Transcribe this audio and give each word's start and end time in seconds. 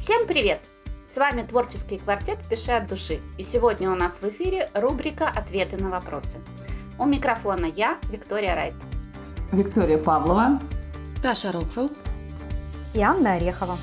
Всем 0.00 0.26
привет! 0.26 0.60
С 1.04 1.18
вами 1.18 1.42
творческий 1.42 1.98
квартет 1.98 2.38
«Пиши 2.48 2.70
от 2.70 2.86
души». 2.86 3.20
И 3.36 3.42
сегодня 3.42 3.90
у 3.90 3.94
нас 3.94 4.22
в 4.22 4.24
эфире 4.30 4.66
рубрика 4.72 5.28
«Ответы 5.28 5.76
на 5.76 5.90
вопросы». 5.90 6.38
У 6.98 7.04
микрофона 7.04 7.66
я, 7.66 7.98
Виктория 8.10 8.54
Райт. 8.54 8.72
Виктория 9.52 9.98
Павлова. 9.98 10.58
Таша 11.22 11.52
Роквелл. 11.52 11.90
И 12.94 13.02
Анна 13.02 13.34
Орехова. 13.34 13.76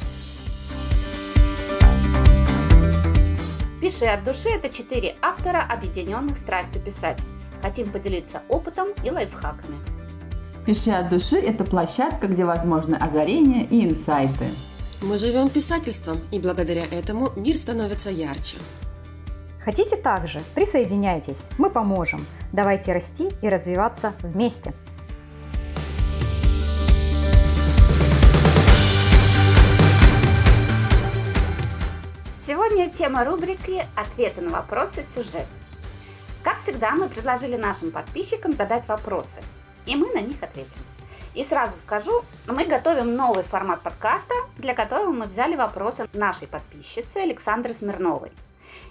«Пиши 3.80 4.06
от 4.06 4.24
души»– 4.24 4.50
это 4.56 4.70
четыре 4.70 5.16
автора, 5.22 5.64
объединенных 5.72 6.40
страстью 6.40 6.82
писать. 6.82 7.20
Хотим 7.62 7.92
поделиться 7.92 8.42
опытом 8.50 8.88
и 9.04 9.12
лайфхаками. 9.12 9.78
«Пиши 10.66 10.90
от 10.90 11.10
души»– 11.10 11.38
это 11.38 11.64
площадка, 11.64 12.26
где 12.26 12.44
возможны 12.44 12.96
озарения 12.96 13.68
и 13.68 13.88
инсайты. 13.88 14.48
Мы 15.00 15.20
живем 15.20 15.48
писательством, 15.50 16.20
и 16.32 16.40
благодаря 16.40 16.84
этому 16.90 17.32
мир 17.36 17.56
становится 17.58 18.10
ярче. 18.10 18.58
Хотите 19.64 19.96
также? 19.96 20.42
Присоединяйтесь, 20.56 21.46
мы 21.60 21.70
поможем. 21.70 22.26
Давайте 22.52 22.94
расти 22.94 23.30
и 23.44 23.48
развиваться 23.48 24.14
вместе. 24.24 24.74
Сегодня 32.36 32.90
тема 32.90 33.24
рубрики 33.24 33.86
«Ответы 33.96 34.42
на 34.42 34.50
вопросы. 34.50 35.04
Сюжет». 35.04 35.46
Как 36.44 36.58
всегда, 36.58 36.94
мы 36.94 37.08
предложили 37.08 37.56
нашим 37.56 37.92
подписчикам 37.92 38.52
задать 38.52 38.88
вопросы, 38.88 39.42
и 39.86 39.96
мы 39.96 40.12
на 40.12 40.22
них 40.22 40.42
ответим. 40.42 40.80
И 41.34 41.44
сразу 41.44 41.78
скажу, 41.78 42.24
мы 42.48 42.66
готовим 42.66 43.16
новый 43.16 43.44
формат 43.44 43.82
подкаста, 43.82 44.34
для 44.58 44.74
которого 44.74 45.12
мы 45.12 45.26
взяли 45.26 45.56
вопросы 45.56 46.08
нашей 46.14 46.48
подписчицы 46.48 47.18
Александры 47.18 47.74
Смирновой. 47.74 48.32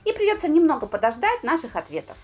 И 0.04 0.12
придется 0.12 0.48
немного 0.48 0.86
подождать 0.86 1.42
наших 1.42 1.76
ответов. 1.76 2.16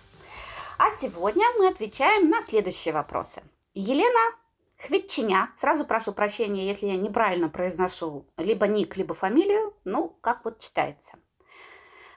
А 0.78 0.90
сегодня 0.90 1.44
мы 1.58 1.68
отвечаем 1.68 2.30
на 2.30 2.42
следующие 2.42 2.94
вопросы. 2.94 3.42
Елена 3.74 4.36
Хветчиня, 4.78 5.50
сразу 5.54 5.84
прошу 5.84 6.12
прощения, 6.12 6.66
если 6.66 6.86
я 6.86 6.96
неправильно 6.96 7.48
произношу 7.48 8.26
либо 8.36 8.66
ник, 8.66 8.96
либо 8.96 9.14
фамилию, 9.14 9.74
ну, 9.84 10.16
как 10.20 10.44
вот 10.44 10.58
читается. 10.58 11.14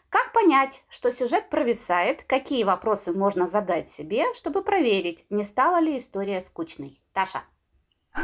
Как 0.09 0.31
понять, 0.31 0.83
что 0.89 1.11
сюжет 1.11 1.49
провисает, 1.49 2.23
какие 2.23 2.63
вопросы 2.63 3.11
можно 3.11 3.47
задать 3.47 3.87
себе, 3.87 4.33
чтобы 4.33 4.63
проверить, 4.63 5.25
не 5.29 5.43
стала 5.43 5.79
ли 5.79 5.97
история 5.97 6.41
скучной? 6.41 7.01
Таша. 7.13 7.43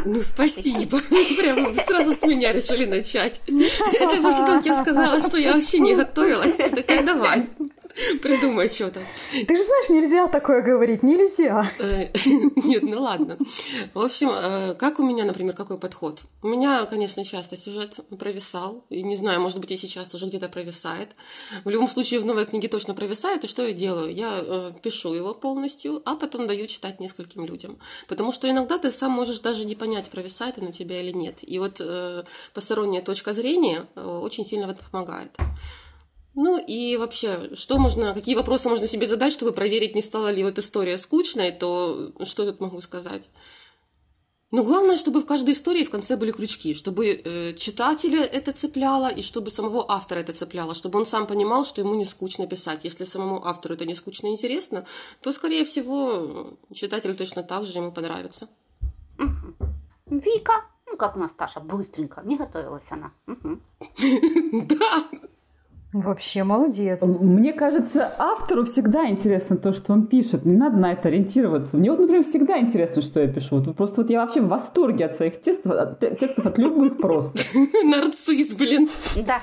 Ну, 0.06 0.22
спасибо. 0.22 1.00
Прямо 1.38 1.80
сразу 1.82 2.14
с 2.14 2.24
меня 2.24 2.52
решили 2.54 2.86
начать. 2.86 3.42
Это 3.48 4.22
после 4.22 4.46
того, 4.46 4.58
как 4.58 4.66
я 4.66 4.82
сказала, 4.82 5.22
что 5.22 5.38
я 5.38 5.54
вообще 5.54 5.80
не 5.80 5.96
готовилась. 5.96 6.56
Такая, 6.56 7.04
давай. 7.04 7.50
Придумай 8.22 8.68
что-то. 8.68 9.02
Ты 9.32 9.58
же 9.58 9.64
знаешь, 9.64 9.90
нельзя 9.90 10.28
такое 10.28 10.62
говорить, 10.62 11.04
нельзя. 11.04 11.72
Э, 11.80 12.08
нет, 12.56 12.84
ну 12.84 13.02
ладно. 13.02 13.38
В 13.94 14.00
общем, 14.00 14.30
э, 14.32 14.76
как 14.76 15.00
у 15.00 15.04
меня, 15.04 15.26
например, 15.26 15.56
какой 15.56 15.78
подход? 15.78 16.22
У 16.42 16.48
меня, 16.48 16.86
конечно, 16.86 17.24
часто 17.24 17.58
сюжет 17.58 18.00
провисал. 18.18 18.86
И 18.90 19.04
не 19.04 19.16
знаю, 19.16 19.42
может 19.42 19.60
быть, 19.60 19.72
и 19.72 19.78
сейчас 19.78 20.10
тоже 20.10 20.28
где-то 20.28 20.50
провисает. 20.50 21.10
В 21.64 21.70
любом 21.70 21.88
случае, 21.88 22.20
в 22.20 22.26
новой 22.26 22.46
книге 22.46 22.68
точно 22.68 22.94
провисает. 22.94 23.44
И 23.44 23.48
что 23.48 23.66
я 23.66 23.74
делаю? 23.74 24.14
Я 24.14 24.44
э, 24.46 24.72
пишу 24.82 25.14
его 25.14 25.34
полностью, 25.34 26.02
а 26.06 26.16
потом 26.16 26.48
даю 26.48 26.68
читать 26.68 27.00
нескольким 27.00 27.46
людям. 27.46 27.78
Потому 28.08 28.32
что 28.32 28.50
иногда 28.50 28.78
ты 28.78 28.92
сам 28.92 29.12
можешь 29.12 29.40
даже 29.40 29.66
не 29.66 29.76
понять, 29.76 30.10
провисает 30.10 30.58
он 30.58 30.68
у 30.68 30.72
тебя 30.72 31.02
или 31.02 31.12
нет. 31.12 31.40
И 31.42 31.60
вот 31.60 31.82
посторонняя 32.54 33.02
точка 33.02 33.34
зрения 33.34 33.86
очень 33.96 34.46
сильно 34.46 34.68
в 34.68 34.72
этом 34.72 34.86
помогает. 34.92 35.36
Ну 36.34 36.58
и 36.58 36.96
вообще, 36.98 37.56
что 37.56 37.78
можно, 37.78 38.14
какие 38.14 38.36
вопросы 38.36 38.70
можно 38.70 38.88
себе 38.88 39.06
задать, 39.06 39.34
чтобы 39.34 39.52
проверить, 39.52 39.96
не 39.96 40.02
стала 40.02 40.32
ли 40.32 40.44
вот 40.44 40.58
история 40.60 40.98
скучной, 40.98 41.52
то 41.52 42.14
что 42.24 42.46
тут 42.46 42.62
могу 42.62 42.80
сказать? 42.80 43.30
Ну, 44.54 44.64
главное, 44.66 44.98
чтобы 44.98 45.22
в 45.22 45.26
каждой 45.26 45.54
истории 45.54 45.86
в 45.86 45.90
конце 45.90 46.18
были 46.18 46.32
крючки, 46.32 46.74
чтобы 46.74 47.08
э, 47.08 47.54
читателя 47.54 48.22
это 48.24 48.52
цепляло, 48.52 49.08
и 49.08 49.22
чтобы 49.22 49.50
самого 49.50 49.90
автора 49.90 50.20
это 50.20 50.34
цепляло, 50.34 50.74
чтобы 50.74 51.00
он 51.00 51.06
сам 51.06 51.26
понимал, 51.26 51.64
что 51.64 51.80
ему 51.80 51.96
не 51.96 52.04
скучно 52.04 52.48
писать. 52.48 52.84
Если 52.84 53.06
самому 53.06 53.46
автору 53.46 53.76
это 53.76 53.86
не 53.86 53.96
скучно 53.96 54.28
и 54.28 54.32
интересно, 54.32 54.86
то, 55.22 55.32
скорее 55.32 55.64
всего, 55.64 56.58
читателю 56.74 57.16
точно 57.16 57.44
так 57.44 57.66
же 57.66 57.78
ему 57.78 57.94
понравится. 57.94 58.50
Вика, 60.06 60.66
ну 60.86 60.98
как 60.98 61.16
у 61.16 61.20
нас 61.20 61.32
Таша, 61.32 61.62
быстренько, 61.62 62.22
не 62.26 62.38
готовилась 62.38 62.92
она. 62.92 63.14
Да, 64.52 65.08
Вообще 65.94 66.46
молодец. 66.46 67.02
Мне 67.02 67.52
кажется, 67.52 68.10
автору 68.18 68.64
всегда 68.64 69.10
интересно 69.10 69.58
то, 69.58 69.74
что 69.74 69.92
он 69.92 70.08
пишет. 70.08 70.46
Не 70.46 70.56
надо 70.56 70.78
на 70.78 70.94
это 70.94 71.10
ориентироваться. 71.10 71.76
Мне 71.76 71.92
вот, 71.92 72.00
например, 72.00 72.24
всегда 72.24 72.60
интересно, 72.60 73.02
что 73.02 73.20
я 73.20 73.28
пишу. 73.28 73.58
Вот 73.58 73.76
просто 73.76 74.02
вот 74.02 74.10
я 74.10 74.22
вообще 74.22 74.40
в 74.40 74.48
восторге 74.48 75.08
от 75.08 75.16
своих 75.16 75.42
текстов, 75.42 75.74
от, 75.74 76.00
текстов 76.00 76.46
от 76.46 76.58
любых 76.58 76.98
просто. 76.98 77.44
Нарцисс, 77.84 78.54
блин. 78.54 78.88
Да. 79.26 79.42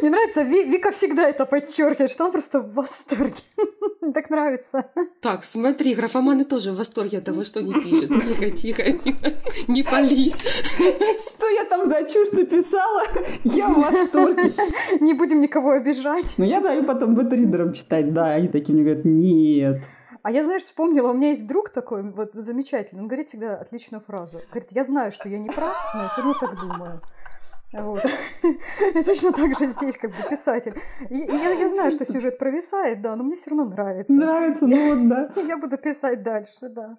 Мне 0.00 0.10
нравится, 0.10 0.42
Вика 0.42 0.90
всегда 0.90 1.28
это 1.28 1.46
подчеркивает, 1.46 2.10
что 2.10 2.24
он 2.24 2.32
просто 2.32 2.60
в 2.60 2.74
восторге. 2.74 3.34
Так 4.12 4.30
нравится. 4.30 4.86
Так, 5.20 5.44
смотри, 5.44 5.94
графоманы 5.94 6.44
тоже 6.44 6.72
в 6.72 6.78
восторге 6.78 7.18
от 7.18 7.24
того, 7.24 7.44
что 7.44 7.60
они 7.60 7.72
пишут. 7.74 8.08
Тихо, 8.24 8.50
тихо, 8.50 8.92
тихо. 8.92 9.34
Не 9.68 9.82
пались. 9.84 10.36
Что 10.36 11.48
я 11.48 11.64
там 11.66 11.88
за 11.88 12.02
чушь 12.12 12.32
написала? 12.32 13.02
Я 13.44 13.68
в 13.68 13.78
восторге. 13.78 14.52
Не 15.00 15.14
будем 15.20 15.40
никого 15.40 15.72
обижать. 15.72 16.34
Ну, 16.38 16.44
я 16.44 16.60
даю 16.60 16.84
потом 16.84 17.14
бэтридерам 17.14 17.74
читать, 17.74 18.12
да, 18.12 18.32
они 18.32 18.48
такие 18.48 18.74
мне 18.74 18.84
говорят, 18.84 19.04
нет. 19.04 19.82
А 20.22 20.30
я, 20.30 20.44
знаешь, 20.44 20.62
вспомнила, 20.62 21.10
у 21.10 21.14
меня 21.14 21.30
есть 21.30 21.46
друг 21.46 21.70
такой, 21.70 22.02
вот 22.02 22.30
замечательный, 22.34 23.00
он 23.00 23.08
говорит 23.08 23.28
всегда 23.28 23.56
отличную 23.56 24.00
фразу. 24.00 24.40
Говорит, 24.50 24.68
я 24.70 24.84
знаю, 24.84 25.12
что 25.12 25.28
я 25.28 25.38
не 25.38 25.50
прав, 25.50 25.76
но 25.94 26.02
я 26.02 26.08
все 26.08 26.22
равно 26.22 26.34
так 26.40 26.60
думаю. 26.60 27.00
Вот. 27.72 28.02
И 28.94 29.04
точно 29.04 29.32
так 29.32 29.56
же 29.56 29.70
здесь 29.70 29.96
как 29.96 30.10
бы 30.10 30.16
писатель. 30.28 30.74
И, 31.08 31.14
и 31.14 31.36
я, 31.36 31.52
я 31.52 31.68
знаю, 31.68 31.92
что 31.92 32.04
сюжет 32.04 32.36
провисает, 32.36 33.00
да, 33.00 33.14
но 33.14 33.22
мне 33.22 33.36
все 33.36 33.50
равно 33.50 33.66
нравится. 33.66 34.12
Нравится, 34.12 34.66
ну 34.66 34.88
вот, 34.88 35.08
да. 35.08 35.30
Я 35.46 35.56
буду 35.56 35.78
писать 35.78 36.24
дальше, 36.24 36.68
да. 36.68 36.98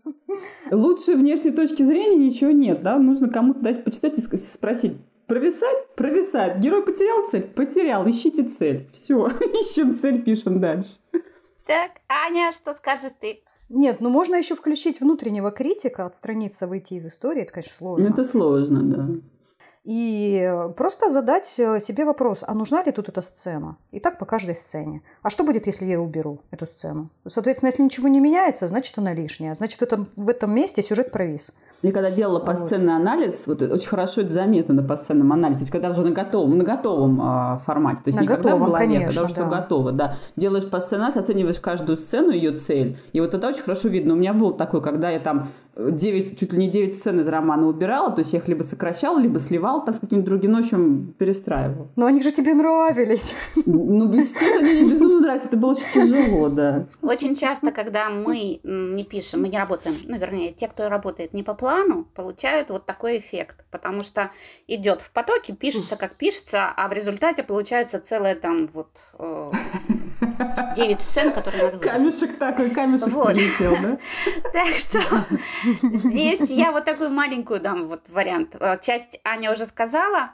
Лучше 0.72 1.16
внешней 1.16 1.52
точки 1.52 1.84
зрения 1.84 2.16
ничего 2.16 2.52
нет, 2.52 2.84
да, 2.84 2.98
нужно 3.00 3.30
кому-то 3.30 3.60
дать 3.60 3.84
почитать 3.84 4.18
и 4.18 4.22
спросить, 4.22 4.96
Провисать? 5.32 5.96
Провисает. 5.96 6.60
Герой 6.60 6.84
потерял 6.84 7.26
цель? 7.30 7.44
Потерял. 7.44 8.06
Ищите 8.06 8.44
цель. 8.44 8.90
Все, 8.92 9.28
ищем 9.62 9.94
цель, 9.94 10.22
пишем 10.22 10.60
дальше. 10.60 10.98
Так, 11.66 12.02
Аня, 12.10 12.52
что 12.52 12.74
скажешь 12.74 13.14
ты? 13.18 13.42
Нет, 13.70 14.02
ну 14.02 14.10
можно 14.10 14.36
еще 14.36 14.56
включить 14.56 15.00
внутреннего 15.00 15.52
критика, 15.52 16.06
отстраниться, 16.06 16.68
выйти 16.68 16.96
из 16.96 17.08
истории. 17.08 17.44
Это, 17.44 17.54
конечно, 17.54 17.74
сложно. 17.78 18.08
Это 18.10 18.26
сложно, 18.26 18.82
да 18.84 19.08
и 19.84 20.54
просто 20.78 21.10
задать 21.10 21.56
э, 21.58 21.80
себе 21.80 22.06
вопрос, 22.06 22.44
а 22.46 22.54
нужна 22.54 22.84
ли 22.84 22.92
тут 22.92 23.10
эта 23.10 23.22
сцена? 23.22 23.78
И 23.92 24.00
так 24.00 24.20
по 24.20 24.26
каждой 24.26 24.56
сцене. 24.56 25.02
А 25.24 25.32
что 25.32 25.44
будет, 25.44 25.66
если 25.66 25.86
я 25.86 26.00
уберу 26.00 26.42
эту 26.52 26.68
сцену? 26.68 27.10
Соответственно, 27.28 27.70
если 27.70 27.82
ничего 27.82 28.08
не 28.08 28.20
меняется, 28.20 28.68
значит 28.68 28.96
она 29.00 29.14
лишняя. 29.14 29.56
Значит, 29.56 29.80
в 29.80 29.84
этом, 29.84 30.08
в 30.16 30.30
этом 30.30 30.54
месте 30.54 30.84
сюжет 30.84 31.12
провис. 31.12 31.52
Я 31.82 31.92
когда 31.92 32.12
делала 32.12 32.40
посценный 32.40 32.94
вот. 32.94 33.02
анализ, 33.02 33.48
вот 33.48 33.60
очень 33.64 33.88
хорошо 33.88 34.22
это 34.22 34.30
заметно 34.30 34.76
на 34.76 34.84
посценном 34.84 35.34
анализе, 35.34 35.60
то 35.60 35.64
есть 35.64 35.72
когда 35.72 35.90
уже 35.90 36.04
на 36.04 36.12
готовом, 36.12 36.60
на 36.60 36.64
готовом 36.64 37.20
э, 37.20 37.60
формате, 37.66 38.02
то 38.04 38.10
есть 38.10 38.18
на 38.18 38.22
не 38.22 38.28
готовом, 38.28 38.60
когда 38.60 38.64
в 38.64 38.68
голове, 38.68 38.86
конечно, 38.86 39.08
когда 39.08 39.24
уже 39.24 39.36
да. 39.36 39.62
готово, 39.62 39.92
да. 39.92 40.16
Делаешь 40.36 40.70
анализ, 40.70 41.18
оцениваешь 41.18 41.60
каждую 41.60 41.98
сцену, 41.98 42.30
ее 42.30 42.52
цель, 42.52 43.00
и 43.14 43.20
вот 43.20 43.34
это 43.34 43.48
очень 43.48 43.64
хорошо 43.64 43.88
видно. 43.88 44.14
У 44.14 44.18
меня 44.18 44.34
был 44.34 44.54
такой, 44.54 44.84
когда 44.84 45.10
я 45.10 45.20
там 45.20 45.50
9, 45.76 46.40
чуть 46.40 46.54
ли 46.54 46.60
не 46.60 46.70
9 46.70 46.96
сцен 46.96 47.20
из 47.20 47.28
романа 47.28 47.68
убирала, 47.68 48.12
то 48.12 48.20
есть 48.20 48.34
я 48.34 48.40
их 48.40 48.48
либо 48.48 48.64
сокращала, 48.64 49.20
либо 49.20 49.40
сливала 49.40 49.86
там 49.86 49.94
в 49.94 50.00
какие-нибудь 50.00 50.30
другие, 50.30 50.52
ну, 50.52 50.62
в 50.62 50.66
общем, 50.66 51.14
перестраивала. 51.18 51.88
Но 51.96 52.06
они 52.06 52.22
же 52.22 52.32
тебе 52.32 52.54
нравились. 52.54 53.34
Ну, 53.66 54.08
без 54.08 54.32
сцен 54.32 54.64
они 54.64 54.82
мне 54.82 54.92
безумно 54.92 55.22
нравятся, 55.22 55.48
это 55.48 55.58
было 55.58 55.72
очень 55.72 55.92
тяжело, 55.94 56.50
да. 56.50 56.88
Очень 57.02 57.36
часто, 57.36 57.72
когда 57.72 58.10
мы 58.10 58.60
не 58.64 59.04
пишем, 59.04 59.42
мы 59.42 59.50
не 59.50 59.58
работаем, 59.58 59.96
ну, 60.04 60.18
вернее, 60.18 60.52
те, 60.52 60.68
кто 60.68 60.90
работает 60.90 61.34
не 61.34 61.44
по 61.44 61.54
плану, 61.54 62.06
получают 62.16 62.70
вот 62.70 62.86
такой 62.86 63.20
эффект, 63.20 63.64
потому 63.72 64.04
что 64.04 64.32
идет 64.68 65.02
в 65.02 65.12
потоке, 65.12 65.54
пишется 65.54 65.96
как 65.96 66.16
пишется, 66.16 66.70
а 66.76 66.88
в 66.88 66.94
результате 66.94 67.44
получается 67.44 68.00
целая 68.00 68.36
там 68.36 68.68
вот 68.74 68.90
э, 69.20 69.52
9 70.76 71.02
сцен, 71.02 71.34
которые 71.34 71.64
надо 71.64 71.78
выразить. 71.78 71.92
Камешек 71.92 72.38
такой, 72.38 72.70
камешек 72.70 73.08
вот. 73.10 73.28
полетел, 73.28 73.76
да? 73.82 73.98
Так 74.54 74.68
что 74.68 75.00
Здесь 75.98 76.50
я 76.50 76.72
вот 76.72 76.86
такую 76.86 77.10
маленькую 77.10 77.60
дам 77.60 77.88
вот 77.88 78.02
вариант. 78.10 78.56
Э, 78.60 78.78
часть 78.80 79.20
Аня 79.24 79.52
уже 79.52 79.66
сказала. 79.66 80.32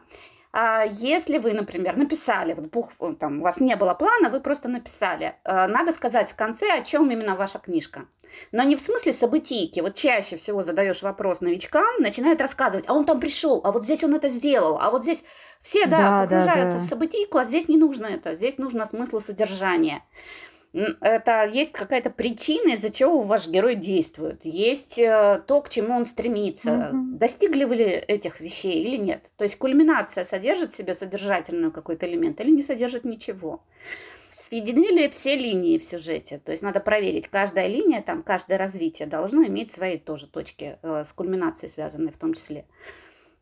А 0.60 0.86
если 0.86 1.38
вы, 1.38 1.54
например, 1.54 1.98
написали, 1.98 2.54
вот 2.54 2.66
бух, 2.72 2.90
там, 3.20 3.42
у 3.42 3.44
вас 3.44 3.60
не 3.60 3.76
было 3.76 3.94
плана, 3.94 4.32
вы 4.32 4.40
просто 4.40 4.68
написали, 4.68 5.36
э, 5.44 5.68
надо 5.68 5.92
сказать 5.92 6.32
в 6.32 6.36
конце, 6.36 6.80
о 6.80 6.84
чем 6.84 7.12
именно 7.12 7.36
ваша 7.36 7.60
книжка. 7.60 8.06
Но 8.52 8.64
не 8.64 8.76
в 8.76 8.82
смысле 8.82 9.14
событийки. 9.14 9.82
Вот 9.82 9.94
чаще 9.94 10.36
всего 10.36 10.64
задаешь 10.64 11.04
вопрос 11.04 11.42
новичкам, 11.42 12.00
начинают 12.00 12.42
рассказывать, 12.42 12.86
а 12.88 12.94
он 12.94 13.06
там 13.06 13.20
пришел, 13.20 13.62
а 13.64 13.72
вот 13.72 13.84
здесь 13.84 14.04
он 14.04 14.16
это 14.16 14.30
сделал, 14.30 14.80
а 14.82 14.90
вот 14.90 15.04
здесь 15.04 15.24
все, 15.62 15.86
да, 15.86 15.98
Да, 15.98 16.04
да, 16.04 16.22
погружаются 16.24 16.78
да. 16.78 16.84
в 16.84 16.88
событийку, 16.88 17.38
а 17.38 17.44
здесь 17.44 17.68
не 17.68 17.78
нужно 17.78 18.08
это, 18.08 18.34
здесь 18.34 18.58
нужно 18.58 18.88
смысл 18.88 19.20
содержания. 19.20 20.02
Это 20.74 21.46
есть 21.46 21.72
какая-то 21.72 22.10
причина, 22.10 22.74
из-за 22.74 22.90
чего 22.90 23.22
ваш 23.22 23.48
герой 23.48 23.76
действует. 23.76 24.46
Есть 24.46 25.00
э, 25.00 25.42
то, 25.48 25.62
к 25.62 25.70
чему 25.70 25.96
он 25.96 26.06
стремится. 26.06 26.72
Мгм. 26.72 27.18
Достигли 27.18 27.64
вы 27.64 27.76
ли 27.76 27.86
этих 27.86 28.40
вещей 28.42 28.84
или 28.84 28.98
нет? 28.98 29.32
То 29.38 29.44
есть 29.44 29.58
кульминация 29.58 30.24
содержит 30.24 30.72
в 30.72 30.76
себе 30.76 30.94
содержательную 30.94 31.72
какой-то 31.72 32.08
элемент 32.08 32.40
или 32.42 32.52
не 32.52 32.64
содержит 32.64 33.06
ничего? 33.06 33.64
Сведены 34.30 34.92
ли 34.92 35.10
все 35.10 35.36
линии 35.36 35.78
в 35.78 35.84
сюжете? 35.84 36.40
То 36.40 36.52
есть 36.52 36.62
надо 36.62 36.82
проверить, 36.82 37.30
каждая 37.30 37.68
линия, 37.68 38.02
там, 38.02 38.24
каждое 38.24 38.58
развитие 38.58 39.08
должно 39.08 39.46
иметь 39.46 39.72
свои 39.72 39.98
тоже 39.98 40.28
точки 40.28 40.78
э, 40.82 41.06
с 41.06 41.14
кульминацией 41.14 41.72
связанные 41.72 42.12
в 42.12 42.18
том 42.18 42.34
числе. 42.34 42.66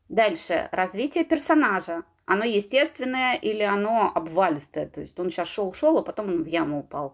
Дальше, 0.10 0.70
развитие 0.72 1.24
персонажа. 1.24 2.04
Оно 2.26 2.44
естественное 2.44 3.36
или 3.36 3.62
оно 3.62 4.12
обвалистое? 4.14 4.88
То 4.88 5.02
есть 5.02 5.20
он 5.20 5.30
сейчас 5.30 5.48
шел-шел, 5.48 5.98
а 5.98 6.02
потом 6.02 6.28
он 6.28 6.44
в 6.44 6.48
яму 6.48 6.80
упал. 6.80 7.14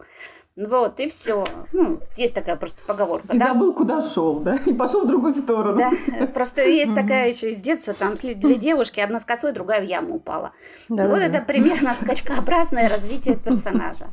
Вот, 0.56 1.00
и 1.00 1.08
все. 1.08 1.46
Ну, 1.72 2.00
есть 2.18 2.36
такая 2.36 2.56
просто 2.58 2.82
поговорка. 2.86 3.34
И 3.34 3.40
да? 3.40 3.48
забыл, 3.48 3.74
куда 3.74 4.02
шел, 4.02 4.40
да? 4.40 4.58
И 4.66 4.74
пошел 4.74 5.06
в 5.06 5.08
другую 5.08 5.34
сторону. 5.34 5.78
Да, 5.78 6.28
просто 6.28 6.66
есть 6.66 6.94
такая 6.94 7.30
еще 7.30 7.52
из 7.52 7.62
детства, 7.62 7.94
там 7.94 8.16
две 8.16 8.56
девушки, 8.56 9.00
одна 9.00 9.20
с 9.20 9.26
косой, 9.26 9.54
другая 9.54 9.82
в 9.82 9.86
яму 9.86 10.16
упала. 10.16 10.52
Да, 10.90 11.08
вот 11.08 11.20
да, 11.20 11.26
это 11.26 11.42
примерно 11.42 11.94
скачкообразное 11.94 12.90
развитие 12.90 13.38
персонажа. 13.38 14.08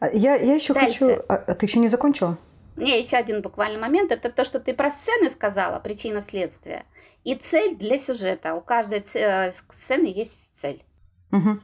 А 0.00 0.08
Я, 0.08 0.36
я 0.36 0.54
еще 0.54 0.72
Дальше. 0.74 0.98
хочу... 0.98 1.22
А, 1.28 1.34
а 1.34 1.54
ты 1.54 1.66
еще 1.66 1.78
не 1.78 1.88
закончила? 1.88 2.38
Не, 2.76 2.98
еще 2.98 3.16
один 3.16 3.40
буквальный 3.40 3.80
момент, 3.80 4.10
это 4.10 4.30
то, 4.30 4.44
что 4.44 4.58
ты 4.58 4.74
про 4.74 4.90
сцены 4.90 5.30
сказала, 5.30 5.78
причина 5.78 6.20
следствия, 6.20 6.84
и 7.22 7.34
цель 7.34 7.76
для 7.76 7.98
сюжета. 7.98 8.54
У 8.54 8.60
каждой 8.60 9.04
э, 9.14 9.52
сцены 9.70 10.06
есть 10.06 10.54
цель. 10.54 10.84
Мгм. 11.30 11.62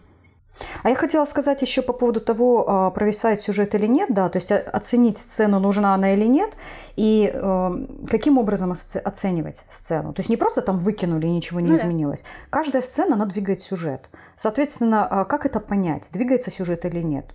А 0.83 0.89
я 0.91 0.95
хотела 0.95 1.25
сказать 1.25 1.63
еще 1.63 1.83
по 1.83 1.93
поводу 1.93 2.21
того, 2.21 2.65
а, 2.69 2.91
провисает 2.91 3.41
сюжет 3.41 3.75
или 3.75 3.87
нет, 3.87 4.13
да, 4.13 4.29
то 4.29 4.37
есть 4.37 4.53
оценить 4.53 5.19
сцену, 5.19 5.59
нужна 5.59 5.95
она 5.95 6.13
или 6.13 6.27
нет, 6.27 6.51
и 6.97 7.31
э, 7.33 7.71
каким 8.11 8.39
образом 8.39 8.73
оценивать 8.73 9.65
сцену. 9.71 10.13
То 10.13 10.21
есть 10.21 10.29
не 10.29 10.37
просто 10.37 10.61
там 10.61 10.79
выкинули 10.79 11.27
и 11.27 11.31
ничего 11.31 11.61
не 11.61 11.71
Ну 11.71 11.77
да. 11.77 11.83
изменилось. 11.83 12.23
Каждая 12.51 12.83
сцена, 12.83 13.15
она 13.15 13.27
двигает 13.27 13.63
сюжет. 13.63 14.11
Соответственно, 14.37 15.07
а, 15.07 15.25
как 15.25 15.47
это 15.47 15.61
понять, 15.61 16.09
двигается 16.13 16.51
сюжет 16.51 16.85
или 16.85 17.01
нет? 17.01 17.27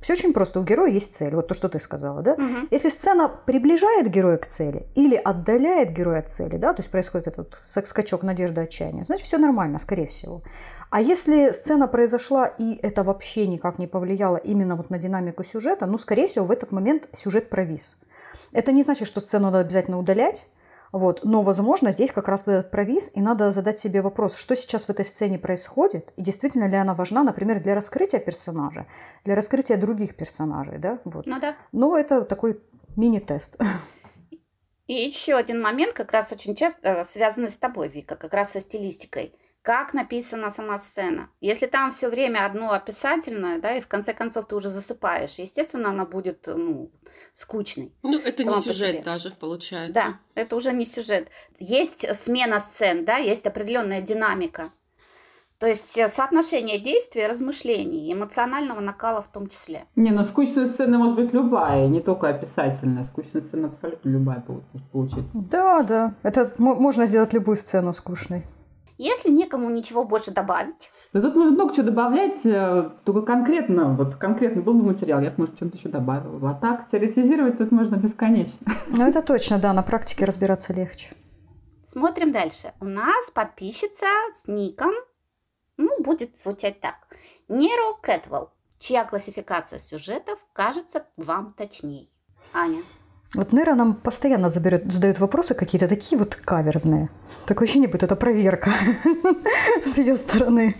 Все 0.00 0.12
очень 0.12 0.32
просто, 0.32 0.60
у 0.60 0.62
героя 0.62 0.90
есть 0.90 1.16
цель, 1.16 1.34
вот 1.34 1.48
то, 1.48 1.54
что 1.54 1.68
ты 1.68 1.80
сказала, 1.80 2.22
да? 2.22 2.36
Мгм. 2.36 2.68
Если 2.70 2.88
сцена 2.88 3.28
приближает 3.28 4.08
героя 4.08 4.36
к 4.36 4.46
цели 4.46 4.86
или 4.94 5.16
отдаляет 5.16 5.90
героя 5.90 6.20
от 6.20 6.30
цели, 6.30 6.56
да, 6.56 6.72
то 6.72 6.80
есть 6.80 6.90
происходит 6.90 7.26
этот 7.26 7.54
скачок 7.58 8.22
надежды 8.22 8.60
отчаяния, 8.60 9.04
значит, 9.04 9.26
все 9.26 9.38
нормально, 9.38 9.78
скорее 9.80 10.06
всего. 10.06 10.42
А 10.90 11.00
если 11.00 11.50
сцена 11.50 11.88
произошла 11.88 12.46
и 12.46 12.78
это 12.80 13.02
вообще 13.02 13.46
никак 13.48 13.78
не 13.78 13.88
повлияло 13.88 14.36
именно 14.36 14.76
вот 14.76 14.90
на 14.90 14.98
динамику 14.98 15.42
сюжета, 15.42 15.86
ну, 15.86 15.98
скорее 15.98 16.28
всего, 16.28 16.44
в 16.44 16.52
этот 16.52 16.70
момент 16.70 17.08
сюжет 17.12 17.50
провис. 17.50 17.96
Это 18.52 18.70
не 18.70 18.84
значит, 18.84 19.08
что 19.08 19.20
сцену 19.20 19.46
надо 19.46 19.58
обязательно 19.60 19.98
удалять, 19.98 20.46
вот. 20.92 21.24
Но, 21.24 21.42
возможно, 21.42 21.92
здесь 21.92 22.10
как 22.10 22.28
раз 22.28 22.42
этот 22.42 22.70
провис, 22.70 23.10
и 23.14 23.20
надо 23.20 23.52
задать 23.52 23.78
себе 23.78 24.02
вопрос, 24.02 24.36
что 24.36 24.56
сейчас 24.56 24.84
в 24.84 24.90
этой 24.90 25.04
сцене 25.04 25.38
происходит, 25.38 26.12
и 26.16 26.22
действительно 26.22 26.68
ли 26.68 26.76
она 26.76 26.94
важна, 26.94 27.22
например, 27.22 27.62
для 27.62 27.74
раскрытия 27.74 28.20
персонажа, 28.20 28.86
для 29.24 29.34
раскрытия 29.34 29.76
других 29.76 30.16
персонажей, 30.16 30.78
да, 30.78 31.00
вот. 31.04 31.26
Ну 31.26 31.40
да. 31.40 31.56
Но 31.72 31.96
это 31.96 32.22
такой 32.22 32.60
мини-тест. 32.96 33.58
И 34.86 34.94
еще 34.94 35.34
один 35.34 35.60
момент, 35.60 35.94
как 35.94 36.12
раз 36.12 36.30
очень 36.32 36.54
часто 36.54 36.88
э, 36.88 37.04
связанный 37.04 37.48
с 37.48 37.58
тобой, 37.58 37.88
Вика, 37.88 38.14
как 38.14 38.32
раз 38.32 38.52
со 38.52 38.60
стилистикой. 38.60 39.34
Как 39.66 39.94
написана 39.94 40.50
сама 40.50 40.78
сцена. 40.78 41.28
Если 41.40 41.66
там 41.66 41.90
все 41.90 42.08
время 42.08 42.46
одно 42.46 42.70
описательное, 42.70 43.58
да, 43.60 43.74
и 43.74 43.80
в 43.80 43.88
конце 43.88 44.14
концов 44.14 44.46
ты 44.46 44.54
уже 44.54 44.68
засыпаешь, 44.68 45.40
естественно, 45.40 45.88
она 45.88 46.04
будет 46.04 46.46
ну, 46.46 46.92
скучной. 47.34 47.92
Ну, 48.04 48.16
это 48.16 48.44
не 48.44 48.62
сюжет 48.62 49.02
даже, 49.02 49.32
получается. 49.32 49.92
Да, 49.92 50.20
это 50.36 50.54
уже 50.54 50.72
не 50.72 50.86
сюжет. 50.86 51.30
Есть 51.58 52.06
смена 52.14 52.60
сцен, 52.60 53.04
да, 53.04 53.16
есть 53.16 53.44
определенная 53.44 54.00
динамика. 54.00 54.70
То 55.58 55.66
есть 55.66 55.98
э, 55.98 56.08
соотношение 56.08 56.78
действий, 56.78 57.26
размышлений, 57.26 58.12
эмоционального 58.12 58.78
накала 58.78 59.20
в 59.20 59.32
том 59.32 59.48
числе. 59.48 59.86
Не, 59.96 60.12
ну 60.12 60.22
скучная 60.22 60.66
сцена 60.66 60.96
может 60.96 61.16
быть 61.16 61.32
любая, 61.32 61.88
не 61.88 62.00
только 62.00 62.28
описательная. 62.28 63.02
Скучная 63.02 63.42
сцена 63.42 63.66
абсолютно 63.66 64.10
любая 64.10 64.44
может 64.46 64.90
получиться. 64.92 65.32
Да, 65.34 65.82
да. 65.82 66.14
Это 66.22 66.52
мо- 66.58 66.76
можно 66.76 67.06
сделать 67.06 67.32
любую 67.32 67.56
сцену 67.56 67.92
скучной. 67.92 68.44
Если 68.98 69.30
некому 69.30 69.68
ничего 69.70 70.04
больше 70.04 70.30
добавить, 70.30 70.90
Да 71.12 71.20
тут 71.20 71.34
можно 71.36 71.52
много 71.52 71.74
чего 71.74 71.86
добавлять, 71.86 72.44
э, 72.44 72.90
только 73.04 73.22
конкретно, 73.22 73.94
вот 73.94 74.16
конкретно 74.16 74.62
был 74.62 74.74
бы 74.74 74.84
материал, 74.84 75.20
я 75.20 75.30
бы, 75.30 75.34
может, 75.38 75.56
что-то 75.56 75.76
еще 75.76 75.88
добавила. 75.88 76.50
А 76.50 76.54
так 76.54 76.88
теоретизировать 76.88 77.58
тут 77.58 77.72
можно 77.72 77.96
бесконечно. 77.96 78.66
Ну, 78.88 79.06
это 79.06 79.20
точно, 79.20 79.58
да, 79.58 79.72
на 79.72 79.82
практике 79.82 80.24
разбираться 80.24 80.72
легче. 80.72 81.14
смотрим 81.84 82.32
дальше. 82.32 82.72
У 82.80 82.84
нас 82.86 83.30
подписчица 83.30 84.06
с 84.32 84.46
ником, 84.48 84.92
ну, 85.76 85.90
будет 86.02 86.36
звучать 86.36 86.80
так. 86.80 86.94
Неро 87.48 87.98
Кэтвелл, 88.00 88.50
чья 88.78 89.04
классификация 89.04 89.78
сюжетов 89.78 90.38
кажется 90.52 91.06
вам 91.16 91.52
точней. 91.52 92.10
Аня. 92.54 92.82
Вот 93.36 93.52
Нера 93.52 93.74
нам 93.74 93.94
постоянно 93.94 94.50
заберет, 94.50 94.90
задает 94.90 95.20
вопросы 95.20 95.54
какие-то 95.54 95.88
такие 95.88 96.18
вот 96.18 96.34
каверзные. 96.34 97.10
Такое 97.44 97.66
ощущение, 97.66 97.88
будто 97.88 98.06
это 98.06 98.16
проверка 98.16 98.70
с 99.84 99.98
ее 99.98 100.16
стороны. 100.16 100.74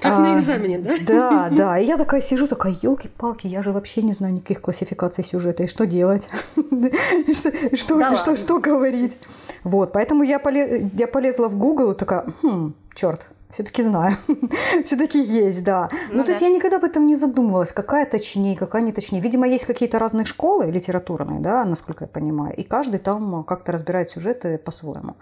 Как 0.00 0.12
А, 0.12 0.18
на 0.20 0.38
экзамене, 0.38 0.78
да? 0.78 0.94
Да, 1.06 1.48
да. 1.50 1.78
И 1.78 1.84
я 1.84 1.96
такая 1.96 2.20
сижу, 2.20 2.46
такая, 2.46 2.74
елки-палки, 2.80 3.46
я 3.46 3.62
же 3.62 3.72
вообще 3.72 4.02
не 4.02 4.12
знаю 4.12 4.34
никаких 4.34 4.60
классификаций 4.60 5.24
сюжета. 5.24 5.64
И 5.64 5.66
что 5.66 5.86
делать? 5.86 6.28
Что, 7.74 8.16
что, 8.16 8.36
что, 8.36 8.58
говорить? 8.60 9.16
Вот, 9.64 9.92
поэтому 9.92 10.22
я 10.22 10.38
полезла 10.38 11.48
в 11.48 11.56
Google 11.56 11.92
и 11.92 11.96
такая, 11.96 12.24
хм, 12.42 12.74
черт, 12.94 13.20
все-таки 13.50 13.82
знаю. 13.82 14.16
все-таки 14.84 15.20
есть, 15.20 15.64
да. 15.64 15.88
Ну, 16.10 16.18
Ну 16.18 16.24
то 16.24 16.30
есть 16.30 16.42
я 16.42 16.48
никогда 16.48 16.76
об 16.76 16.84
этом 16.84 17.06
не 17.06 17.16
задумывалась, 17.16 17.72
какая 17.72 18.06
точнее, 18.06 18.56
какая 18.56 18.82
не 18.82 18.92
точнее. 18.92 19.20
Видимо, 19.20 19.48
есть 19.48 19.64
какие-то 19.64 19.98
разные 19.98 20.24
школы 20.24 20.70
литературные, 20.70 21.40
да, 21.40 21.64
насколько 21.64 22.04
я 22.04 22.08
понимаю, 22.08 22.54
и 22.56 22.62
каждый 22.62 23.00
там 23.00 23.44
как-то 23.44 23.72
разбирает 23.72 24.10
сюжеты 24.10 24.58
по-своему. 24.58 25.16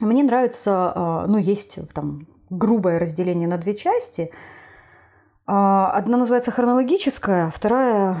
Мне 0.00 0.24
нравится, 0.24 0.92
а, 0.94 1.26
ну, 1.26 1.38
есть 1.38 1.78
там 1.94 2.26
грубое 2.50 2.98
разделение 2.98 3.48
на 3.48 3.58
две 3.58 3.74
части. 3.74 4.30
А, 5.46 5.90
Одна 5.92 6.16
называется 6.16 6.50
хронологическая, 6.50 7.50
вторая, 7.50 8.16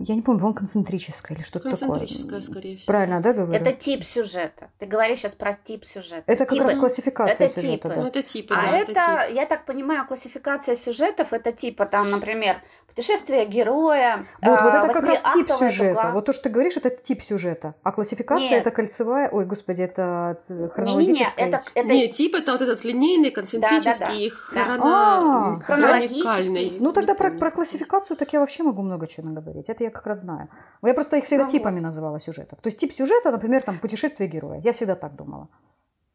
я 0.00 0.14
не 0.14 0.22
помню, 0.22 0.40
по-моему, 0.40 0.54
концентрическая 0.58 1.36
или 1.36 1.44
что-то 1.44 1.70
такое. 1.70 1.88
Концентрическая, 1.88 2.40
скорее 2.40 2.76
всего. 2.76 2.92
Правильно, 2.92 3.20
да, 3.20 3.32
говорю? 3.32 3.52
Это 3.52 3.72
тип 3.72 4.04
сюжета. 4.04 4.70
Ты 4.78 4.86
говоришь 4.86 5.18
сейчас 5.20 5.34
про 5.34 5.54
тип 5.54 5.84
сюжета. 5.84 6.24
Это 6.26 6.44
как 6.44 6.54
Типы. 6.54 6.64
раз 6.64 6.76
классификация 6.76 7.46
Это 7.46 7.60
сюжета. 7.60 7.88
типы. 7.88 7.88
Ну, 7.96 8.02
да. 8.02 8.08
это 8.08 8.22
типа, 8.22 8.54
А 8.56 8.62
да, 8.62 8.76
это, 8.78 8.92
тип. 9.28 9.36
я 9.36 9.46
так 9.46 9.64
понимаю, 9.64 10.06
классификация 10.06 10.76
сюжетов, 10.76 11.32
это 11.32 11.52
типа 11.52 11.86
там, 11.86 12.10
например, 12.10 12.56
путешествие 12.88 13.46
героя. 13.46 14.26
Вот, 14.42 14.50
вот 14.60 14.74
а, 14.74 14.84
это 14.84 14.92
как 14.92 15.04
раз 15.04 15.22
тип 15.34 15.50
сюжета. 15.50 15.94
дуга. 15.94 16.10
Вот 16.12 16.26
то, 16.26 16.32
что 16.32 16.42
ты 16.44 16.48
говоришь, 16.50 16.76
это 16.76 16.90
тип 16.90 17.22
сюжета. 17.22 17.74
А 17.82 17.92
классификация 17.92 18.50
Нет. 18.50 18.60
это 18.66 18.70
кольцевая. 18.70 19.30
Ой, 19.30 19.46
господи, 19.46 19.82
это 19.82 20.38
ц- 20.42 20.52
Не-не-не, 20.52 20.68
хронологическая. 20.68 21.46
это, 21.48 21.62
это 21.74 21.88
Не, 21.88 22.08
тип 22.08 22.34
это 22.34 22.52
вот 22.52 22.60
этот 22.60 22.84
линейный, 22.84 23.30
концентрический, 23.30 24.32
Да. 24.54 24.60
А, 24.62 24.64
хроно... 24.76 25.60
хронологический. 25.62 26.22
хроникальный. 26.28 26.76
Ну 26.80 26.92
тогда 26.92 27.12
Не 27.14 27.18
про, 27.18 27.30
про 27.30 27.50
классификацию 27.50 28.16
так 28.16 28.32
я 28.32 28.40
вообще 28.40 28.62
могу 28.62 28.82
много 28.82 29.06
чего 29.06 29.28
наговорить. 29.28 29.68
Это 29.68 29.81
я 29.82 29.90
как 29.90 30.06
раз 30.06 30.20
знаю. 30.20 30.48
Я 30.82 30.94
просто 30.94 31.16
их 31.16 31.24
всегда 31.24 31.44
Ну 31.44 31.50
типами 31.50 31.80
называла 31.80 32.20
сюжетов. 32.20 32.60
То 32.60 32.68
есть 32.68 32.78
тип 32.78 32.92
сюжета, 32.92 33.30
например, 33.30 33.62
там 33.62 33.78
путешествие 33.78 34.28
героя. 34.28 34.60
Я 34.60 34.72
всегда 34.72 34.94
так 34.94 35.14
думала. 35.14 35.48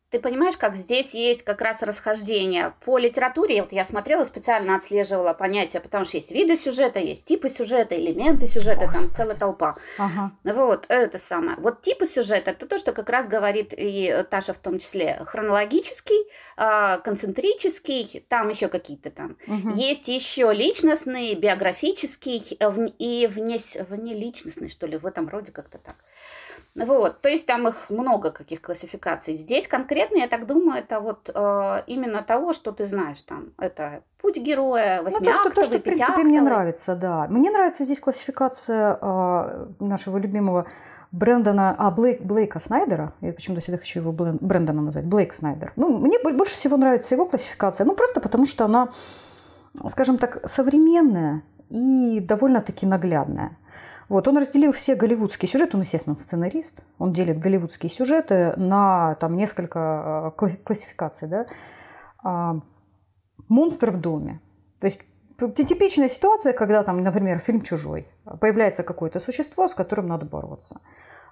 Ты 0.09 0.19
понимаешь, 0.19 0.55
как 0.55 0.77
здесь 0.77 1.13
есть 1.13 1.43
как 1.43 1.59
раз 1.59 1.81
расхождение 1.81 2.73
по 2.85 2.97
литературе. 2.97 3.61
Вот 3.61 3.73
я 3.73 3.83
смотрела, 3.83 4.23
специально 4.23 4.75
отслеживала 4.77 5.33
понятия, 5.33 5.81
потому 5.81 6.05
что 6.05 6.15
есть 6.15 6.31
виды 6.31 6.55
сюжета, 6.55 6.99
есть 6.99 7.25
типы 7.25 7.49
сюжета, 7.49 7.99
элементы 7.99 8.47
сюжета, 8.47 8.85
там 8.85 8.93
Господи. 8.93 9.13
целая 9.13 9.35
толпа. 9.35 9.75
Ага. 9.97 10.31
Вот, 10.45 10.85
это 10.87 11.17
самое. 11.17 11.57
Вот 11.57 11.81
типы 11.81 12.05
сюжета, 12.05 12.51
это 12.51 12.67
то, 12.67 12.77
что 12.77 12.93
как 12.93 13.09
раз 13.09 13.27
говорит 13.27 13.73
и 13.75 14.23
Таша 14.29 14.53
в 14.53 14.59
том 14.59 14.79
числе. 14.79 15.21
Хронологический, 15.25 16.25
а, 16.55 16.99
концентрический, 16.99 18.25
там 18.29 18.47
еще 18.47 18.69
какие-то 18.69 19.11
там. 19.11 19.37
Мгм. 19.45 19.71
Есть 19.71 20.07
еще 20.07 20.53
личностный, 20.53 21.35
биографический 21.35 22.55
э, 22.57 22.87
и 22.97 23.27
вне, 23.27 23.59
внеличностный, 23.89 24.69
что 24.69 24.87
ли, 24.87 24.97
в 24.97 25.05
этом 25.05 25.27
роде 25.27 25.51
как-то 25.51 25.79
так. 25.79 25.95
Вот, 26.85 27.21
то 27.21 27.29
есть 27.29 27.45
там 27.47 27.67
их 27.67 27.89
много 27.89 28.31
каких 28.31 28.61
классификаций. 28.61 29.35
Здесь 29.35 29.67
конкретно, 29.67 30.17
я 30.17 30.27
так 30.27 30.45
думаю, 30.45 30.79
это 30.79 30.99
вот 30.99 31.29
э, 31.33 31.83
именно 31.87 32.21
того, 32.21 32.53
что 32.53 32.71
ты 32.71 32.85
знаешь 32.85 33.21
там. 33.23 33.53
Это 33.57 34.03
путь 34.21 34.37
героя, 34.37 35.01
восьмиактовый, 35.01 35.33
ну, 35.37 35.43
то, 35.43 35.51
что, 35.51 35.61
то, 35.61 35.67
что, 35.67 35.79
в 35.79 35.81
принципе, 35.81 36.23
мне 36.23 36.41
нравится, 36.41 36.95
да. 36.95 37.27
Мне 37.29 37.49
нравится 37.49 37.83
здесь 37.83 37.99
классификация 37.99 38.97
э, 39.01 39.67
нашего 39.79 40.17
любимого 40.17 40.67
Брэндона, 41.11 41.75
а, 41.77 41.89
Блейк, 41.89 42.21
Блейка 42.21 42.59
Снайдера, 42.59 43.13
я 43.21 43.33
почему-то 43.33 43.61
всегда 43.61 43.77
хочу 43.77 43.99
его 44.01 44.11
Брэндоном 44.11 44.85
назвать, 44.85 45.05
Блейк 45.05 45.33
Снайдер. 45.33 45.71
Ну, 45.75 45.97
мне 45.97 46.19
больше 46.19 46.55
всего 46.55 46.77
нравится 46.77 47.15
его 47.15 47.25
классификация, 47.25 47.85
ну, 47.85 47.95
просто 47.95 48.19
потому 48.19 48.45
что 48.45 48.65
она, 48.65 48.89
скажем 49.87 50.17
так, 50.17 50.47
современная 50.47 51.43
и 51.69 52.19
довольно-таки 52.19 52.85
наглядная. 52.85 53.57
Вот, 54.09 54.27
он 54.27 54.37
разделил 54.37 54.71
все 54.71 54.95
голливудские 54.95 55.49
сюжеты, 55.49 55.75
он, 55.75 55.83
естественно, 55.83 56.17
сценарист, 56.17 56.81
он 56.97 57.11
делит 57.11 57.39
голливудские 57.39 57.89
сюжеты 57.89 58.53
на 58.55 59.15
там 59.15 59.35
несколько 59.35 59.79
а, 59.79 60.31
классификаций, 60.31 61.27
да. 61.27 61.45
А, 62.23 62.59
Монстр 63.49 63.91
в 63.91 64.01
доме. 64.01 64.41
То 64.79 64.87
есть 64.87 64.99
типичная 65.37 66.09
ситуация, 66.09 66.53
когда 66.53 66.83
там, 66.83 67.03
например, 67.03 67.39
фильм 67.39 67.61
«Чужой», 67.61 68.07
появляется 68.39 68.83
какое-то 68.83 69.19
существо, 69.19 69.67
с 69.67 69.75
которым 69.75 70.07
надо 70.07 70.25
бороться. 70.25 70.79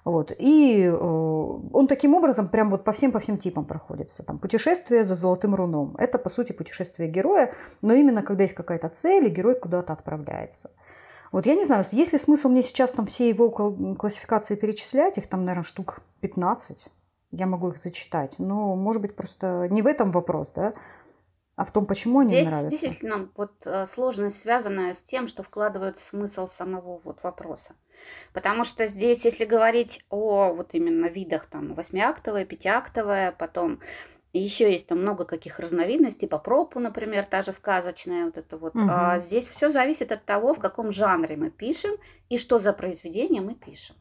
Вот. 0.04 0.32
И 0.38 0.84
э, 0.84 0.96
он 0.96 1.88
таким 1.88 2.14
образом 2.14 2.48
прям 2.48 2.70
вот 2.70 2.84
по 2.84 2.92
всем, 2.92 3.10
по 3.10 3.18
всем 3.18 3.38
типам 3.38 3.64
проходится. 3.64 4.22
Там, 4.22 4.38
путешествие 4.38 5.02
за 5.02 5.16
золотым 5.16 5.56
руном. 5.56 5.96
Это, 5.98 6.16
по 6.16 6.28
сути, 6.28 6.52
путешествие 6.52 7.10
героя, 7.10 7.52
но 7.82 7.92
именно 7.92 8.22
когда 8.22 8.44
есть 8.44 8.54
какая-то 8.54 8.88
цель, 8.88 9.26
и 9.26 9.30
герой 9.30 9.58
куда-то 9.58 9.92
отправляется. 9.92 10.70
Вот 11.32 11.46
я 11.46 11.54
не 11.54 11.64
знаю, 11.64 11.84
есть 11.92 12.12
ли 12.12 12.18
смысл 12.18 12.48
мне 12.48 12.62
сейчас 12.62 12.92
там 12.92 13.06
все 13.06 13.28
его 13.28 13.50
классификации 13.50 14.56
перечислять, 14.56 15.18
их 15.18 15.28
там, 15.28 15.44
наверное, 15.44 15.64
штук 15.64 16.00
15, 16.20 16.86
я 17.32 17.46
могу 17.46 17.68
их 17.70 17.78
зачитать, 17.78 18.34
но, 18.38 18.74
может 18.76 19.02
быть, 19.02 19.16
просто 19.16 19.68
не 19.70 19.82
в 19.82 19.86
этом 19.86 20.12
вопрос, 20.12 20.52
да, 20.54 20.72
а 21.56 21.64
в 21.64 21.72
том, 21.72 21.86
почему 21.86 22.20
они 22.20 22.28
Здесь 22.28 22.48
нравятся. 22.48 22.68
действительно 22.68 23.30
вот 23.34 23.52
э, 23.64 23.86
сложность, 23.86 24.38
связанная 24.38 24.92
с 24.92 25.02
тем, 25.02 25.26
что 25.26 25.42
вкладывают 25.42 25.96
смысл 25.96 26.46
самого 26.46 27.00
вот 27.02 27.22
вопроса. 27.22 27.74
Потому 28.34 28.64
что 28.64 28.86
здесь, 28.86 29.24
если 29.24 29.44
говорить 29.44 30.04
о 30.10 30.52
вот 30.52 30.74
именно 30.74 31.06
видах, 31.06 31.46
там, 31.46 31.72
восьмиактовая, 31.72 32.44
пятиактовая, 32.44 33.32
потом 33.32 33.80
еще 34.32 34.70
есть 34.70 34.86
там 34.86 35.00
много 35.00 35.24
каких 35.24 35.58
разновидностей, 35.58 36.28
по 36.28 36.38
пропу, 36.38 36.78
например, 36.78 37.24
та 37.24 37.42
же 37.42 37.52
сказочная, 37.52 38.26
вот 38.26 38.36
это 38.36 38.58
вот. 38.58 38.74
Угу. 38.74 38.84
А 38.88 39.18
здесь 39.18 39.48
все 39.48 39.70
зависит 39.70 40.12
от 40.12 40.24
того, 40.24 40.54
в 40.54 40.58
каком 40.58 40.92
жанре 40.92 41.36
мы 41.36 41.50
пишем 41.50 41.96
и 42.28 42.38
что 42.38 42.58
за 42.58 42.72
произведение 42.72 43.40
мы 43.40 43.54
пишем. 43.54 43.96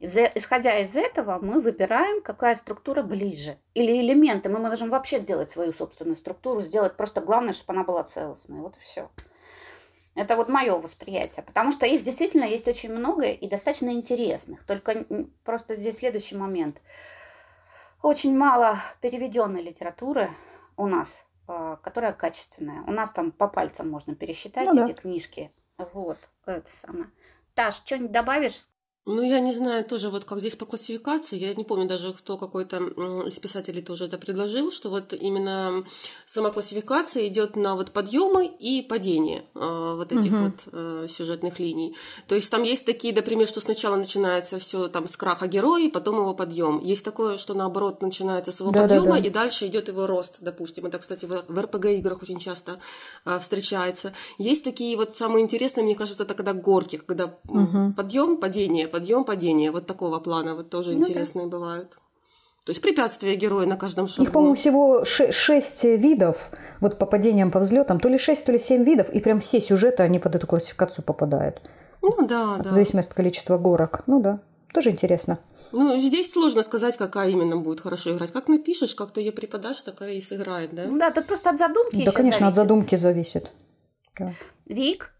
Исходя 0.00 0.78
из 0.78 0.94
этого, 0.94 1.40
мы 1.40 1.60
выбираем, 1.60 2.22
какая 2.22 2.54
структура 2.54 3.02
ближе. 3.02 3.58
Или 3.74 4.00
элементы. 4.00 4.48
Мы 4.48 4.60
можем 4.60 4.90
вообще 4.90 5.18
сделать 5.18 5.50
свою 5.50 5.72
собственную 5.72 6.16
структуру, 6.16 6.60
сделать 6.60 6.96
просто 6.96 7.20
главное, 7.20 7.52
чтобы 7.52 7.72
она 7.72 7.82
была 7.82 8.04
целостной. 8.04 8.60
Вот 8.60 8.76
и 8.76 8.80
все. 8.80 9.10
Это 10.14 10.36
вот 10.36 10.48
мое 10.48 10.76
восприятие. 10.78 11.42
Потому 11.42 11.72
что 11.72 11.84
их 11.84 12.04
действительно 12.04 12.44
есть 12.44 12.68
очень 12.68 12.92
много 12.92 13.24
и 13.26 13.48
достаточно 13.48 13.90
интересных. 13.90 14.64
Только 14.64 15.04
просто 15.42 15.74
здесь 15.74 15.96
следующий 15.98 16.36
момент. 16.36 16.80
Очень 18.02 18.36
мало 18.36 18.78
переведенной 19.00 19.62
литературы 19.62 20.30
у 20.76 20.86
нас, 20.86 21.24
а, 21.46 21.76
которая 21.76 22.12
качественная. 22.12 22.82
У 22.86 22.90
нас 22.90 23.12
там 23.12 23.32
по 23.32 23.48
пальцам 23.48 23.90
можно 23.90 24.14
пересчитать 24.14 24.66
ну, 24.66 24.84
эти 24.84 24.92
да. 24.92 25.00
книжки. 25.00 25.52
Вот, 25.92 26.18
это 26.46 26.70
самое. 26.70 27.10
Таш, 27.54 27.76
что-нибудь 27.76 28.12
добавишь? 28.12 28.66
Ну, 29.08 29.22
я 29.22 29.40
не 29.40 29.52
знаю 29.52 29.84
тоже, 29.84 30.10
вот 30.10 30.26
как 30.26 30.38
здесь 30.38 30.54
по 30.54 30.66
классификации, 30.66 31.38
я 31.38 31.54
не 31.54 31.64
помню 31.64 31.88
даже, 31.88 32.12
кто 32.12 32.36
какой-то 32.36 32.76
из 33.26 33.38
писателей 33.38 33.80
тоже 33.80 34.04
это 34.04 34.18
предложил, 34.18 34.70
что 34.70 34.90
вот 34.90 35.14
именно 35.14 35.82
сама 36.26 36.50
классификация 36.50 37.26
идет 37.26 37.56
на 37.56 37.74
вот 37.74 37.90
подъемы 37.92 38.44
и 38.46 38.82
падения 38.82 39.44
э, 39.54 39.94
вот 39.96 40.12
этих 40.12 40.30
угу. 40.30 40.42
вот 40.42 40.68
э, 40.72 41.06
сюжетных 41.08 41.58
линий. 41.58 41.96
То 42.26 42.34
есть 42.34 42.50
там 42.50 42.62
есть 42.64 42.84
такие, 42.84 43.14
например, 43.14 43.48
что 43.48 43.62
сначала 43.62 43.96
начинается 43.96 44.58
все 44.58 44.88
там 44.88 45.08
с 45.08 45.16
краха 45.16 45.46
героя, 45.46 45.88
потом 45.90 46.16
его 46.16 46.34
подъем. 46.34 46.78
Есть 46.80 47.04
такое, 47.04 47.38
что 47.38 47.54
наоборот 47.54 48.02
начинается 48.02 48.52
с 48.52 48.60
его 48.60 48.72
да, 48.72 48.82
подъема, 48.82 49.06
да, 49.06 49.20
да. 49.20 49.26
и 49.26 49.30
дальше 49.30 49.68
идет 49.68 49.88
его 49.88 50.06
рост, 50.06 50.42
допустим. 50.42 50.84
Это, 50.84 50.98
кстати, 50.98 51.24
в, 51.24 51.44
в 51.48 51.58
РПГ 51.58 51.86
играх 51.86 52.22
очень 52.22 52.40
часто 52.40 52.78
э, 53.24 53.38
встречается. 53.38 54.12
Есть 54.36 54.64
такие 54.64 54.98
вот 54.98 55.14
самые 55.14 55.44
интересные, 55.44 55.84
мне 55.84 55.94
кажется, 55.94 56.24
это 56.24 56.34
когда 56.34 56.52
горки, 56.52 56.96
когда 56.98 57.34
угу. 57.48 57.94
подъем, 57.96 58.36
падение, 58.36 58.86
подъем, 58.98 59.24
падение, 59.24 59.70
вот 59.70 59.86
такого 59.86 60.18
плана, 60.18 60.54
вот 60.54 60.70
тоже 60.70 60.92
ну, 60.92 60.98
интересные 60.98 61.46
да. 61.46 61.56
бывают. 61.56 61.98
То 62.64 62.72
есть 62.72 62.82
препятствия 62.82 63.34
героя 63.36 63.66
на 63.66 63.76
каждом 63.76 64.08
шагу. 64.08 64.24
Их, 64.24 64.32
по-моему, 64.32 64.54
всего 64.54 65.04
шесть 65.04 65.84
видов, 65.84 66.50
вот 66.80 66.98
по 66.98 67.06
падениям, 67.06 67.50
по 67.50 67.60
взлетам, 67.60 67.98
то 68.00 68.08
ли 68.08 68.18
шесть, 68.18 68.44
то 68.44 68.52
ли 68.52 68.58
семь 68.58 68.84
видов, 68.84 69.08
и 69.10 69.20
прям 69.20 69.40
все 69.40 69.60
сюжеты, 69.60 70.02
они 70.02 70.18
под 70.18 70.34
эту 70.34 70.46
классификацию 70.46 71.04
попадают. 71.04 71.62
Ну 72.02 72.26
да, 72.26 72.56
да. 72.58 72.70
В 72.70 72.72
зависимости 72.72 73.10
от 73.10 73.14
количества 73.14 73.56
горок. 73.56 74.02
Ну 74.06 74.20
да, 74.20 74.40
тоже 74.74 74.90
интересно. 74.90 75.38
Ну, 75.72 75.98
здесь 75.98 76.32
сложно 76.32 76.62
сказать, 76.62 76.96
какая 76.96 77.30
именно 77.30 77.56
будет 77.56 77.80
хорошо 77.80 78.14
играть. 78.14 78.32
Как 78.32 78.48
напишешь, 78.48 78.94
как 78.94 79.12
ты 79.12 79.20
ее 79.20 79.32
преподашь, 79.32 79.82
такая 79.82 80.12
и 80.12 80.20
сыграет, 80.20 80.74
да? 80.74 80.86
Да, 80.86 81.10
тут 81.10 81.26
просто 81.26 81.50
от 81.50 81.58
задумки 81.58 82.04
Да, 82.04 82.12
конечно, 82.12 82.40
зависит. 82.40 82.42
от 82.42 82.54
задумки 82.54 82.96
зависит. 82.96 83.50
Да. 84.18 84.32
Вик? 84.66 85.12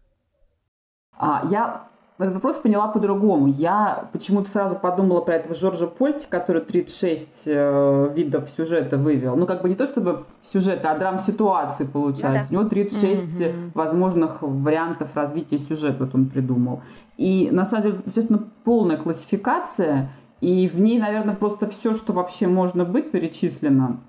А, 1.11 1.47
я 1.49 1.89
этот 2.23 2.35
вопрос 2.35 2.57
поняла 2.57 2.89
по-другому. 2.89 3.47
Я 3.47 4.09
почему-то 4.11 4.49
сразу 4.49 4.75
подумала 4.75 5.21
про 5.21 5.35
этого 5.35 5.55
Жоржа 5.55 5.87
Польти, 5.87 6.27
который 6.29 6.61
36 6.61 7.27
э, 7.45 8.13
видов 8.13 8.49
сюжета 8.49 8.97
вывел. 8.97 9.37
Ну, 9.37 9.45
как 9.45 9.61
бы 9.61 9.69
не 9.69 9.75
то 9.75 9.85
чтобы 9.85 10.25
сюжета, 10.41 10.91
а 10.91 10.97
драм-ситуации 10.97 11.85
получается. 11.85 12.47
Ну, 12.51 12.57
да. 12.57 12.59
У 12.59 12.61
него 12.61 12.69
36 12.69 13.23
mm-hmm. 13.23 13.71
возможных 13.73 14.41
вариантов 14.41 15.15
развития 15.15 15.59
сюжета 15.59 16.03
вот 16.03 16.13
он 16.13 16.29
придумал. 16.29 16.81
И, 17.15 17.49
на 17.51 17.63
самом 17.65 17.83
деле, 17.83 17.97
естественно, 18.05 18.49
полная 18.65 18.97
классификация, 18.97 20.11
и 20.41 20.67
в 20.67 20.79
ней, 20.79 20.99
наверное, 20.99 21.35
просто 21.35 21.67
все, 21.67 21.93
что 21.93 22.11
вообще 22.11 22.47
можно 22.47 22.83
быть, 22.83 23.11
перечислено. 23.11 24.01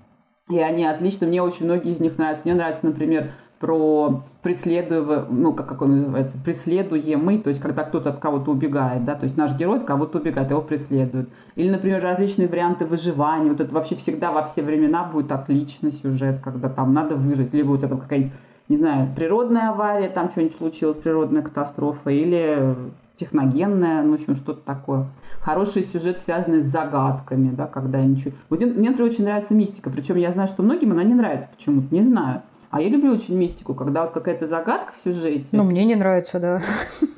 И 0.49 0.59
они 0.59 0.85
отлично, 0.85 1.27
мне 1.27 1.41
очень 1.41 1.65
многие 1.65 1.93
из 1.93 1.99
них 1.99 2.17
нравятся. 2.17 2.41
Мне 2.43 2.55
нравится, 2.55 2.85
например, 2.85 3.31
про 3.61 4.23
преследуемый, 4.41 5.19
ну, 5.29 5.53
как, 5.53 5.69
как 5.69 5.83
он 5.83 5.95
называется, 5.95 6.37
преследуемый, 6.43 7.37
то 7.37 7.49
есть 7.49 7.61
когда 7.61 7.83
кто-то 7.83 8.09
от 8.09 8.17
кого-то 8.17 8.51
убегает, 8.51 9.05
да, 9.05 9.13
то 9.13 9.25
есть 9.25 9.37
наш 9.37 9.55
герой 9.55 9.77
от 9.77 9.85
кого-то 9.85 10.17
убегает, 10.17 10.49
его 10.49 10.61
преследуют. 10.61 11.29
Или, 11.55 11.69
например, 11.69 12.01
различные 12.01 12.47
варианты 12.47 12.85
выживания, 12.85 13.51
вот 13.51 13.61
это 13.61 13.73
вообще 13.73 13.95
всегда 13.95 14.31
во 14.31 14.43
все 14.43 14.63
времена 14.63 15.03
будет 15.03 15.31
отличный 15.31 15.91
сюжет, 15.91 16.39
когда 16.43 16.69
там 16.69 16.93
надо 16.93 17.15
выжить, 17.15 17.53
либо 17.53 17.69
вот 17.69 17.83
это 17.83 17.95
какая-нибудь, 17.95 18.33
не 18.67 18.77
знаю, 18.77 19.09
природная 19.15 19.69
авария, 19.69 20.09
там 20.09 20.31
что-нибудь 20.31 20.55
случилось, 20.57 20.97
природная 20.97 21.43
катастрофа, 21.43 22.09
или 22.09 22.75
техногенная, 23.15 24.01
ну, 24.01 24.11
в 24.11 24.13
общем, 24.15 24.35
что-то 24.35 24.61
такое. 24.65 25.05
Хороший 25.41 25.83
сюжет, 25.83 26.19
связанный 26.19 26.61
с 26.61 26.65
загадками, 26.65 27.51
да, 27.51 27.67
когда 27.67 28.01
ничего... 28.01 28.31
Вот 28.49 28.59
мне, 28.59 28.89
например, 28.89 29.11
очень 29.11 29.25
нравится 29.25 29.53
мистика, 29.53 29.91
причем 29.91 30.15
я 30.15 30.31
знаю, 30.31 30.47
что 30.47 30.63
многим 30.63 30.93
она 30.93 31.03
не 31.03 31.13
нравится 31.13 31.47
почему-то, 31.55 31.93
не 31.93 32.01
знаю. 32.01 32.41
А 32.71 32.81
я 32.81 32.87
люблю 32.87 33.13
очень 33.13 33.37
мистику, 33.37 33.73
когда 33.73 34.03
вот 34.03 34.11
какая-то 34.11 34.47
загадка 34.47 34.93
в 34.93 35.03
сюжете. 35.03 35.45
Ну, 35.51 35.63
мне 35.63 35.83
не 35.83 35.95
нравится, 35.95 36.39
да. 36.39 36.61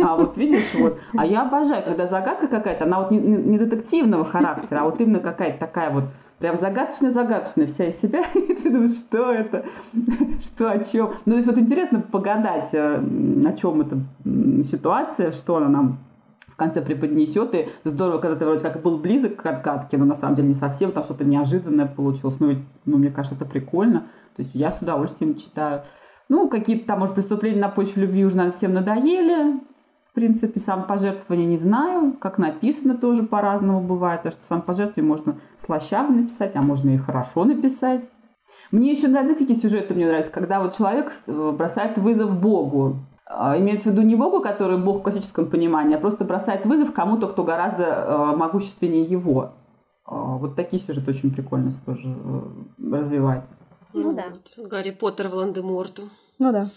А 0.04 0.18
вот 0.18 0.36
видишь, 0.36 0.74
вот. 0.74 1.00
А 1.16 1.26
я 1.26 1.44
обожаю, 1.44 1.84
когда 1.84 2.08
загадка 2.08 2.48
какая-то, 2.48 2.86
она 2.86 3.00
вот 3.00 3.12
не, 3.12 3.20
не 3.20 3.60
детективного 3.60 4.26
характера, 4.26 4.80
а 4.82 4.84
вот 4.86 5.00
именно 5.00 5.20
какая-то 5.20 5.60
такая 5.60 5.92
вот 5.92 6.06
прям 6.40 6.58
загадочная-загадочная 6.58 7.68
вся 7.68 7.86
из 7.86 8.02
себя, 8.02 8.24
и 8.34 8.54
ты 8.54 8.70
думаешь, 8.70 8.98
что 8.98 9.32
это, 9.32 9.66
что, 10.42 10.72
о 10.72 10.80
чем. 10.84 11.14
Ну, 11.26 11.34
то 11.34 11.38
есть 11.38 11.48
вот 11.48 11.58
интересно 11.60 12.02
погадать, 12.02 12.70
э, 12.74 12.96
о 13.46 13.54
чем 13.54 13.82
эта 13.82 14.00
ситуация, 14.64 15.32
что 15.32 15.58
она 15.58 15.70
нам 15.70 16.00
в 16.54 16.56
конце 16.56 16.84
преподнесет. 16.84 17.56
И 17.56 17.68
здорово, 17.84 18.20
когда 18.20 18.38
ты 18.38 18.46
вроде 18.46 18.62
как 18.62 18.82
был 18.82 19.00
близок 19.00 19.38
к 19.38 19.46
откатке, 19.48 19.98
но 19.98 20.06
на 20.06 20.14
самом 20.14 20.36
деле 20.36 20.50
не 20.50 20.54
совсем, 20.54 20.92
там 20.92 21.04
что-то 21.04 21.24
неожиданное 21.24 21.88
получилось. 21.88 22.40
Ну, 22.40 22.58
ну, 22.86 22.98
мне 22.98 23.10
кажется, 23.10 23.36
это 23.36 23.46
прикольно. 23.46 24.02
То 24.36 24.44
есть 24.44 24.52
я 24.54 24.72
с 24.72 24.80
удовольствием 24.82 25.36
читаю. 25.36 25.82
Ну, 26.30 26.48
какие-то 26.48 26.86
там, 26.86 27.00
может, 27.00 27.16
преступления 27.16 27.60
на 27.60 27.70
почве 27.70 28.04
любви 28.04 28.24
уже 28.24 28.38
нам 28.38 28.52
всем 28.52 28.74
надоели. 28.74 29.60
В 30.10 30.14
принципе, 30.14 30.60
сам 30.60 30.86
пожертвование 30.86 31.48
не 31.48 31.58
знаю. 31.58 32.14
Как 32.14 32.38
написано, 32.38 32.96
тоже 32.96 33.24
по-разному 33.24 33.82
бывает. 33.82 34.22
Так 34.22 34.34
что 34.34 34.42
сам 34.48 34.62
пожертвование 34.62 35.10
можно 35.10 35.40
слащаво 35.58 36.12
написать, 36.12 36.56
а 36.56 36.62
можно 36.62 36.92
и 36.92 36.98
хорошо 36.98 37.46
написать. 37.46 38.12
Мне 38.70 38.92
еще 38.92 39.08
нравятся 39.08 39.40
такие 39.40 39.60
сюжеты, 39.60 39.96
мне 39.96 40.06
нравятся, 40.06 40.32
когда 40.32 40.62
вот 40.62 40.78
человек 40.78 41.12
э, 41.26 41.52
бросает 41.52 41.98
вызов 41.98 42.40
Богу. 42.40 42.98
А, 43.36 43.58
имеется 43.58 43.90
в 43.90 43.94
виду 43.94 44.04
не 44.04 44.16
Богу, 44.16 44.42
который 44.42 44.78
Бог 44.78 45.00
в 45.00 45.02
классическом 45.02 45.50
понимании, 45.50 45.96
а 45.96 46.00
просто 46.00 46.24
бросает 46.24 46.66
вызов 46.66 46.94
кому-то, 46.94 47.28
кто 47.28 47.44
гораздо 47.44 47.84
э, 47.84 48.36
могущественнее 48.36 49.04
его. 49.04 49.54
А, 50.06 50.38
вот 50.38 50.56
такие 50.56 50.82
сюжеты 50.82 51.10
очень 51.10 51.34
прикольно 51.34 51.72
тоже 51.84 52.10
э, 52.10 52.42
развивать. 52.92 53.44
Ну 53.94 54.14
да. 54.14 54.26
Гарри 54.58 54.92
Поттер 54.92 55.30
в 55.30 55.34
Ландеморту. 55.34 56.04
Ну 56.38 56.52
да. 56.52 56.70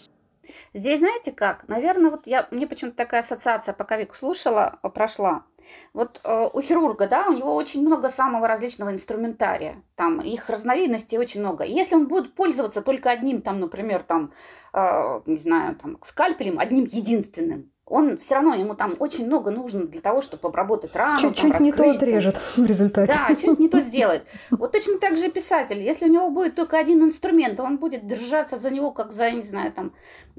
Здесь 0.73 0.99
знаете 0.99 1.31
как? 1.31 1.67
Наверное, 1.67 2.11
вот 2.11 2.27
я, 2.27 2.47
мне 2.51 2.67
почему-то 2.67 2.97
такая 2.97 3.21
ассоциация, 3.21 3.73
пока 3.73 3.97
Вику 3.97 4.15
слушала, 4.15 4.79
э, 4.83 4.89
прошла. 4.89 5.45
Вот 5.93 6.21
э, 6.23 6.49
у 6.53 6.61
хирурга, 6.61 7.07
да, 7.07 7.27
у 7.27 7.33
него 7.33 7.55
очень 7.55 7.81
много 7.81 8.09
самого 8.09 8.47
различного 8.47 8.91
инструментария. 8.91 9.83
Там 9.95 10.21
их 10.21 10.49
разновидностей 10.49 11.17
очень 11.17 11.41
много. 11.41 11.63
Если 11.63 11.95
он 11.95 12.07
будет 12.07 12.35
пользоваться 12.35 12.81
только 12.81 13.09
одним, 13.09 13.41
там, 13.41 13.59
например, 13.59 14.03
там, 14.03 14.31
э, 14.73 15.21
не 15.25 15.37
знаю, 15.37 15.75
там, 15.75 15.97
скальпелем, 16.01 16.59
одним 16.59 16.85
единственным, 16.85 17.71
он 17.89 18.17
все 18.17 18.35
равно, 18.35 18.53
ему 18.53 18.75
там 18.75 18.95
очень 18.99 19.25
много 19.25 19.49
нужно 19.49 19.87
для 19.87 20.01
того, 20.01 20.21
чтобы 20.21 20.49
обработать 20.49 20.93
рану, 20.93 21.19
Чуть-чуть 21.19 21.53
там, 21.53 21.61
не 21.61 21.71
то 21.71 21.89
отрежет 21.89 22.35
в 22.57 22.65
результате. 22.65 23.13
Да, 23.13 23.33
что-нибудь 23.33 23.59
не 23.59 23.69
то 23.69 23.79
сделает. 23.79 24.27
Вот 24.51 24.73
точно 24.73 24.99
так 24.99 25.15
же 25.15 25.27
и 25.27 25.31
писатель. 25.31 25.79
Если 25.79 26.05
у 26.05 26.11
него 26.11 26.29
будет 26.29 26.55
только 26.55 26.77
один 26.77 27.01
инструмент, 27.01 27.59
он 27.61 27.77
будет 27.77 28.05
держаться 28.05 28.57
за 28.57 28.71
него, 28.71 28.91
как 28.91 29.13
за, 29.13 29.31
не 29.31 29.43
знаю, 29.43 29.71
там, 29.71 29.93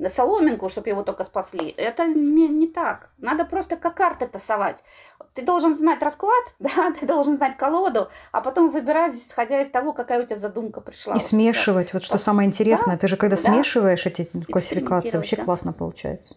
соломинку, 0.09 0.69
чтобы 0.69 0.91
его 0.91 1.03
только 1.03 1.25
спасли. 1.25 1.71
Это 1.71 2.07
не, 2.07 2.49
не 2.49 2.67
так. 2.67 3.11
Надо 3.17 3.47
просто 3.47 3.77
как 3.77 3.95
карты 3.95 4.27
тасовать. 4.27 4.85
Ты 5.33 5.43
должен 5.43 5.75
знать 5.75 6.03
расклад, 6.03 6.45
да, 6.59 6.93
ты 7.01 7.07
должен 7.07 7.37
знать 7.37 7.57
колоду, 7.57 8.09
а 8.31 8.43
потом 8.43 8.69
выбирать, 8.69 9.15
исходя 9.15 9.63
из 9.63 9.71
того, 9.71 9.95
какая 9.95 10.23
у 10.23 10.27
тебя 10.27 10.37
задумка 10.37 10.83
пришла. 10.83 11.15
И 11.15 11.19
Вот 11.19 11.25
смешивать. 11.25 11.95
Вот 11.95 12.03
что 12.03 12.19
самое 12.19 12.47
интересное, 12.47 12.99
ты 12.99 13.09
же 13.09 13.17
когда 13.17 13.37
да. 13.37 13.43
смешиваешь 13.43 14.05
эти 14.05 14.29
классификации, 14.51 15.17
вообще 15.17 15.37
да. 15.37 15.45
классно 15.45 15.73
получается. 15.73 16.37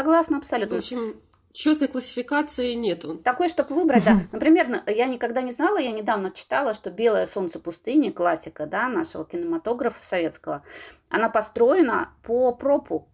Согласна 0.00 0.36
В 0.36 0.42
абсолютно. 0.42 0.76
общем, 0.76 1.16
четкой 1.54 1.88
классификации 1.88 2.74
нету. 2.74 3.16
Такой, 3.16 3.48
чтобы 3.48 3.74
выбрать, 3.74 4.04
да. 4.04 4.20
Например, 4.30 4.68
на- 4.68 4.82
я 4.90 5.06
никогда 5.06 5.40
не 5.40 5.52
знала, 5.52 5.78
я 5.78 5.90
недавно 5.90 6.30
читала, 6.30 6.74
что 6.74 6.90
«Белое 6.90 7.24
солнце 7.24 7.58
пустыни», 7.58 8.10
классика, 8.10 8.66
да, 8.66 8.88
нашего 8.88 9.24
кинематографа 9.24 10.02
советского, 10.02 10.62
она 11.08 11.30
построена 11.30 12.10
по 12.24 12.52
пропу, 12.52 13.08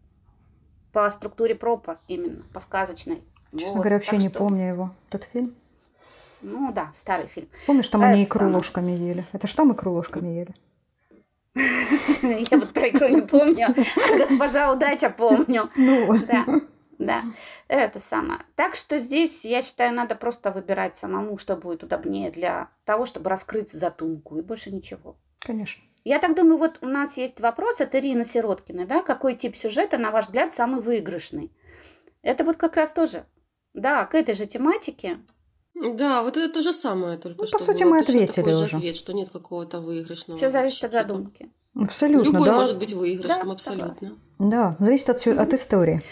по 0.92 1.08
структуре 1.10 1.54
пропа 1.54 1.98
именно, 2.08 2.42
по 2.52 2.58
сказочной. 2.58 3.22
Честно 3.52 3.68
Вот, 3.68 3.76
говоря, 3.82 3.96
вообще 3.98 4.16
не 4.16 4.28
что- 4.28 4.40
помню 4.40 4.66
его. 4.66 4.90
Тот 5.08 5.22
фильм. 5.22 5.52
Ну 6.40 6.72
да, 6.72 6.90
старый 6.94 7.28
фильм. 7.28 7.46
Помнишь, 7.68 7.86
там 7.86 8.02
А 8.02 8.06
они 8.06 8.24
икру 8.24 8.40
самое. 8.40 8.56
ложками 8.56 8.90
ели? 8.90 9.24
Это 9.30 9.46
ж 9.46 9.52
там 9.52 9.72
икру 9.72 9.92
ложками 9.92 10.30
ели? 10.30 10.54
Я 12.50 12.58
вот 12.58 12.70
про 12.72 12.88
игру 12.88 13.08
не 13.08 13.20
помню, 13.22 13.68
а 13.68 14.16
госпожа 14.28 14.72
удача 14.72 15.10
помню. 15.10 15.70
Ну 15.76 16.06
вот. 16.06 16.20
Да, 17.06 17.22
это 17.68 17.98
самое. 17.98 18.40
Так 18.56 18.74
что 18.74 18.98
здесь, 18.98 19.44
я 19.44 19.62
считаю, 19.62 19.94
надо 19.94 20.14
просто 20.14 20.50
выбирать 20.50 20.96
самому, 20.96 21.38
что 21.38 21.56
будет 21.56 21.82
удобнее 21.82 22.30
для 22.30 22.68
того, 22.84 23.06
чтобы 23.06 23.30
раскрыть 23.30 23.70
задумку, 23.70 24.36
и 24.38 24.42
больше 24.42 24.70
ничего. 24.70 25.16
Конечно. 25.40 25.82
Я 26.04 26.18
так 26.18 26.34
думаю, 26.34 26.58
вот 26.58 26.78
у 26.80 26.86
нас 26.86 27.16
есть 27.16 27.40
вопрос 27.40 27.80
от 27.80 27.94
Ирины 27.94 28.24
Сироткиной, 28.24 28.86
да, 28.86 29.02
какой 29.02 29.34
тип 29.36 29.54
сюжета, 29.56 29.98
на 29.98 30.10
ваш 30.10 30.26
взгляд, 30.26 30.52
самый 30.52 30.80
выигрышный? 30.80 31.52
Это 32.22 32.44
вот 32.44 32.56
как 32.56 32.76
раз 32.76 32.92
тоже, 32.92 33.24
да, 33.74 34.04
к 34.06 34.14
этой 34.14 34.34
же 34.34 34.46
тематике. 34.46 35.18
Да, 35.74 36.22
вот 36.22 36.36
это 36.36 36.52
то 36.52 36.62
же 36.62 36.72
самое 36.72 37.18
только 37.18 37.40
Ну, 37.42 37.46
что 37.46 37.58
по 37.58 37.64
сути, 37.64 37.82
было. 37.84 37.90
мы 37.90 37.98
Точно 38.00 38.14
ответили 38.14 38.36
такой 38.36 38.52
же 38.54 38.64
уже. 38.64 38.76
ответ, 38.76 38.96
что 38.96 39.12
нет 39.12 39.30
какого-то 39.30 39.80
выигрышного. 39.80 40.36
Все 40.36 40.50
зависит 40.50 40.84
от 40.84 40.92
вообще 40.92 40.98
типа. 41.02 41.14
задумки. 41.14 41.50
Абсолютно, 41.74 42.26
Любой 42.32 42.48
да. 42.48 42.54
может 42.54 42.78
быть 42.78 42.92
выигрышным, 42.92 43.46
Да, 43.46 43.52
абсолютно. 43.52 44.18
Да, 44.38 44.76
зависит 44.78 45.08
от, 45.08 45.26
от 45.26 45.54
истории. 45.54 46.02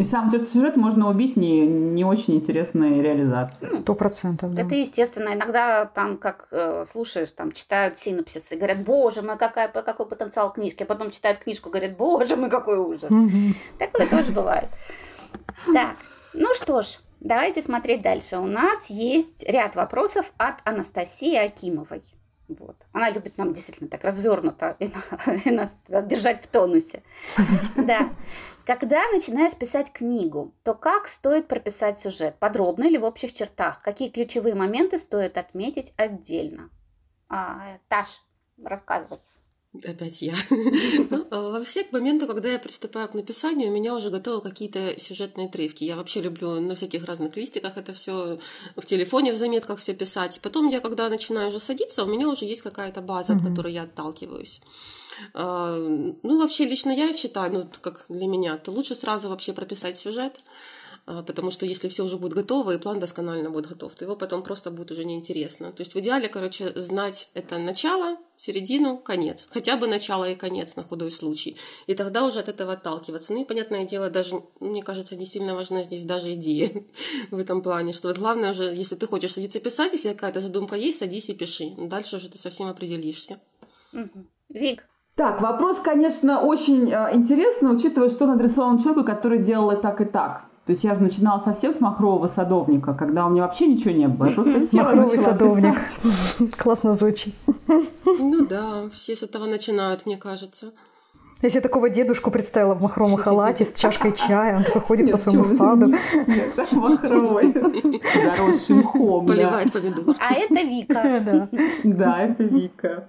И 0.00 0.02
сам 0.02 0.30
этот 0.30 0.50
сюжет 0.50 0.76
можно 0.76 1.10
убить 1.10 1.36
не, 1.36 1.66
не 1.66 2.06
очень 2.06 2.36
интересной 2.36 3.02
реализацией. 3.02 3.70
Сто 3.70 3.94
процентов, 3.94 4.54
да. 4.54 4.62
Это 4.62 4.74
естественно. 4.74 5.34
Иногда 5.34 5.84
там, 5.84 6.16
как 6.16 6.48
э, 6.52 6.84
слушаешь, 6.86 7.30
там 7.32 7.52
читают 7.52 7.98
синопсисы, 7.98 8.56
говорят, 8.56 8.82
боже 8.82 9.20
мой, 9.20 9.36
какая, 9.36 9.68
какой 9.68 10.06
потенциал 10.06 10.54
книжки. 10.54 10.84
А 10.84 10.86
потом 10.86 11.10
читают 11.10 11.40
книжку, 11.40 11.68
говорят, 11.68 11.98
боже 11.98 12.36
мой, 12.36 12.48
какой 12.48 12.78
ужас. 12.78 13.10
Такое 13.78 14.06
тоже 14.06 14.32
бывает. 14.32 14.70
Так, 15.66 15.96
ну 16.32 16.54
что 16.54 16.80
ж, 16.80 17.00
давайте 17.20 17.60
смотреть 17.60 18.00
дальше. 18.00 18.38
У 18.38 18.46
нас 18.46 18.88
есть 18.88 19.44
ряд 19.46 19.76
вопросов 19.76 20.32
от 20.38 20.54
Анастасии 20.64 21.36
Акимовой. 21.36 22.00
Вот. 22.58 22.76
Она 22.92 23.10
любит 23.10 23.38
нам 23.38 23.52
действительно 23.52 23.88
так 23.88 24.04
развернуто 24.04 24.76
и, 24.78 24.92
и 25.44 25.50
нас 25.50 25.84
держать 25.88 26.44
в 26.44 26.48
тонусе. 26.48 27.02
Да. 27.76 28.10
Когда 28.66 29.08
начинаешь 29.10 29.56
писать 29.56 29.92
книгу, 29.92 30.54
то 30.62 30.74
как 30.74 31.08
стоит 31.08 31.48
прописать 31.48 31.98
сюжет? 31.98 32.36
Подробно 32.38 32.84
или 32.84 32.98
в 32.98 33.04
общих 33.04 33.32
чертах? 33.32 33.82
Какие 33.82 34.10
ключевые 34.10 34.54
моменты 34.54 34.98
стоит 34.98 35.38
отметить 35.38 35.92
отдельно? 35.96 36.70
А, 37.28 37.78
Таш, 37.88 38.20
рассказывай. 38.62 39.18
Опять 39.72 40.20
я. 40.20 40.34
Вообще, 41.30 41.84
к 41.84 41.92
моменту, 41.92 42.26
когда 42.26 42.48
я 42.50 42.58
приступаю 42.58 43.08
к 43.08 43.14
написанию, 43.14 43.68
у 43.68 43.72
меня 43.72 43.94
уже 43.94 44.10
готовы 44.10 44.40
какие-то 44.40 44.98
сюжетные 44.98 45.46
отрывки. 45.46 45.84
Я 45.84 45.94
вообще 45.94 46.20
люблю 46.20 46.60
на 46.60 46.74
всяких 46.74 47.04
разных 47.04 47.36
листиках 47.36 47.76
это 47.76 47.92
все 47.92 48.38
в 48.76 48.84
телефоне, 48.84 49.32
в 49.32 49.36
заметках 49.36 49.78
все 49.78 49.94
писать. 49.94 50.40
Потом 50.42 50.68
я, 50.68 50.80
когда 50.80 51.08
начинаю 51.08 51.48
уже 51.48 51.60
садиться, 51.60 52.02
у 52.02 52.08
меня 52.08 52.28
уже 52.28 52.46
есть 52.46 52.62
какая-то 52.62 53.00
база, 53.00 53.34
от 53.34 53.42
которой 53.42 53.72
я 53.72 53.82
отталкиваюсь. 53.82 54.60
А, 55.34 55.76
Ну, 55.76 56.40
вообще, 56.40 56.64
лично 56.64 56.90
я 56.90 57.12
считаю, 57.12 57.52
ну, 57.52 57.68
как 57.80 58.06
для 58.08 58.26
меня, 58.26 58.58
то 58.58 58.72
лучше 58.72 58.96
сразу 58.96 59.28
вообще 59.28 59.52
прописать 59.52 59.96
сюжет, 59.96 60.42
потому 61.06 61.50
что 61.50 61.66
если 61.66 61.88
все 61.88 62.04
уже 62.04 62.16
будет 62.16 62.34
готово 62.34 62.74
и 62.74 62.78
план 62.78 63.00
досконально 63.00 63.50
будет 63.50 63.68
готов, 63.68 63.94
то 63.94 64.04
его 64.04 64.16
потом 64.16 64.42
просто 64.42 64.70
будет 64.70 64.90
уже 64.90 65.04
неинтересно. 65.04 65.72
То 65.72 65.80
есть 65.82 65.94
в 65.94 65.98
идеале, 66.00 66.28
короче, 66.28 66.72
знать 66.78 67.28
это 67.34 67.58
начало, 67.58 68.16
середину, 68.36 68.96
конец. 68.96 69.46
Хотя 69.50 69.76
бы 69.76 69.86
начало 69.86 70.30
и 70.30 70.34
конец 70.34 70.76
на 70.76 70.82
худой 70.82 71.10
случай. 71.10 71.56
И 71.86 71.94
тогда 71.94 72.24
уже 72.24 72.40
от 72.40 72.48
этого 72.48 72.72
отталкиваться. 72.72 73.32
Ну 73.32 73.42
и, 73.42 73.44
понятное 73.44 73.84
дело, 73.84 74.08
даже, 74.08 74.42
мне 74.60 74.82
кажется, 74.82 75.16
не 75.16 75.26
сильно 75.26 75.54
важна 75.54 75.82
здесь 75.82 76.04
даже 76.04 76.32
идея 76.34 76.70
в 77.30 77.38
этом 77.38 77.60
плане, 77.62 77.92
что 77.92 78.08
вот 78.08 78.18
главное 78.18 78.52
уже, 78.52 78.64
если 78.64 78.96
ты 78.96 79.06
хочешь 79.06 79.32
садиться 79.32 79.60
писать, 79.60 79.92
если 79.92 80.12
какая-то 80.12 80.40
задумка 80.40 80.76
есть, 80.76 80.98
садись 80.98 81.28
и 81.28 81.34
пиши. 81.34 81.74
Дальше 81.76 82.16
уже 82.16 82.30
ты 82.30 82.38
совсем 82.38 82.68
определишься. 82.68 83.38
Вик, 84.48 84.86
Так, 85.16 85.40
вопрос, 85.42 85.78
конечно, 85.80 86.40
очень 86.40 86.90
э, 86.90 87.14
интересный, 87.14 87.74
учитывая, 87.74 88.08
что 88.08 88.24
он 88.24 88.30
адресован 88.32 88.78
человеку, 88.78 89.04
который 89.04 89.38
делал 89.38 89.70
и 89.72 89.80
так, 89.80 90.00
и 90.00 90.04
так. 90.04 90.49
То 90.66 90.72
есть 90.72 90.84
я 90.84 90.94
же 90.94 91.00
начинала 91.02 91.38
совсем 91.40 91.72
с 91.72 91.80
махрового 91.80 92.26
садовника, 92.28 92.94
когда 92.94 93.26
у 93.26 93.30
меня 93.30 93.42
вообще 93.42 93.66
ничего 93.66 93.90
не 93.92 94.06
было. 94.08 94.28
Я 94.28 94.34
просто 94.34 94.60
села 94.60 94.82
Махровый 94.84 95.18
садовник. 95.18 95.74
писать. 95.74 96.52
Классно 96.56 96.94
звучит. 96.94 97.34
Ну 98.06 98.46
да, 98.46 98.88
все 98.92 99.16
с 99.16 99.22
этого 99.22 99.46
начинают, 99.46 100.06
мне 100.06 100.16
кажется. 100.16 100.72
Я 101.42 101.48
себе 101.48 101.62
такого 101.62 101.88
дедушку 101.88 102.30
представила 102.30 102.74
в 102.74 102.82
махровом 102.82 103.16
халате 103.16 103.64
с 103.64 103.72
чашкой 103.72 104.12
чая. 104.12 104.58
Он 104.58 104.64
такой 104.64 104.82
ходит 104.82 105.06
по 105.06 105.16
Нет, 105.16 105.20
своему 105.20 105.44
саду. 105.44 105.86
Нет, 105.86 106.54
так 106.54 106.70
махровой. 106.72 107.52
Заросший 108.14 108.74
мхом, 108.76 109.24
да. 109.26 109.32
Поливает 109.32 109.72
помидор. 109.72 110.14
а 110.18 110.34
это 110.34 110.60
Вика. 110.60 111.22
Да. 111.24 111.48
Да, 111.84 112.18
это 112.24 112.42
Вика. 112.44 113.08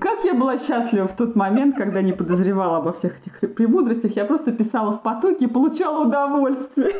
Как 0.00 0.22
я 0.24 0.34
была 0.34 0.58
счастлива 0.58 1.08
в 1.08 1.16
тот 1.16 1.34
момент, 1.34 1.74
когда 1.74 2.02
не 2.02 2.12
подозревала 2.12 2.76
обо 2.76 2.92
всех 2.92 3.18
этих 3.20 3.54
премудростях. 3.54 4.14
Я 4.16 4.26
просто 4.26 4.52
писала 4.52 4.92
в 4.92 5.02
потоке 5.02 5.46
и 5.46 5.48
получала 5.48 6.06
удовольствие. 6.06 6.94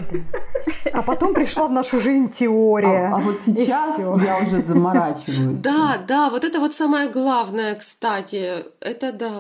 А 0.93 1.03
потом 1.03 1.35
пришла 1.35 1.69
в 1.69 1.73
нашу 1.73 2.01
жизнь 2.01 2.31
теория. 2.31 3.09
А, 3.09 3.17
а 3.17 3.19
вот 3.19 3.41
сейчас 3.43 3.99
я 3.99 4.39
уже 4.39 4.63
заморачиваюсь. 4.63 5.61
Да, 5.61 5.99
да, 6.07 6.31
вот 6.31 6.45
это 6.45 6.61
вот 6.61 6.75
самое 6.75 7.11
главное, 7.11 7.75
кстати. 7.75 8.65
Это 8.81 9.13
да. 9.13 9.33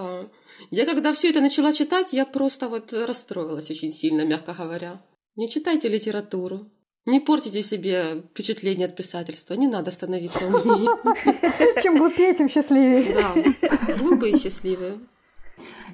Я 0.71 0.85
когда 0.85 1.15
все 1.15 1.31
это 1.31 1.41
начала 1.41 1.73
читать, 1.73 2.13
я 2.13 2.27
просто 2.27 2.69
вот 2.69 2.93
расстроилась 2.93 3.71
очень 3.71 3.93
сильно, 3.93 4.27
мягко 4.27 4.55
говоря. 4.59 5.01
Не 5.37 5.49
читайте 5.49 5.89
литературу. 5.89 6.67
Не 7.09 7.21
портите 7.21 7.62
себе 7.62 8.21
впечатление 8.31 8.87
от 8.87 8.94
писательства. 8.94 9.55
Не 9.55 9.66
надо 9.66 9.90
становиться 9.90 10.47
умнее. 10.47 10.90
Чем 11.83 11.97
глупее, 11.97 12.35
тем 12.35 12.51
счастливее. 12.51 13.14
Да, 13.14 13.94
глупые 13.99 14.35
и 14.35 14.38
счастливые. 14.38 14.99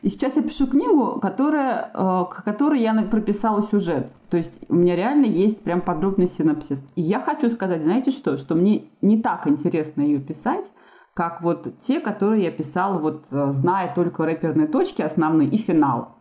И 0.02 0.08
сейчас 0.08 0.34
я 0.34 0.42
пишу 0.42 0.66
книгу, 0.66 1.20
которая, 1.20 1.92
э, 1.94 2.24
к 2.30 2.42
которой 2.44 2.80
я 2.80 2.92
прописала 3.04 3.62
сюжет. 3.62 4.10
То 4.28 4.36
есть 4.36 4.58
у 4.68 4.74
меня 4.74 4.96
реально 4.96 5.26
есть 5.26 5.60
прям 5.60 5.82
подробный 5.82 6.28
синопсис. 6.28 6.82
И 6.96 7.02
я 7.02 7.20
хочу 7.20 7.48
сказать, 7.48 7.82
знаете 7.82 8.10
что? 8.10 8.36
Что 8.36 8.56
мне 8.56 8.86
не 9.00 9.22
так 9.22 9.46
интересно 9.46 10.02
ее 10.02 10.18
писать, 10.18 10.66
как 11.14 11.42
вот 11.42 11.78
те, 11.78 12.00
которые 12.00 12.42
я 12.42 12.50
писала, 12.50 12.98
вот 12.98 13.24
э, 13.30 13.52
зная 13.52 13.94
только 13.94 14.26
рэперные 14.26 14.66
точки 14.66 15.00
основные 15.00 15.48
и 15.48 15.58
финал. 15.58 16.16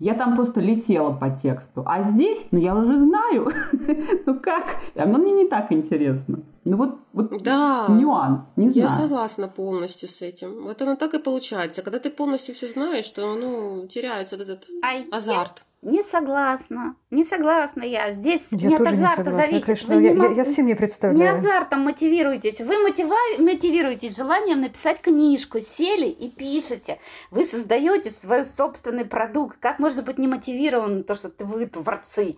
Я 0.00 0.14
там 0.14 0.36
просто 0.36 0.60
летела 0.60 1.12
по 1.12 1.28
тексту. 1.30 1.82
А 1.84 2.02
здесь, 2.02 2.46
ну 2.52 2.58
я 2.60 2.76
уже 2.76 2.98
знаю. 2.98 3.52
ну 4.26 4.38
как? 4.38 4.64
А 4.94 5.02
оно 5.02 5.18
мне 5.18 5.32
не 5.32 5.48
так 5.48 5.72
интересно. 5.72 6.40
Ну 6.68 6.76
вот, 6.76 6.98
вот 7.14 7.42
Да. 7.42 7.86
нюанс, 7.88 8.42
не 8.56 8.68
Я 8.68 8.88
знаю. 8.88 9.02
согласна 9.08 9.48
полностью 9.48 10.08
с 10.08 10.20
этим. 10.22 10.64
Вот 10.64 10.80
оно 10.82 10.96
так 10.96 11.14
и 11.14 11.18
получается. 11.18 11.82
Когда 11.82 11.98
ты 11.98 12.10
полностью 12.10 12.54
все 12.54 12.68
знаешь, 12.68 13.08
то 13.08 13.34
ну, 13.34 13.86
теряется 13.86 14.36
вот 14.36 14.48
этот 14.48 14.66
А 14.82 14.92
я 14.92 15.04
азарт. 15.10 15.64
не 15.82 16.02
согласна. 16.02 16.96
Не 17.10 17.24
согласна 17.24 17.84
я. 17.84 18.12
Здесь 18.12 18.48
Я 18.52 18.68
не 18.68 18.74
от 18.74 18.84
тоже 18.84 18.96
не 18.96 19.02
азарта 19.04 19.16
согласна. 19.24 19.40
Я, 19.40 19.46
зависит. 19.46 19.64
конечно, 19.66 19.94
Вы 19.94 20.00
не 20.02 20.08
я, 20.08 20.14
я, 20.14 20.18
мо- 20.18 20.34
я 20.34 20.44
всем 20.44 20.66
не 20.66 20.72
Не 20.72 20.76
представляю. 20.76 21.32
азартом 21.32 21.80
мотивируетесь. 21.80 22.60
Вы 22.60 22.74
мотива- 22.86 23.14
мотивируетесь 23.38 24.16
желанием 24.16 24.60
написать 24.60 25.00
книжку, 25.00 25.60
сели 25.60 26.06
и 26.08 26.28
пишете. 26.28 26.98
Вы 27.30 27.44
создаете 27.44 28.10
свой 28.10 28.44
собственный 28.44 29.06
продукт. 29.06 29.56
Как 29.58 29.78
можно 29.78 30.02
быть 30.02 30.18
не 30.18 30.28
мотивированным, 30.28 31.02
то, 31.04 31.14
что 31.14 31.30
ты- 31.30 31.46
вы 31.46 31.64
творцы? 31.66 32.32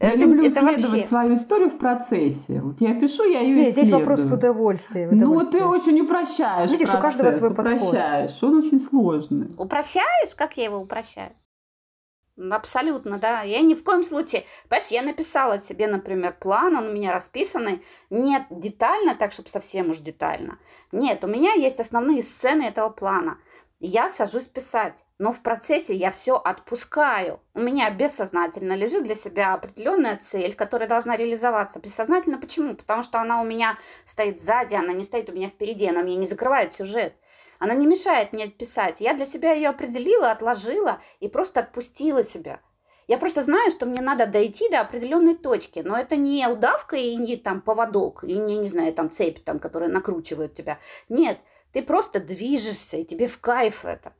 Я 0.00 0.08
Это- 0.10 0.18
люблю 0.18 0.40
это 0.40 0.48
исследовать 0.54 0.82
вообще- 0.90 1.06
свою 1.06 1.34
историю 1.34 1.70
в 1.70 1.78
процессе. 1.78 2.60
Вот 2.60 2.80
я 2.80 2.94
пишу, 2.98 3.24
я 3.24 3.40
ее 3.40 3.54
Нет, 3.54 3.68
исследую. 3.68 3.84
здесь 3.84 3.90
вопрос 3.90 4.20
в 4.24 4.32
удовольствии. 4.32 5.06
в 5.06 5.12
Ну, 5.14 5.50
ты 5.50 5.64
очень 5.64 6.00
упрощаешь 6.00 6.70
Видишь, 6.70 6.88
у 6.88 6.98
каждого 6.98 7.22
процесс, 7.22 7.38
свой 7.38 7.54
подход. 7.54 7.76
упрощаешь. 7.88 8.42
Он 8.42 8.58
очень 8.58 8.80
сложный. 8.80 9.48
Упрощаешь? 9.56 10.34
Как 10.36 10.56
я 10.56 10.64
его 10.64 10.78
упрощаю? 10.78 11.32
Ну, 12.36 12.54
Абсолютно, 12.56 13.18
да. 13.18 13.42
Я 13.42 13.60
ни 13.60 13.74
в 13.74 13.84
коем 13.84 14.02
случае... 14.02 14.44
Понимаешь, 14.68 14.88
я 14.90 15.02
написала 15.02 15.58
себе, 15.58 15.86
например, 15.86 16.34
план, 16.40 16.74
он 16.76 16.86
у 16.88 16.92
меня 16.92 17.12
расписанный. 17.12 17.82
Нет 18.08 18.44
детально, 18.50 19.14
так, 19.14 19.32
чтобы 19.32 19.50
совсем 19.50 19.90
уж 19.90 19.98
детально. 19.98 20.58
Нет, 20.92 21.22
у 21.24 21.26
меня 21.26 21.52
есть 21.52 21.78
основные 21.78 22.22
сцены 22.22 22.62
этого 22.62 22.88
плана. 22.88 23.36
Я 23.84 24.10
сажусь 24.10 24.46
писать, 24.46 25.04
но 25.18 25.32
в 25.32 25.40
процессе 25.40 25.92
я 25.92 26.12
все 26.12 26.36
отпускаю. 26.36 27.40
У 27.52 27.58
меня 27.58 27.90
бессознательно 27.90 28.74
лежит 28.74 29.02
для 29.02 29.16
себя 29.16 29.54
определенная 29.54 30.16
цель, 30.18 30.54
которая 30.54 30.88
должна 30.88 31.16
реализоваться. 31.16 31.80
Бессознательно 31.80 32.38
почему? 32.38 32.76
Потому 32.76 33.02
что 33.02 33.18
она 33.18 33.42
у 33.42 33.44
меня 33.44 33.76
стоит 34.04 34.38
сзади, 34.38 34.76
она 34.76 34.92
не 34.92 35.02
стоит 35.02 35.30
у 35.30 35.32
меня 35.32 35.48
впереди, 35.48 35.88
она 35.88 36.02
мне 36.02 36.14
не 36.14 36.28
закрывает 36.28 36.72
сюжет. 36.72 37.14
Она 37.58 37.74
не 37.74 37.88
мешает 37.88 38.32
мне 38.32 38.46
писать. 38.46 39.00
Я 39.00 39.14
для 39.14 39.26
себя 39.26 39.50
ее 39.50 39.70
определила, 39.70 40.30
отложила 40.30 41.00
и 41.18 41.26
просто 41.26 41.58
отпустила 41.58 42.22
себя. 42.22 42.60
Я 43.08 43.18
просто 43.18 43.42
знаю, 43.42 43.70
что 43.72 43.84
мне 43.84 44.00
надо 44.00 44.26
дойти 44.26 44.70
до 44.70 44.80
определенной 44.80 45.34
точки, 45.34 45.80
но 45.80 45.98
это 45.98 46.14
не 46.14 46.46
удавка 46.46 46.96
и 46.96 47.16
не 47.16 47.36
там 47.36 47.60
поводок, 47.60 48.22
и 48.22 48.32
не, 48.32 48.56
не 48.58 48.68
знаю, 48.68 48.94
там 48.94 49.10
цепь, 49.10 49.42
там, 49.44 49.58
которая 49.58 49.90
накручивает 49.90 50.54
тебя. 50.54 50.78
Нет, 51.08 51.40
ты 51.72 51.82
просто 51.82 52.20
движешься, 52.20 52.96
и 52.98 53.04
тебе 53.04 53.26
в 53.26 53.38
кайф 53.38 53.84
это. 53.84 54.12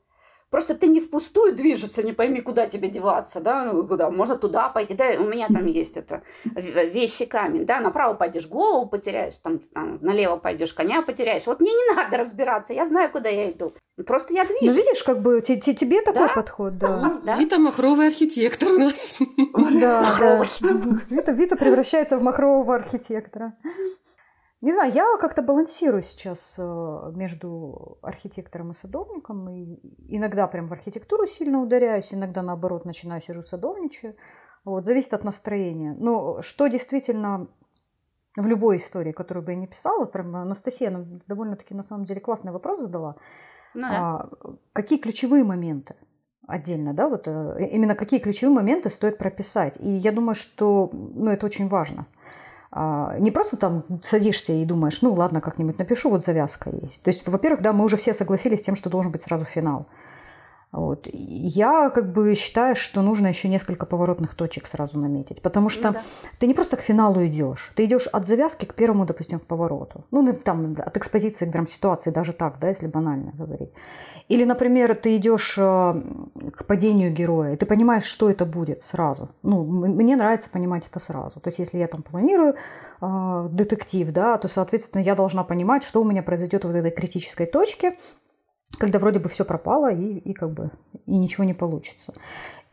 Просто 0.49 0.75
ты 0.75 0.85
не 0.85 1.01
впустую 1.01 1.55
движешься, 1.55 2.03
не 2.03 2.13
пойми, 2.13 2.39
куда 2.39 2.67
тебе 2.67 2.87
деваться, 2.87 3.39
да, 3.39 3.71
ну, 3.73 3.87
куда, 3.87 4.11
можно 4.11 4.35
туда 4.37 4.69
пойти, 4.69 4.93
да, 4.93 5.05
у 5.19 5.23
меня 5.23 5.47
там 5.47 5.65
есть 5.65 5.97
это 5.97 6.21
вещи 6.45 7.25
камень, 7.25 7.65
да, 7.65 7.79
направо 7.79 8.13
пойдешь, 8.13 8.47
голову 8.47 8.87
потеряешь, 8.87 9.35
там, 9.39 9.57
там 9.73 9.97
налево 10.01 10.37
пойдешь, 10.37 10.71
коня 10.73 11.01
потеряешь. 11.01 11.47
Вот 11.47 11.59
мне 11.59 11.71
не 11.71 11.95
надо 11.95 12.17
разбираться, 12.17 12.71
я 12.71 12.85
знаю, 12.85 13.09
куда 13.11 13.29
я 13.29 13.49
иду. 13.49 13.73
Просто 14.05 14.35
я 14.35 14.43
Ну, 14.43 14.49
движусь. 14.59 14.77
видишь, 14.77 15.03
как 15.03 15.23
бы 15.23 15.41
те- 15.41 15.57
те- 15.59 15.73
тебе 15.73 16.01
такой 16.01 16.27
Да? 16.27 16.33
подход, 16.35 16.77
да. 16.77 16.97
Ну, 16.99 17.21
да. 17.23 17.35
Вита 17.35 17.57
махровый 17.57 18.07
архитектор 18.09 18.73
у 18.73 18.77
нас. 18.77 19.15
Да, 19.71 20.05
да. 20.19 20.43
Вита, 21.09 21.31
Вита 21.31 21.55
превращается 21.55 22.19
в 22.19 22.23
махрового 22.23 22.75
архитектора. 22.75 23.53
Не 24.63 24.71
знаю, 24.71 24.93
я 24.93 25.17
как-то 25.19 25.41
балансирую 25.41 26.01
сейчас 26.01 26.55
э, 26.57 27.11
между 27.15 27.97
архитектором 28.01 28.71
и 28.71 28.73
садовником. 28.73 29.49
И 29.49 29.77
иногда 30.07 30.47
прям 30.47 30.69
в 30.69 30.71
архитектуру 30.71 31.27
сильно 31.27 31.61
ударяюсь, 31.61 32.13
иногда 32.13 32.41
наоборот 32.41 32.85
начинаю 32.85 33.21
сижу 33.21 33.43
садовничаю. 33.43 34.15
Вот, 34.63 34.85
зависит 34.85 35.13
от 35.13 35.25
настроения. 35.25 35.93
Но 35.99 36.41
что 36.41 36.67
действительно 36.67 37.49
в 38.37 38.47
любой 38.47 38.77
истории, 38.77 39.11
которую 39.11 39.43
бы 39.43 39.51
я 39.51 39.57
не 39.57 39.67
писала, 39.67 40.05
прям 40.05 40.33
Анастасия 40.33 40.91
нам 40.91 41.19
довольно-таки 41.27 41.73
на 41.73 41.83
самом 41.83 42.05
деле 42.05 42.21
классный 42.21 42.53
вопрос 42.53 42.79
задала. 42.79 43.17
Ну 43.73 43.81
да. 43.81 43.89
А, 43.91 44.29
какие 44.71 44.97
ключевые 44.97 45.43
моменты 45.43 45.97
отдельно, 46.47 46.93
да, 46.93 47.09
вот 47.09 47.27
э, 47.27 47.67
именно 47.69 47.95
какие 47.95 48.21
ключевые 48.21 48.55
моменты 48.55 48.89
стоит 48.89 49.17
прописать. 49.17 49.75
И 49.81 49.89
я 49.89 50.13
думаю, 50.13 50.35
что 50.35 50.89
ну, 50.93 51.31
это 51.31 51.45
очень 51.45 51.67
важно. 51.67 52.07
А, 52.75 53.15
Не 53.19 53.29
просто 53.29 53.55
там 53.55 53.83
садишься 54.03 54.51
и 54.51 54.65
думаешь, 54.65 55.01
ну 55.03 55.13
ладно, 55.13 55.41
как-нибудь 55.41 55.77
напишу, 55.77 56.09
вот 56.09 56.25
завязка 56.25 56.71
есть. 56.71 57.03
То 57.03 57.09
есть, 57.09 57.27
во-первых, 57.27 57.61
да, 57.61 57.71
мы 57.71 57.85
уже 57.85 57.97
все 57.97 58.15
согласились 58.15 58.59
с 58.59 58.63
тем, 58.63 58.75
что 58.75 58.89
должен 58.89 59.11
быть 59.11 59.21
сразу 59.21 59.45
финал. 59.45 59.85
Вот. 60.73 61.07
Я 61.13 61.91
как 61.91 62.11
бы 62.11 62.33
считаю, 62.33 62.75
что 62.75 63.03
нужно 63.03 63.27
еще 63.27 63.47
несколько 63.47 63.85
поворотных 63.85 64.33
точек 64.33 64.65
сразу 64.65 64.99
наметить, 64.99 65.39
потому 65.41 65.69
что 65.69 65.89
Ну 65.89 65.93
да. 65.93 66.01
ты 66.39 66.47
не 66.47 66.55
просто 66.55 66.77
к 66.77 66.81
финалу 66.81 67.23
идешь, 67.27 67.71
ты 67.75 67.85
идешь 67.85 68.07
от 68.07 68.25
завязки 68.25 68.65
к 68.65 68.73
первому, 68.73 69.05
допустим, 69.05 69.39
к 69.39 69.45
повороту. 69.45 70.03
Ну, 70.09 70.33
там, 70.33 70.75
от 70.83 70.97
экспозиции 70.97 71.45
к 71.45 71.51
драм-ситуации, 71.51 72.09
даже 72.09 72.33
так, 72.33 72.57
да, 72.59 72.69
если 72.69 72.87
банально 72.87 73.31
говорить. 73.37 73.69
Или, 74.29 74.45
например, 74.45 74.95
ты 74.95 75.17
идешь 75.17 75.55
э, 75.57 76.01
к 76.55 76.65
падению 76.65 77.11
героя, 77.13 77.53
и 77.53 77.55
ты 77.55 77.67
понимаешь, 77.67 78.05
что 78.05 78.31
это 78.31 78.45
будет 78.45 78.83
сразу. 78.83 79.29
Ну, 79.43 79.63
мне 79.63 80.15
нравится 80.15 80.49
понимать 80.49 80.87
это 80.89 80.99
сразу. 80.99 81.39
То 81.39 81.49
есть, 81.49 81.59
если 81.59 81.77
я 81.77 81.87
там 81.87 82.01
планирую 82.01 82.55
э, 83.01 83.47
детектив, 83.51 84.11
да, 84.11 84.37
то, 84.39 84.47
соответственно, 84.47 85.03
я 85.03 85.13
должна 85.13 85.43
понимать, 85.43 85.83
что 85.83 86.01
у 86.01 86.05
меня 86.05 86.23
произойдет 86.23 86.65
в 86.65 86.69
этой 86.73 86.89
критической 86.89 87.45
точке, 87.45 87.93
когда 88.77 88.99
вроде 88.99 89.19
бы 89.19 89.29
все 89.29 89.45
пропало 89.45 89.91
и, 89.91 90.17
и 90.17 90.33
как 90.33 90.51
бы 90.51 90.71
и 91.05 91.15
ничего 91.15 91.43
не 91.43 91.53
получится. 91.53 92.13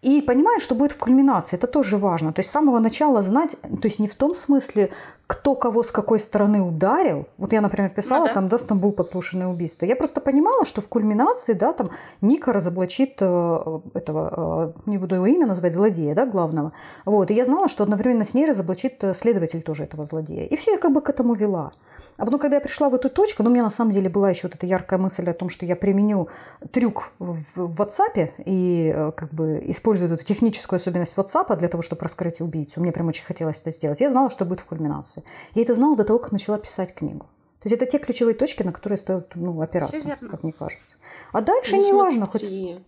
И 0.02 0.22
понимаешь, 0.22 0.62
что 0.62 0.74
будет 0.74 0.92
в 0.92 0.98
кульминации, 0.98 1.56
это 1.56 1.66
тоже 1.66 1.98
важно. 1.98 2.32
То 2.32 2.40
есть 2.40 2.48
с 2.48 2.52
самого 2.52 2.78
начала 2.78 3.22
знать, 3.22 3.56
то 3.60 3.88
есть 3.88 3.98
не 3.98 4.08
в 4.08 4.14
том 4.14 4.34
смысле, 4.34 4.90
кто 5.30 5.54
кого 5.54 5.84
с 5.84 5.92
какой 5.92 6.18
стороны 6.18 6.60
ударил. 6.60 7.28
Вот 7.38 7.52
я, 7.52 7.60
например, 7.60 7.90
писала 7.90 8.22
Ну 8.22 8.26
да. 8.26 8.34
там, 8.34 8.48
да, 8.48 8.58
Стамбул 8.58 8.90
подслушанное 8.90 9.46
убийство. 9.46 9.86
Я 9.86 9.94
просто 9.94 10.20
понимала, 10.20 10.66
что 10.66 10.80
в 10.80 10.88
кульминации, 10.88 11.52
да, 11.52 11.72
там 11.72 11.90
Ника 12.20 12.52
разоблачит 12.52 13.18
э, 13.20 13.80
этого, 13.94 14.74
э, 14.86 14.90
не 14.90 14.98
буду 14.98 15.14
его 15.14 15.26
имя 15.26 15.46
называть, 15.46 15.72
злодея, 15.72 16.16
да, 16.16 16.26
главного. 16.26 16.72
Вот, 17.04 17.30
и 17.30 17.34
я 17.34 17.44
знала, 17.44 17.68
что 17.68 17.84
одновременно 17.84 18.24
с 18.24 18.34
ней 18.34 18.44
разоблачит 18.44 19.04
э, 19.04 19.14
следователь 19.14 19.62
тоже 19.62 19.84
этого 19.84 20.04
злодея. 20.04 20.46
И 20.46 20.56
все 20.56 20.72
я 20.72 20.78
как 20.78 20.92
бы 20.92 21.00
к 21.00 21.08
этому 21.08 21.34
вела. 21.34 21.74
А 22.16 22.24
потом, 22.24 22.38
когда 22.38 22.56
я 22.56 22.60
пришла 22.60 22.90
в 22.90 22.94
эту 22.94 23.08
точку, 23.08 23.42
ну, 23.42 23.50
у 23.50 23.52
меня 23.52 23.62
на 23.62 23.70
самом 23.70 23.92
деле 23.92 24.10
была 24.10 24.30
еще 24.30 24.48
вот 24.48 24.54
эта 24.54 24.66
яркая 24.66 24.98
мысль 24.98 25.28
о 25.30 25.32
том, 25.32 25.48
что 25.48 25.64
я 25.64 25.74
применю 25.74 26.28
трюк 26.70 27.12
в, 27.18 27.38
в 27.54 27.80
WhatsApp 27.80 28.32
и 28.44 28.92
э, 28.94 29.12
как 29.16 29.32
бы 29.32 29.62
использую 29.66 30.12
эту 30.12 30.24
техническую 30.24 30.76
особенность 30.76 31.14
WhatsApp 31.16 31.56
для 31.56 31.68
того, 31.68 31.82
чтобы 31.82 32.02
раскрыть 32.02 32.40
убийцу. 32.40 32.80
Мне 32.80 32.92
прям 32.92 33.08
очень 33.08 33.24
хотелось 33.24 33.60
это 33.60 33.70
сделать. 33.70 34.00
Я 34.00 34.10
знала, 34.10 34.28
что 34.28 34.44
будет 34.44 34.60
в 34.60 34.66
кульминации. 34.66 35.19
Я 35.54 35.62
это 35.62 35.74
знала 35.74 35.96
до 35.96 36.04
того, 36.04 36.18
как 36.18 36.32
начала 36.32 36.58
писать 36.58 36.94
книгу. 36.94 37.26
То 37.62 37.68
есть 37.68 37.82
это 37.82 37.90
те 37.90 37.98
ключевые 37.98 38.34
точки, 38.34 38.62
на 38.62 38.72
которые 38.72 38.98
стоит 38.98 39.26
ну, 39.34 39.60
опираться, 39.60 39.96
верно. 39.98 40.30
как 40.30 40.42
мне 40.42 40.52
кажется. 40.52 40.96
А 41.32 41.42
дальше 41.42 41.76
Ну, 41.76 41.84
не 41.84 41.92
важно, 41.92 42.26
хоть... 42.26 42.42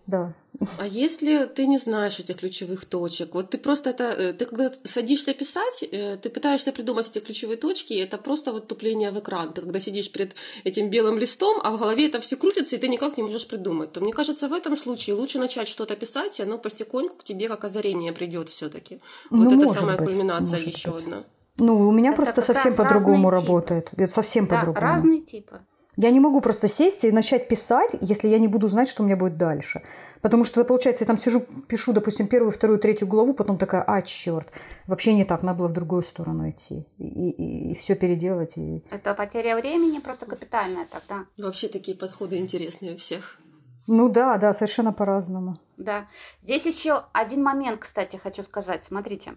Да. 0.07 0.33
А 0.79 0.87
если 0.87 1.45
ты 1.45 1.67
не 1.67 1.77
знаешь 1.77 2.19
этих 2.19 2.37
ключевых 2.37 2.85
точек, 2.85 3.35
вот 3.35 3.51
ты 3.51 3.59
просто 3.59 3.91
это, 3.91 4.03
э, 4.03 4.33
ты 4.33 4.45
когда 4.45 4.71
садишься 4.83 5.33
писать, 5.35 5.83
э, 5.83 6.17
ты 6.17 6.29
пытаешься 6.31 6.71
придумать 6.71 7.07
эти 7.07 7.19
ключевые 7.19 7.57
точки, 7.57 7.93
и 7.93 7.99
это 7.99 8.17
просто 8.17 8.51
вот 8.51 8.67
тупление 8.67 9.11
в 9.11 9.19
экран. 9.19 9.53
Ты 9.53 9.61
когда 9.61 9.79
сидишь 9.79 10.11
перед 10.11 10.35
этим 10.63 10.89
белым 10.89 11.19
листом, 11.19 11.59
а 11.63 11.69
в 11.71 11.79
голове 11.79 12.07
это 12.07 12.19
все 12.19 12.35
крутится, 12.35 12.75
и 12.75 12.79
ты 12.79 12.87
никак 12.87 13.17
не 13.17 13.23
можешь 13.23 13.47
придумать, 13.47 13.91
то 13.91 14.01
мне 14.01 14.11
кажется, 14.11 14.47
в 14.47 14.53
этом 14.53 14.75
случае 14.75 15.15
лучше 15.15 15.37
начать 15.37 15.67
что-то 15.67 15.95
писать, 15.95 16.39
и 16.39 16.43
оно 16.43 16.57
постепеньку 16.57 17.17
к 17.17 17.23
тебе 17.23 17.47
как 17.47 17.63
озарение 17.63 18.11
придет 18.11 18.49
все-таки. 18.49 18.99
Ну, 19.29 19.43
Вот 19.43 19.47
это 19.47 19.55
может 19.55 19.75
самая 19.75 19.97
быть, 19.97 20.07
кульминация 20.07 20.59
еще 20.59 20.97
одна. 20.97 21.23
Ну, 21.59 21.87
у 21.87 21.91
меня 21.91 22.09
Это 22.09 22.17
просто 22.23 22.41
совсем 22.41 22.75
по-другому 22.75 23.29
типы. 23.29 23.41
работает. 23.41 23.89
Это 23.95 24.11
совсем 24.11 24.47
Да, 24.47 24.59
по-другому. 24.59 24.85
разные 24.85 25.21
типы. 25.21 25.61
Я 25.95 26.09
не 26.09 26.19
могу 26.19 26.41
просто 26.41 26.67
сесть 26.67 27.05
и 27.05 27.11
начать 27.11 27.47
писать, 27.47 27.95
если 28.01 28.27
я 28.27 28.39
не 28.39 28.47
буду 28.47 28.67
знать, 28.67 28.89
что 28.89 29.03
у 29.03 29.05
меня 29.05 29.15
будет 29.15 29.37
дальше. 29.37 29.83
Потому 30.21 30.43
что, 30.45 30.63
получается, 30.63 31.03
я 31.03 31.07
там 31.07 31.17
сижу, 31.19 31.41
пишу, 31.67 31.93
допустим, 31.93 32.27
первую, 32.27 32.51
вторую, 32.51 32.79
третью 32.79 33.07
главу, 33.07 33.33
потом 33.33 33.57
такая, 33.57 33.83
а, 33.85 34.01
черт, 34.01 34.47
вообще 34.87 35.13
не 35.13 35.25
так, 35.25 35.43
надо 35.43 35.59
было 35.59 35.67
в 35.67 35.73
другую 35.73 36.01
сторону 36.01 36.49
идти. 36.49 36.87
И, 36.97 37.75
все 37.79 37.93
переделать. 37.95 38.53
И... 38.57 38.83
Это 38.89 39.13
потеря 39.13 39.55
времени 39.55 39.99
просто 39.99 40.25
капитальная 40.25 40.87
тогда. 40.89 41.25
Вообще 41.37 41.67
такие 41.67 41.95
подходы 41.95 42.37
интересные 42.37 42.93
у 42.93 42.97
всех. 42.97 43.37
Ну 43.85 44.09
да, 44.09 44.37
да, 44.37 44.53
совершенно 44.53 44.93
по-разному. 44.93 45.57
Да. 45.77 46.07
Здесь 46.41 46.65
еще 46.65 47.03
один 47.11 47.43
момент, 47.43 47.79
кстати, 47.81 48.15
хочу 48.15 48.41
сказать. 48.43 48.83
Смотрите. 48.83 49.33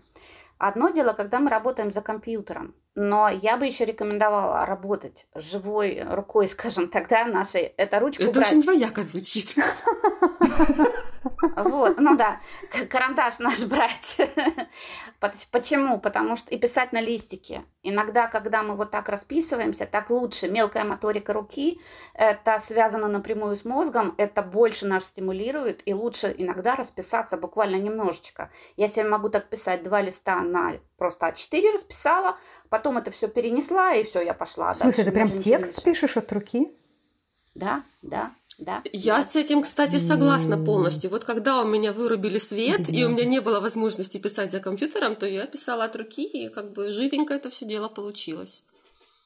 Одно 0.58 0.88
дело, 0.90 1.12
когда 1.12 1.38
мы 1.38 1.50
работаем 1.50 1.90
за 1.90 2.00
компьютером, 2.00 2.74
но 2.94 3.28
я 3.28 3.56
бы 3.58 3.66
еще 3.66 3.84
рекомендовала 3.84 4.64
работать 4.64 5.26
живой 5.34 6.02
рукой, 6.08 6.48
скажем, 6.48 6.88
тогда 6.88 7.24
нашей, 7.26 7.62
это 7.62 8.00
ручку 8.00 8.22
Это 8.22 8.32
брать. 8.32 8.48
очень 8.48 8.62
двояко 8.62 9.02
звучит. 9.02 9.54
Вот, 11.56 11.98
ну 11.98 12.16
да, 12.16 12.40
карандаш 12.88 13.38
наш 13.38 13.64
брать. 13.64 14.18
Почему? 15.50 15.98
Потому 15.98 16.36
что 16.36 16.54
и 16.54 16.58
писать 16.58 16.92
на 16.92 17.00
листике. 17.00 17.64
Иногда, 17.82 18.28
когда 18.28 18.62
мы 18.62 18.76
вот 18.76 18.90
так 18.90 19.08
расписываемся, 19.08 19.86
так 19.86 20.10
лучше. 20.10 20.48
Мелкая 20.48 20.84
моторика 20.84 21.32
руки, 21.32 21.80
это 22.14 22.58
связано 22.60 23.08
напрямую 23.08 23.56
с 23.56 23.64
мозгом, 23.64 24.14
это 24.18 24.42
больше 24.42 24.86
нас 24.86 25.04
стимулирует, 25.04 25.82
и 25.86 25.94
лучше 25.94 26.34
иногда 26.36 26.76
расписаться 26.76 27.36
буквально 27.36 27.76
немножечко. 27.76 28.50
Я 28.76 28.88
себе 28.88 29.08
могу 29.08 29.28
так 29.28 29.48
писать 29.48 29.82
два 29.82 30.02
листа 30.02 30.40
на 30.40 30.74
просто 30.96 31.28
А4 31.28 31.72
расписала, 31.72 32.36
потом 32.68 32.98
это 32.98 33.10
все 33.10 33.28
перенесла, 33.28 33.94
и 33.94 34.04
все, 34.04 34.20
я 34.20 34.34
пошла. 34.34 34.72
В 34.74 34.78
смысле, 34.78 35.04
ты 35.04 35.12
прям 35.12 35.28
текст 35.28 35.84
пишешь 35.84 36.16
от 36.16 36.30
руки? 36.32 36.70
Да, 37.54 37.82
да. 38.02 38.30
Да, 38.58 38.82
я 38.92 39.18
да. 39.18 39.22
с 39.22 39.36
этим, 39.36 39.62
кстати, 39.62 39.98
согласна 39.98 40.56
полностью. 40.56 41.10
Вот 41.10 41.24
когда 41.24 41.60
у 41.60 41.66
меня 41.66 41.92
вырубили 41.92 42.38
свет, 42.38 42.88
и 42.88 43.04
у 43.04 43.10
меня 43.10 43.24
не 43.24 43.40
было 43.40 43.60
возможности 43.60 44.16
писать 44.18 44.50
за 44.50 44.60
компьютером, 44.60 45.14
то 45.14 45.26
я 45.26 45.46
писала 45.46 45.84
от 45.84 45.96
руки, 45.96 46.24
и 46.24 46.48
как 46.48 46.72
бы 46.72 46.90
живенько 46.90 47.34
это 47.34 47.50
все 47.50 47.66
дело 47.66 47.88
получилось. 47.88 48.64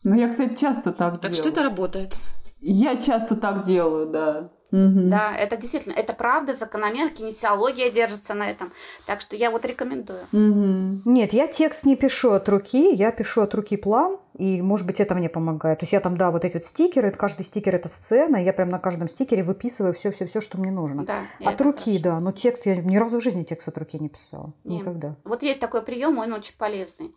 Ну, 0.02 0.18
я, 0.18 0.28
кстати, 0.28 0.60
часто 0.60 0.92
так, 0.92 1.20
так 1.20 1.20
делаю. 1.20 1.20
Так 1.20 1.34
что 1.34 1.48
это 1.48 1.62
работает. 1.62 2.14
Я 2.60 2.96
часто 2.96 3.36
так 3.36 3.64
делаю, 3.64 4.06
да. 4.06 4.50
Угу. 4.72 5.08
Да, 5.10 5.34
это 5.36 5.56
действительно, 5.56 5.94
это 5.94 6.12
правда, 6.12 6.52
закономерно, 6.52 7.10
кинесиология 7.10 7.90
держится 7.90 8.34
на 8.34 8.50
этом. 8.50 8.72
Так 9.06 9.20
что 9.20 9.36
я 9.36 9.50
вот 9.50 9.64
рекомендую. 9.64 10.22
Угу. 10.32 11.10
Нет, 11.10 11.32
я 11.32 11.46
текст 11.46 11.84
не 11.84 11.96
пишу 11.96 12.32
от 12.32 12.48
руки, 12.48 12.94
я 12.94 13.10
пишу 13.12 13.42
от 13.42 13.54
руки 13.54 13.76
план, 13.76 14.18
и, 14.38 14.62
может 14.62 14.86
быть, 14.86 15.00
это 15.00 15.14
мне 15.14 15.28
помогает. 15.28 15.80
То 15.80 15.82
есть 15.84 15.92
я 15.92 16.00
там, 16.00 16.16
да, 16.16 16.30
вот 16.30 16.44
эти 16.44 16.54
вот 16.54 16.64
стикеры, 16.64 17.10
каждый 17.10 17.44
стикер 17.44 17.76
это 17.76 17.88
сцена, 17.88 18.36
и 18.36 18.44
я 18.44 18.52
прям 18.52 18.68
на 18.68 18.78
каждом 18.78 19.08
стикере 19.08 19.42
выписываю 19.42 19.92
все-все-все, 19.92 20.40
что 20.40 20.58
мне 20.58 20.70
нужно. 20.70 21.04
Да, 21.04 21.22
от 21.44 21.60
руки, 21.60 21.98
хорошо. 21.98 22.04
да, 22.04 22.20
но 22.20 22.32
текст 22.32 22.66
я 22.66 22.76
ни 22.76 22.96
разу 22.96 23.18
в 23.18 23.22
жизни 23.22 23.44
текст 23.44 23.68
от 23.68 23.76
руки 23.76 23.98
не 23.98 24.08
писала. 24.08 24.52
Нет. 24.64 24.80
Никогда. 24.80 25.16
Вот 25.24 25.42
есть 25.42 25.60
такой 25.60 25.82
прием, 25.82 26.18
он 26.18 26.32
очень 26.32 26.54
полезный. 26.56 27.14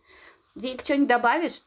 Вик, 0.55 0.81
что-нибудь 0.81 1.07
добавишь? 1.07 1.61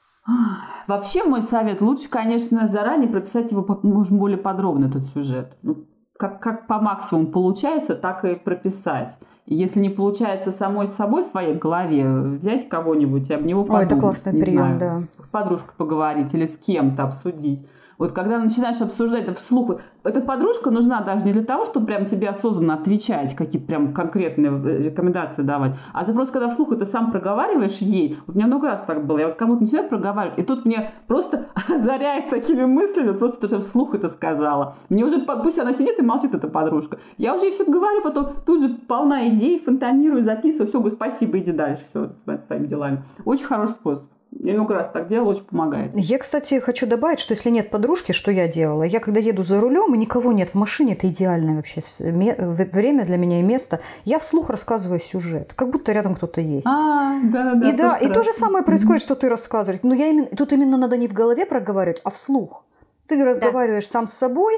Вообще 0.87 1.25
мой 1.25 1.43
совет, 1.43 1.81
лучше, 1.81 2.09
конечно, 2.09 2.67
заранее 2.67 3.09
прописать 3.09 3.51
его 3.51 3.67
можно 3.83 4.19
более 4.19 4.39
подробно, 4.39 4.87
этот 4.87 5.05
сюжет. 5.07 5.57
Ну, 5.63 5.85
как, 6.17 6.41
как 6.41 6.67
по 6.67 6.81
максимуму 6.81 7.29
получается, 7.29 7.95
так 7.95 8.25
и 8.25 8.35
прописать. 8.35 9.17
Если 9.47 9.79
не 9.79 9.91
получается 9.91 10.51
самой 10.51 10.89
собой 10.89 11.23
в 11.23 11.27
своей 11.27 11.55
голове, 11.55 12.09
взять 12.21 12.69
кого-нибудь 12.69 13.31
и 13.31 13.35
об 13.35 13.45
него 13.45 13.65
подумать. 13.65 13.93
О, 13.93 13.95
это 13.95 14.01
классный 14.01 14.33
прием, 14.33 14.79
да. 14.79 15.03
С 15.23 15.29
подружкой 15.29 15.75
поговорить 15.77 16.35
или 16.35 16.47
с 16.47 16.57
кем-то 16.57 17.05
обсудить. 17.05 17.67
Вот 17.99 18.13
когда 18.13 18.39
начинаешь 18.39 18.81
обсуждать 18.81 19.23
это 19.25 19.35
вслух, 19.35 19.81
эта 20.05 20.21
подружка 20.21 20.71
нужна 20.71 21.01
даже 21.01 21.25
не 21.25 21.33
для 21.33 21.45
того, 21.45 21.65
чтобы 21.65 21.87
прям 21.87 22.07
тебе 22.07 22.29
осознанно 22.29 22.75
отвечать, 22.75 23.35
какие-то 23.35 23.67
прям 23.67 23.95
конкретные 23.95 24.53
э, 24.53 24.83
рекомендации 24.85 25.43
давать, 25.43 25.77
а 25.93 26.05
ты 26.05 26.13
просто 26.13 26.35
когда 26.35 26.51
вслух 26.51 26.73
это 26.73 26.85
сам 26.85 27.11
проговариваешь 27.11 27.79
ей, 27.79 28.19
вот 28.27 28.37
у 28.37 28.39
меня 28.39 28.47
много 28.47 28.69
раз 28.69 28.83
так 28.87 29.07
было, 29.07 29.19
я 29.19 29.27
вот 29.27 29.37
кому-то 29.37 29.63
начинаю 29.63 29.89
проговаривать, 29.89 30.39
и 30.39 30.43
тут 30.43 30.65
мне 30.65 30.91
просто 31.07 31.47
озаряет 31.69 32.31
такими 32.31 32.65
мыслями, 32.65 33.13
просто 33.13 33.49
что 33.49 33.61
вслух 33.61 33.95
это 33.95 34.09
сказала. 34.09 34.77
Мне 34.89 35.05
уже, 35.05 35.21
пусть 35.21 35.59
она 35.59 35.73
сидит 35.73 35.99
и 35.99 36.03
молчит, 36.03 36.35
эта 36.35 36.49
подружка. 36.49 36.99
Я 37.17 37.35
уже 37.35 37.47
ей 37.47 37.53
все 37.53 37.65
говорю, 37.65 38.03
потом 38.03 38.35
тут 38.45 38.61
же 38.61 38.69
полна 38.69 39.29
идей, 39.29 39.61
фонтанирую, 39.61 40.23
записываю, 40.23 40.69
все, 40.69 40.79
говорю, 40.79 40.97
спасибо, 40.97 41.39
иди 41.39 41.53
дальше, 41.53 41.85
все, 41.91 42.11
своими 42.47 42.67
делами. 42.67 43.03
Очень 43.25 43.47
хороший 43.47 43.73
способ. 43.73 44.05
Я 44.31 44.55
много 44.55 44.75
раз 44.75 44.91
так 44.93 45.09
делала, 45.09 45.31
очень 45.31 45.45
помогает. 45.45 45.93
Я, 45.95 46.19
кстати, 46.19 46.59
хочу 46.61 46.87
добавить, 46.87 47.19
что 47.19 47.33
если 47.33 47.51
нет 47.51 47.71
подружки, 47.71 48.13
что 48.13 48.31
я 48.31 48.49
делала? 48.49 48.83
Я 48.83 49.01
когда 49.01 49.19
еду 49.19 49.43
за 49.43 49.61
рулем, 49.61 49.95
и 49.95 49.99
никого 49.99 50.33
нет 50.33 50.51
в 50.51 50.55
машине, 50.55 50.93
это 50.93 51.09
идеальное 51.09 51.57
вообще 51.57 51.81
время 51.99 53.05
для 53.05 53.17
меня 53.17 53.41
и 53.41 53.43
место. 53.43 53.81
Я 54.05 54.19
вслух 54.19 54.51
рассказываю 54.51 55.01
сюжет, 55.01 55.53
как 55.55 55.71
будто 55.71 55.93
рядом 55.93 56.15
кто-то 56.15 56.41
есть. 56.41 56.67
А, 56.67 57.21
да, 57.25 57.55
да. 57.55 57.69
И 57.69 57.73
да, 57.73 57.97
и 57.97 58.13
то 58.13 58.23
же 58.23 58.33
самое 58.33 58.65
происходит, 58.65 59.03
что 59.03 59.15
ты 59.15 59.29
рассказываешь. 59.29 59.81
Но 59.83 59.95
я 59.95 60.09
именно, 60.09 60.27
тут 60.27 60.53
именно 60.53 60.77
надо 60.77 60.97
не 60.97 61.09
в 61.09 61.13
голове 61.13 61.47
проговаривать, 61.47 62.01
а 62.05 62.11
вслух. 62.11 62.65
Ты 63.09 63.23
разговариваешь 63.25 63.85
да. 63.85 63.91
сам 63.91 64.09
с 64.09 64.13
собой, 64.13 64.55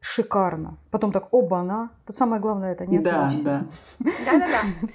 шикарно. 0.00 0.76
Потом 0.90 1.12
так, 1.12 1.28
оба-на. 1.30 1.90
Тут 2.06 2.16
самое 2.16 2.40
главное 2.40 2.72
это 2.72 2.86
не 2.86 2.98
Да, 2.98 3.30
да. 3.42 3.64
Да-да-да. 3.98 4.88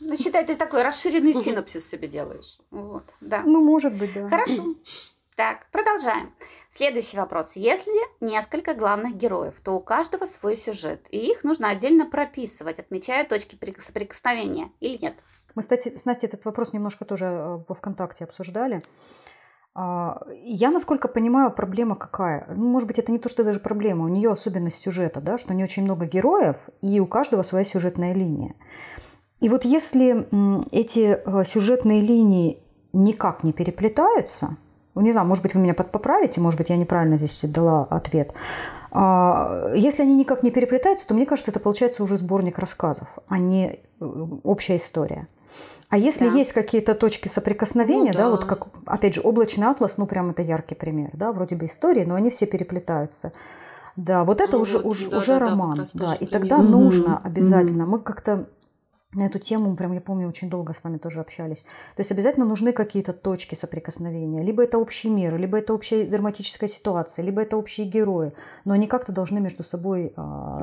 Ну, 0.00 0.16
считай, 0.16 0.44
ты 0.44 0.56
такой 0.56 0.82
расширенный 0.82 1.34
синопсис 1.34 1.88
себе 1.88 2.08
делаешь. 2.08 2.58
Вот, 2.70 3.14
да. 3.20 3.42
Ну, 3.44 3.62
может 3.62 3.94
быть, 3.94 4.14
да. 4.14 4.28
Хорошо. 4.28 4.74
Так, 5.36 5.66
продолжаем. 5.70 6.34
Следующий 6.68 7.16
вопрос. 7.16 7.54
Если 7.54 7.92
несколько 8.20 8.74
главных 8.74 9.14
героев, 9.14 9.54
то 9.62 9.72
у 9.72 9.80
каждого 9.80 10.24
свой 10.24 10.56
сюжет, 10.56 11.06
и 11.10 11.30
их 11.30 11.44
нужно 11.44 11.68
отдельно 11.68 12.06
прописывать, 12.06 12.80
отмечая 12.80 13.24
точки 13.24 13.56
соприкосновения, 13.78 14.72
или 14.80 14.98
нет? 15.00 15.14
Мы, 15.54 15.62
кстати, 15.62 15.96
с 15.96 16.04
Настей 16.04 16.26
этот 16.26 16.44
вопрос 16.44 16.72
немножко 16.72 17.04
тоже 17.04 17.26
э, 17.26 17.58
во 17.68 17.74
ВКонтакте 17.74 18.24
обсуждали. 18.24 18.82
А, 19.74 20.22
я, 20.42 20.72
насколько 20.72 21.06
понимаю, 21.06 21.52
проблема 21.52 21.94
какая? 21.94 22.52
Ну, 22.52 22.68
может 22.68 22.88
быть, 22.88 22.98
это 22.98 23.12
не 23.12 23.20
то, 23.20 23.28
что 23.28 23.44
даже 23.44 23.60
проблема, 23.60 24.06
у 24.06 24.08
нее 24.08 24.32
особенность 24.32 24.82
сюжета, 24.82 25.20
да, 25.20 25.38
что 25.38 25.52
у 25.52 25.56
нее 25.56 25.66
очень 25.66 25.84
много 25.84 26.04
героев, 26.04 26.68
и 26.82 26.98
у 26.98 27.06
каждого 27.06 27.44
своя 27.44 27.64
сюжетная 27.64 28.12
линия. 28.12 28.56
И 29.40 29.48
вот 29.48 29.64
если 29.64 30.26
эти 30.72 31.18
э, 31.24 31.44
сюжетные 31.44 32.00
линии 32.00 32.60
никак 32.92 33.44
не 33.44 33.52
переплетаются, 33.52 34.56
ну, 34.94 35.02
не 35.02 35.12
знаю, 35.12 35.28
может 35.28 35.42
быть, 35.42 35.54
вы 35.54 35.60
меня 35.60 35.74
поправите, 35.74 36.40
может 36.40 36.58
быть, 36.58 36.70
я 36.70 36.76
неправильно 36.76 37.16
здесь 37.18 37.44
дала 37.44 37.84
ответ. 37.84 38.32
А, 38.90 39.72
если 39.76 40.02
они 40.02 40.16
никак 40.16 40.42
не 40.42 40.50
переплетаются, 40.50 41.06
то 41.06 41.14
мне 41.14 41.24
кажется, 41.24 41.52
это 41.52 41.60
получается 41.60 42.02
уже 42.02 42.16
сборник 42.16 42.58
рассказов, 42.58 43.18
а 43.28 43.38
не 43.38 43.78
э, 44.00 44.04
общая 44.42 44.76
история. 44.76 45.28
А 45.90 45.96
если 45.96 46.28
да. 46.28 46.36
есть 46.36 46.52
какие-то 46.52 46.94
точки 46.94 47.28
соприкосновения, 47.28 48.12
ну, 48.12 48.18
да. 48.18 48.24
да, 48.24 48.30
вот 48.30 48.44
как, 48.44 48.66
опять 48.86 49.14
же, 49.14 49.20
облачный 49.22 49.68
атлас, 49.68 49.98
ну, 49.98 50.06
прям 50.06 50.30
это 50.30 50.42
яркий 50.42 50.74
пример, 50.74 51.10
да, 51.12 51.32
вроде 51.32 51.54
бы 51.54 51.66
истории, 51.66 52.04
но 52.04 52.14
они 52.14 52.30
все 52.30 52.46
переплетаются. 52.46 53.32
Да, 53.96 54.24
вот 54.24 54.40
это 54.40 54.56
ну, 54.56 54.62
уже, 54.62 54.78
вот, 54.78 54.86
уже, 54.86 55.10
да, 55.10 55.18
уже 55.18 55.32
да, 55.32 55.38
роман, 55.38 55.84
да, 55.94 56.06
да 56.06 56.14
и 56.14 56.26
тогда 56.26 56.58
пример. 56.58 56.72
нужно 56.72 57.20
обязательно, 57.22 57.86
мы 57.86 57.98
как-то 57.98 58.48
на 59.14 59.24
эту 59.24 59.38
тему, 59.38 59.74
прям 59.74 59.92
я 59.92 60.02
помню, 60.02 60.28
очень 60.28 60.50
долго 60.50 60.74
с 60.74 60.84
вами 60.84 60.98
тоже 60.98 61.20
общались. 61.20 61.62
То 61.96 62.00
есть 62.00 62.12
обязательно 62.12 62.44
нужны 62.44 62.72
какие-то 62.72 63.14
точки 63.14 63.54
соприкосновения. 63.54 64.42
Либо 64.42 64.62
это 64.62 64.76
общий 64.76 65.08
мир, 65.08 65.36
либо 65.38 65.58
это 65.58 65.72
общая 65.72 66.04
драматическая 66.04 66.68
ситуация, 66.68 67.24
либо 67.24 67.40
это 67.40 67.56
общие 67.56 67.86
герои. 67.86 68.32
Но 68.66 68.74
они 68.74 68.86
как-то 68.86 69.12
должны 69.12 69.40
между 69.40 69.64
собой... 69.64 70.12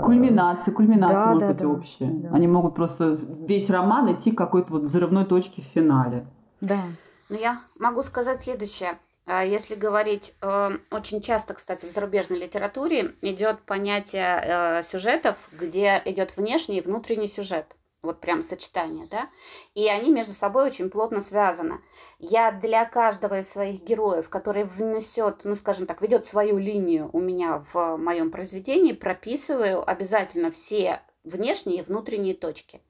Кульминации, 0.04 0.70
кульминации 0.70 1.16
да, 1.16 1.26
могут 1.26 1.40
да, 1.40 1.48
быть 1.48 1.58
да, 1.58 1.68
общие. 1.68 2.10
Да. 2.12 2.30
Они 2.34 2.48
могут 2.48 2.76
просто 2.76 3.18
весь 3.48 3.70
роман 3.72 4.14
идти 4.14 4.32
к 4.32 4.38
какой-то 4.38 4.74
вот 4.74 4.84
взрывной 4.84 5.26
точке 5.26 5.64
в 5.64 5.66
финале. 5.66 6.28
Да. 6.62 6.82
Ну, 7.30 7.38
я 7.38 7.62
могу 7.80 8.04
сказать 8.04 8.40
следующее. 8.40 9.00
А 9.26 9.44
если 9.44 9.74
говорить, 9.74 10.36
э, 10.44 10.78
очень 10.92 11.20
часто, 11.20 11.56
кстати, 11.56 11.88
в 11.88 11.90
зарубежной 11.90 12.38
литературе 12.38 13.10
идет 13.22 13.64
понятие 13.64 14.40
э, 14.44 14.84
сюжетов, 14.84 15.50
где 15.52 16.00
идет 16.06 16.38
внешний 16.38 16.78
и 16.78 16.82
внутренний 16.82 17.28
сюжет 17.28 17.76
вот 18.06 18.22
прям 18.22 18.42
сочетание, 18.42 19.08
да, 19.12 19.30
и 19.74 19.88
они 19.88 20.12
между 20.12 20.34
собой 20.34 20.66
очень 20.66 20.90
плотно 20.90 21.22
связаны. 21.22 21.82
Я 22.20 22.52
для 22.52 22.86
каждого 22.86 23.40
из 23.40 23.50
своих 23.50 23.82
героев, 23.82 24.30
который 24.30 24.64
внесет, 24.64 25.42
ну, 25.44 25.56
скажем 25.56 25.86
так, 25.86 26.02
ведет 26.02 26.26
свою 26.26 26.58
линию 26.58 27.10
у 27.14 27.20
меня 27.20 27.64
в 27.74 27.98
моем 27.98 28.32
произведении, 28.32 28.94
прописываю 28.94 29.88
обязательно 29.90 30.52
все 30.52 31.02
внешние 31.24 31.80
и 31.80 31.84
внутренние 31.84 32.36
точки. 32.36 32.82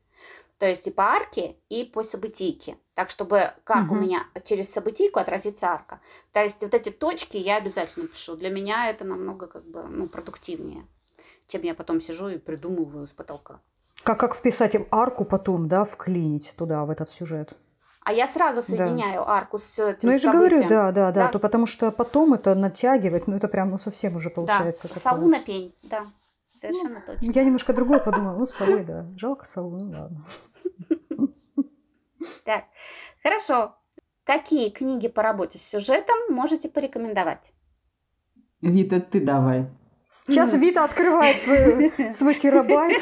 То 0.58 0.66
есть 0.66 0.88
и 0.88 0.92
по 0.92 1.04
арке, 1.04 1.58
и 1.70 1.84
по 1.84 2.04
событийке. 2.04 2.78
Так, 2.94 3.10
чтобы 3.10 3.54
как 3.66 3.86
угу. 3.86 3.96
у 3.96 3.98
меня 3.98 4.26
через 4.46 4.72
событийку 4.72 5.20
отразится 5.20 5.68
арка. 5.68 6.00
То 6.32 6.42
есть 6.42 6.62
вот 6.62 6.74
эти 6.74 6.90
точки 6.90 7.36
я 7.36 7.58
обязательно 7.58 8.08
пишу. 8.08 8.38
Для 8.38 8.50
меня 8.50 8.90
это 8.90 9.04
намного 9.04 9.48
как 9.48 9.66
бы 9.66 9.84
ну, 9.84 10.08
продуктивнее, 10.08 10.88
чем 11.48 11.64
я 11.64 11.76
потом 11.76 12.00
сижу 12.00 12.30
и 12.30 12.38
придумываю 12.38 13.06
с 13.06 13.12
потолка. 13.12 13.60
Как, 14.06 14.20
как 14.20 14.36
вписать 14.36 14.78
арку 14.92 15.26
потом, 15.26 15.68
да, 15.68 15.84
вклинить 15.84 16.54
туда, 16.56 16.86
в 16.86 16.92
этот 16.92 17.10
сюжет? 17.10 17.58
А 18.04 18.14
я 18.14 18.28
сразу 18.28 18.62
соединяю 18.62 19.26
да. 19.26 19.32
арку 19.32 19.58
с 19.58 19.80
этим 19.80 20.08
Ну, 20.08 20.12
я 20.12 20.20
же 20.20 20.32
говорю, 20.32 20.62
да, 20.62 20.92
да, 20.92 20.92
да, 20.92 21.12
да, 21.12 21.28
то 21.30 21.40
потому 21.40 21.66
что 21.66 21.92
потом 21.92 22.36
это 22.36 22.54
натягивать, 22.54 23.26
ну, 23.26 23.36
это 23.36 23.48
прям, 23.48 23.72
ну, 23.72 23.80
совсем 23.80 24.16
уже 24.16 24.30
получается. 24.30 24.88
Да, 24.88 25.00
сову 25.00 25.28
на 25.28 25.40
пень, 25.40 25.74
да, 25.90 26.06
совершенно 26.56 27.00
ну, 27.00 27.14
точно. 27.14 27.32
Я 27.32 27.44
немножко 27.44 27.74
другое 27.74 27.98
подумала, 27.98 28.38
ну, 28.38 28.46
совы, 28.46 28.84
да, 28.84 29.08
жалко 29.18 29.46
сову, 29.48 29.72
ну, 29.72 29.90
ладно. 29.90 30.26
Так, 32.44 32.66
хорошо. 33.24 33.76
Какие 34.24 34.70
книги 34.70 35.08
по 35.08 35.24
работе 35.24 35.58
с 35.58 35.64
сюжетом 35.64 36.16
можете 36.30 36.70
порекомендовать? 36.70 37.54
Вита, 38.62 39.00
ты 39.00 39.20
давай. 39.20 39.68
Сейчас 40.28 40.54
Вита 40.54 40.84
открывает 40.84 41.42
свой, 41.42 41.92
свой 42.14 42.36
терабайт. 42.36 43.02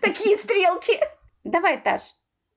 Такие 0.00 0.36
стрелки. 0.36 0.98
Давай, 1.42 1.82
Таш. 1.82 2.14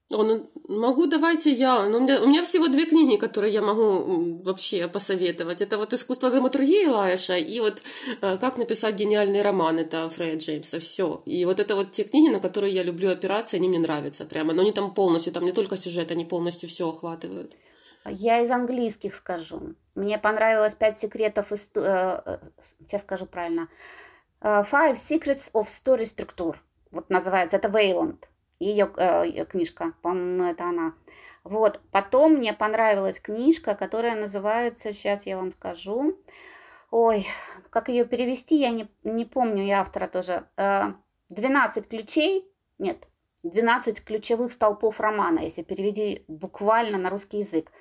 О, 0.09 0.23
ну, 0.23 0.49
могу, 0.69 1.05
давайте 1.07 1.51
я. 1.51 1.85
Но 1.89 1.97
у, 1.97 2.01
меня, 2.01 2.21
у 2.21 2.27
меня 2.27 2.45
всего 2.45 2.69
две 2.69 2.85
книги, 2.85 3.17
которые 3.17 3.51
я 3.51 3.61
могу 3.61 4.41
вообще 4.41 4.87
посоветовать. 4.87 5.61
Это 5.61 5.77
вот 5.77 5.93
«Искусство 5.93 6.29
драматургии» 6.29 6.85
Лаэша 6.85 7.35
и 7.35 7.59
вот 7.59 7.81
э, 8.21 8.37
«Как 8.37 8.57
написать 8.57 8.95
гениальный 8.95 9.41
роман» 9.41 9.79
это 9.79 10.09
Фрея 10.09 10.37
Джеймса. 10.37 10.79
Все. 10.79 11.21
И 11.25 11.43
вот 11.43 11.59
это 11.59 11.75
вот 11.75 11.91
те 11.91 12.05
книги, 12.05 12.29
на 12.29 12.39
которые 12.39 12.73
я 12.73 12.83
люблю 12.83 13.11
опираться, 13.11 13.57
они 13.57 13.67
мне 13.67 13.79
нравятся 13.79 14.23
прямо. 14.23 14.53
Но 14.53 14.61
они 14.61 14.71
там 14.71 14.93
полностью, 14.93 15.33
там 15.33 15.43
не 15.43 15.51
только 15.51 15.75
сюжет, 15.75 16.09
они 16.09 16.23
полностью 16.23 16.69
все 16.69 16.87
охватывают. 16.87 17.57
Я 18.05 18.41
из 18.41 18.51
английских 18.51 19.15
скажу. 19.15 19.75
Мне 19.95 20.17
понравилось 20.17 20.75
«Пять 20.75 20.97
секретов...» 20.97 21.51
исто... 21.51 21.81
Э, 21.81 22.21
э, 22.25 22.37
сейчас 22.79 23.01
скажу 23.01 23.25
правильно. 23.25 23.67
«Five 24.41 24.93
Secrets 24.93 25.51
of 25.53 25.65
Story 25.65 26.03
Structure». 26.03 26.55
Вот 26.91 27.09
называется. 27.09 27.57
Это 27.57 27.67
Вейланд 27.67 28.29
ее 28.59 28.91
э, 28.97 29.45
книжка, 29.45 29.93
по-моему, 30.01 30.43
это 30.43 30.65
она. 30.65 30.93
Вот, 31.43 31.79
потом 31.91 32.33
мне 32.33 32.53
понравилась 32.53 33.19
книжка, 33.19 33.75
которая 33.75 34.15
называется, 34.15 34.91
сейчас 34.91 35.25
я 35.25 35.37
вам 35.37 35.51
скажу, 35.51 36.17
ой, 36.91 37.25
как 37.69 37.89
ее 37.89 38.05
перевести, 38.05 38.59
я 38.59 38.71
не, 38.71 38.89
не 39.03 39.25
помню, 39.25 39.63
я 39.63 39.81
автора 39.81 40.07
тоже, 40.07 40.47
э, 40.57 40.93
12 41.29 41.87
ключей, 41.87 42.51
нет, 42.79 43.07
12 43.49 44.03
ключевых 44.03 44.51
столпов 44.51 44.99
романа, 44.99 45.39
если 45.39 45.63
переведи 45.63 46.23
буквально 46.27 46.97
на 46.97 47.09
русский 47.09 47.39
язык. 47.39 47.71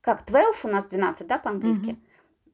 Как 0.00 0.24
12 0.24 0.64
у 0.64 0.68
нас 0.68 0.86
12, 0.86 1.26
да, 1.26 1.38
по-английски? 1.38 1.90
Mm-hmm. 1.90 1.98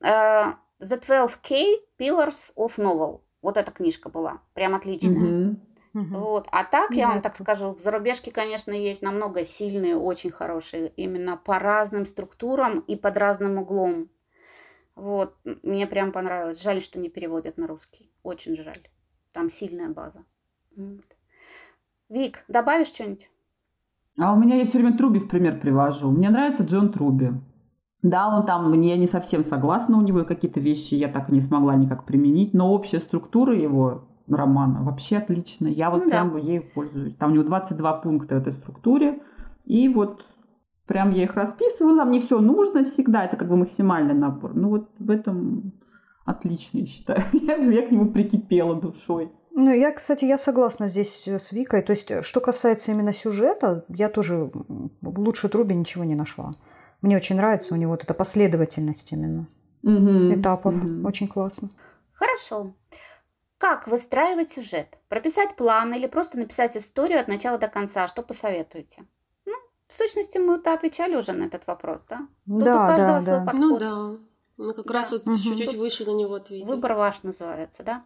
Uh, 0.00 0.54
The 0.80 1.00
12K 1.00 1.80
Pillars 1.98 2.52
of 2.56 2.76
Novel. 2.76 3.20
Вот 3.42 3.56
эта 3.56 3.70
книжка 3.70 4.08
была, 4.08 4.40
прям 4.54 4.74
отличная. 4.74 5.56
Mm-hmm. 5.94 6.18
Вот. 6.18 6.48
А 6.50 6.64
так, 6.64 6.90
я 6.90 7.08
вам 7.08 7.22
так 7.22 7.36
скажу, 7.36 7.72
в 7.72 7.78
зарубежке, 7.78 8.32
конечно, 8.32 8.72
есть 8.72 9.02
намного 9.02 9.44
сильные, 9.44 9.96
очень 9.96 10.30
хорошие, 10.30 10.88
именно 10.88 11.36
по 11.36 11.58
разным 11.58 12.04
структурам 12.04 12.80
и 12.80 12.96
под 12.96 13.16
разным 13.16 13.58
углом. 13.58 14.10
Вот. 14.96 15.36
Мне 15.62 15.86
прям 15.86 16.10
понравилось. 16.10 16.60
Жаль, 16.60 16.80
что 16.80 16.98
не 16.98 17.08
переводят 17.08 17.58
на 17.58 17.66
русский. 17.66 18.10
Очень 18.22 18.56
жаль. 18.56 18.88
Там 19.32 19.50
сильная 19.50 19.88
база. 19.88 20.24
Вот. 20.76 21.04
Вик, 22.14 22.44
добавишь 22.46 22.86
что-нибудь? 22.94 23.28
А 24.20 24.32
у 24.32 24.36
меня 24.36 24.54
я 24.54 24.64
все 24.64 24.78
время 24.78 24.96
Труби 24.96 25.18
в 25.18 25.26
пример 25.26 25.58
привожу. 25.58 26.12
Мне 26.12 26.30
нравится 26.30 26.62
Джон 26.62 26.92
Труби. 26.92 27.32
Да, 28.04 28.28
он 28.28 28.46
там, 28.46 28.70
мне 28.70 28.96
не 28.96 29.08
совсем 29.08 29.42
согласна, 29.42 29.98
у 29.98 30.00
него 30.00 30.22
какие-то 30.22 30.60
вещи 30.60 30.94
я 30.94 31.08
так 31.08 31.28
и 31.28 31.32
не 31.32 31.40
смогла 31.40 31.74
никак 31.74 32.06
применить, 32.06 32.54
но 32.54 32.72
общая 32.72 33.00
структура 33.00 33.52
его 33.56 34.04
романа. 34.28 34.84
Вообще 34.84 35.16
отлично. 35.16 35.66
Я 35.66 35.90
вот 35.90 36.04
ну, 36.04 36.10
прям 36.10 36.34
да. 36.34 36.38
ей 36.38 36.60
пользуюсь. 36.60 37.16
Там 37.16 37.32
у 37.32 37.34
него 37.34 37.42
22 37.42 37.92
пункта 37.94 38.36
в 38.36 38.38
этой 38.38 38.52
структуре. 38.52 39.20
И 39.64 39.88
вот 39.88 40.24
прям 40.86 41.10
я 41.10 41.24
их 41.24 41.34
расписываю. 41.34 41.96
Там 41.96 42.12
не 42.12 42.20
все 42.20 42.38
нужно 42.38 42.84
всегда. 42.84 43.24
Это 43.24 43.36
как 43.36 43.48
бы 43.48 43.56
максимальный 43.56 44.14
набор. 44.14 44.54
Ну 44.54 44.68
вот 44.68 44.88
в 45.00 45.10
этом 45.10 45.72
отлично, 46.24 46.78
я 46.78 46.86
считаю. 46.86 47.24
Я, 47.32 47.56
я 47.80 47.84
к 47.84 47.90
нему 47.90 48.12
прикипела 48.12 48.80
душой. 48.80 49.32
Ну, 49.56 49.72
я, 49.72 49.92
кстати, 49.92 50.24
я 50.24 50.36
согласна 50.36 50.88
здесь 50.88 51.28
с 51.28 51.52
Викой. 51.52 51.82
То 51.82 51.92
есть, 51.92 52.24
что 52.24 52.40
касается 52.40 52.90
именно 52.90 53.12
сюжета, 53.12 53.84
я 53.88 54.08
тоже 54.08 54.50
лучше 55.00 55.48
Труби 55.48 55.76
ничего 55.76 56.02
не 56.02 56.16
нашла. 56.16 56.54
Мне 57.02 57.16
очень 57.16 57.36
нравится 57.36 57.72
у 57.72 57.76
него 57.76 57.92
вот 57.92 58.02
эта 58.02 58.14
последовательность 58.14 59.12
именно 59.12 59.46
угу, 59.84 60.34
этапов. 60.34 60.74
Угу. 60.74 61.06
Очень 61.06 61.28
классно. 61.28 61.70
Хорошо. 62.14 62.74
Как 63.58 63.86
выстраивать 63.86 64.50
сюжет? 64.50 64.98
Прописать 65.08 65.54
план 65.54 65.94
или 65.94 66.08
просто 66.08 66.36
написать 66.36 66.76
историю 66.76 67.20
от 67.20 67.28
начала 67.28 67.56
до 67.56 67.68
конца? 67.68 68.08
Что 68.08 68.22
посоветуете? 68.22 69.04
Ну, 69.46 69.52
в 69.86 69.94
сущности, 69.94 70.38
мы-то 70.38 70.74
отвечали 70.74 71.14
уже 71.14 71.32
на 71.32 71.44
этот 71.44 71.66
вопрос, 71.68 72.04
да? 72.08 72.26
Тут 72.46 72.64
да, 72.64 72.84
у 72.84 72.88
каждого 72.88 73.12
да, 73.12 73.20
свой 73.20 73.38
да. 73.38 73.44
подход. 73.44 73.60
Ну 73.60 73.78
да. 73.78 74.18
Мы 74.56 74.74
как 74.74 74.86
да. 74.86 74.94
раз 74.94 75.12
вот 75.12 75.26
угу. 75.28 75.36
чуть-чуть 75.36 75.76
выше 75.76 76.04
на 76.06 76.14
него 76.14 76.34
ответили. 76.34 76.68
Выбор 76.68 76.94
ваш 76.94 77.22
называется, 77.22 77.84
да? 77.84 78.04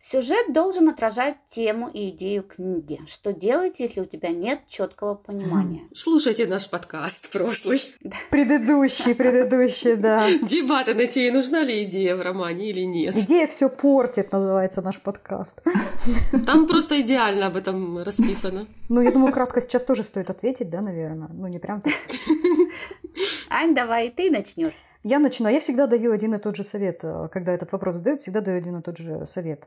Сюжет 0.00 0.52
должен 0.52 0.88
отражать 0.88 1.38
тему 1.48 1.90
и 1.92 2.10
идею 2.10 2.44
книги. 2.44 3.00
Что 3.08 3.32
делать, 3.32 3.80
если 3.80 4.00
у 4.00 4.04
тебя 4.04 4.28
нет 4.28 4.60
четкого 4.68 5.16
понимания? 5.16 5.88
Слушайте 5.92 6.46
наш 6.46 6.70
подкаст 6.70 7.32
прошлый. 7.32 7.80
Предыдущий, 8.30 9.16
предыдущий, 9.16 9.96
да. 9.96 10.24
Дебаты 10.42 10.94
на 10.94 11.08
те, 11.08 11.32
нужна 11.32 11.64
ли 11.64 11.82
идея 11.82 12.14
в 12.14 12.22
романе 12.22 12.70
или 12.70 12.82
нет. 12.82 13.16
Идея 13.16 13.48
все 13.48 13.68
портит, 13.68 14.30
называется 14.30 14.82
наш 14.82 15.00
подкаст. 15.00 15.60
Там 16.46 16.68
просто 16.68 17.00
идеально 17.00 17.48
об 17.48 17.56
этом 17.56 17.98
расписано. 17.98 18.68
Ну, 18.88 19.00
я 19.00 19.10
думаю, 19.10 19.32
кратко 19.32 19.60
сейчас 19.60 19.84
тоже 19.84 20.04
стоит 20.04 20.30
ответить, 20.30 20.70
да, 20.70 20.80
наверное. 20.80 21.28
Ну, 21.32 21.48
не 21.48 21.58
прям 21.58 21.80
так. 21.80 21.92
Ань, 23.50 23.74
давай, 23.74 24.10
ты 24.10 24.30
начнешь. 24.30 24.74
Я 25.02 25.18
начинаю. 25.18 25.56
Я 25.56 25.60
всегда 25.60 25.88
даю 25.88 26.12
один 26.12 26.34
и 26.34 26.38
тот 26.38 26.54
же 26.54 26.62
совет. 26.62 27.02
Когда 27.32 27.52
этот 27.52 27.72
вопрос 27.72 27.96
задают, 27.96 28.20
всегда 28.20 28.40
даю 28.40 28.58
один 28.58 28.78
и 28.78 28.82
тот 28.82 28.96
же 28.96 29.26
совет. 29.26 29.66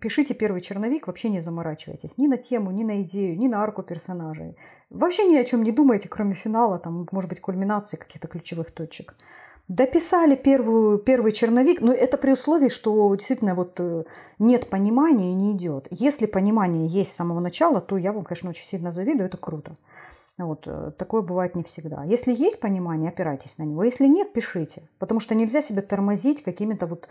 Пишите 0.00 0.32
первый 0.32 0.62
черновик, 0.62 1.06
вообще 1.06 1.28
не 1.28 1.40
заморачивайтесь. 1.40 2.16
Ни 2.16 2.26
на 2.26 2.38
тему, 2.38 2.70
ни 2.70 2.82
на 2.82 3.02
идею, 3.02 3.38
ни 3.38 3.46
на 3.46 3.62
арку 3.62 3.82
персонажей. 3.82 4.56
Вообще 4.88 5.24
ни 5.24 5.36
о 5.36 5.44
чем 5.44 5.62
не 5.62 5.70
думайте, 5.70 6.08
кроме 6.08 6.34
финала, 6.34 6.78
там, 6.78 7.06
может 7.12 7.28
быть, 7.28 7.40
кульминации 7.40 7.98
каких-то 7.98 8.26
ключевых 8.26 8.72
точек. 8.72 9.14
Дописали 9.68 10.34
первую, 10.34 10.98
первый 10.98 11.32
черновик, 11.32 11.80
но 11.82 11.92
это 11.92 12.16
при 12.16 12.32
условии, 12.32 12.68
что 12.68 13.14
действительно 13.14 13.54
вот 13.54 13.78
э, 13.78 14.04
нет 14.38 14.68
понимания 14.70 15.30
и 15.30 15.34
не 15.34 15.52
идет. 15.52 15.86
Если 15.90 16.26
понимание 16.26 16.86
есть 16.86 17.12
с 17.12 17.16
самого 17.16 17.40
начала, 17.40 17.80
то 17.80 17.96
я 17.96 18.12
вам, 18.12 18.24
конечно, 18.24 18.50
очень 18.50 18.66
сильно 18.66 18.92
завидую, 18.92 19.26
это 19.26 19.36
круто. 19.36 19.76
Вот, 20.38 20.64
э, 20.66 20.92
такое 20.98 21.22
бывает 21.22 21.54
не 21.54 21.62
всегда. 21.62 22.04
Если 22.04 22.34
есть 22.34 22.60
понимание, 22.60 23.10
опирайтесь 23.10 23.58
на 23.58 23.62
него. 23.62 23.84
Если 23.84 24.06
нет, 24.06 24.32
пишите. 24.32 24.88
Потому 24.98 25.20
что 25.20 25.34
нельзя 25.34 25.62
себя 25.62 25.82
тормозить 25.82 26.42
какими-то 26.42 26.86
вот 26.86 27.06
а, 27.06 27.08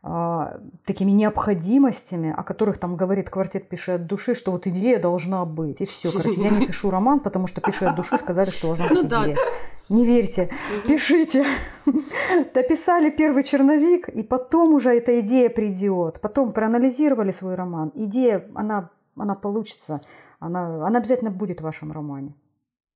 такими 0.00 1.10
необходимостями, 1.10 2.32
о 2.36 2.44
которых 2.44 2.78
там 2.78 2.96
говорит 2.96 3.30
квартет 3.30 3.68
«Пиши 3.68 3.92
от 3.92 4.06
души», 4.06 4.34
что 4.34 4.52
вот 4.52 4.66
идея 4.66 5.00
должна 5.00 5.44
быть, 5.44 5.80
и 5.80 5.86
все. 5.86 6.12
Короче, 6.12 6.40
я 6.40 6.50
не 6.50 6.66
пишу 6.66 6.90
роман, 6.90 7.20
потому 7.20 7.48
что 7.48 7.60
«Пиши 7.60 7.84
от 7.84 7.96
души» 7.96 8.16
сказали, 8.16 8.50
что 8.50 8.68
должна 8.68 8.88
быть 8.88 9.10
ну, 9.10 9.24
идея. 9.24 9.34
Да. 9.34 9.42
Не 9.88 10.04
верьте, 10.04 10.50
пишите. 10.86 11.44
Дописали 12.54 13.10
первый 13.10 13.42
черновик, 13.42 14.08
и 14.08 14.22
потом 14.22 14.74
уже 14.74 14.90
эта 14.90 15.20
идея 15.20 15.50
придет. 15.50 16.20
Потом 16.20 16.52
проанализировали 16.52 17.32
свой 17.32 17.54
роман. 17.54 17.90
Идея, 17.94 18.44
она, 18.54 18.90
она 19.16 19.34
получится, 19.34 20.02
она, 20.40 20.86
она 20.86 20.98
обязательно 20.98 21.30
будет 21.30 21.60
в 21.60 21.64
вашем 21.64 21.90
романе. 21.90 22.34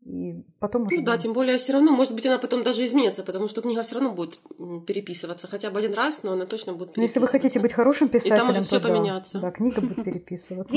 И 0.04 0.44
потом 0.58 0.86
уже... 0.86 0.96
Ну 0.96 1.04
да, 1.04 1.16
тем 1.16 1.32
более 1.32 1.58
все 1.58 1.74
равно, 1.74 1.92
может 1.92 2.14
быть, 2.14 2.26
она 2.26 2.38
потом 2.38 2.64
даже 2.64 2.84
изменится, 2.84 3.22
потому 3.22 3.46
что 3.46 3.62
книга 3.62 3.82
все 3.82 3.96
равно 3.96 4.10
будет 4.12 4.38
переписываться 4.86 5.46
хотя 5.46 5.70
бы 5.70 5.78
один 5.78 5.94
раз, 5.94 6.24
но 6.24 6.32
она 6.32 6.44
точно 6.44 6.72
будет 6.72 6.92
переписываться. 6.92 6.98
Ну, 6.98 7.02
если 7.02 7.20
вы 7.20 7.28
хотите 7.28 7.60
быть 7.60 7.72
хорошим 7.72 8.08
писателем, 8.08 8.34
и 8.34 8.38
там 8.38 8.46
может 8.48 8.66
все 8.66 8.80
да, 8.80 8.88
поменяться. 8.88 9.38
Да, 9.38 9.50
книга 9.52 9.80
будет 9.80 10.04
переписываться. 10.04 10.76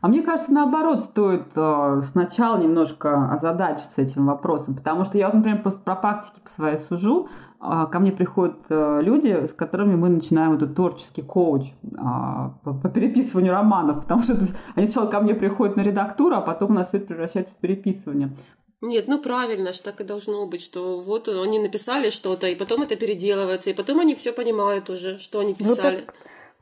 А 0.00 0.08
мне 0.08 0.22
кажется, 0.22 0.52
наоборот, 0.52 1.04
стоит 1.04 1.46
э, 1.56 2.02
сначала 2.12 2.58
немножко 2.58 3.30
озадачиться 3.32 4.02
этим 4.02 4.26
вопросом, 4.26 4.76
потому 4.76 5.04
что 5.04 5.16
я 5.16 5.26
вот, 5.26 5.36
например, 5.36 5.62
просто 5.62 5.80
про 5.80 5.96
практики 5.96 6.38
по 6.44 6.50
своей 6.50 6.76
сужу, 6.76 7.28
ко 7.90 7.98
мне 7.98 8.12
приходят 8.12 8.56
э, 8.68 9.00
люди, 9.02 9.46
с 9.46 9.52
которыми 9.52 9.94
мы 9.94 10.08
начинаем 10.08 10.52
этот 10.52 10.74
творческий 10.74 11.22
коуч 11.22 11.66
по, 11.82 12.74
по 12.74 12.88
переписыванию 12.88 13.52
романов, 13.52 14.02
потому 14.02 14.22
что 14.22 14.36
они 14.74 14.86
сначала 14.86 15.10
ко 15.10 15.20
мне 15.20 15.34
приходят 15.34 15.76
на 15.76 15.82
редактуру, 15.82 16.36
а 16.36 16.40
потом 16.40 16.72
у 16.72 16.74
нас 16.74 16.88
все 16.88 16.98
это 16.98 17.06
превращается 17.06 17.54
в 17.54 17.56
переписывание. 17.56 18.36
Нет, 18.80 19.08
ну 19.08 19.18
правильно, 19.18 19.72
что 19.72 19.84
так 19.84 20.02
и 20.02 20.04
должно 20.04 20.46
быть, 20.46 20.62
что 20.62 21.00
вот 21.00 21.28
они 21.28 21.58
написали 21.58 22.10
что-то, 22.10 22.48
и 22.48 22.54
потом 22.54 22.82
это 22.82 22.96
переделывается, 22.96 23.70
и 23.70 23.74
потом 23.74 24.00
они 24.00 24.14
все 24.14 24.32
понимают 24.32 24.90
уже, 24.90 25.18
что 25.18 25.40
они 25.40 25.56
ну, 25.58 25.74
писали. 25.74 25.96
Ну, 26.06 26.12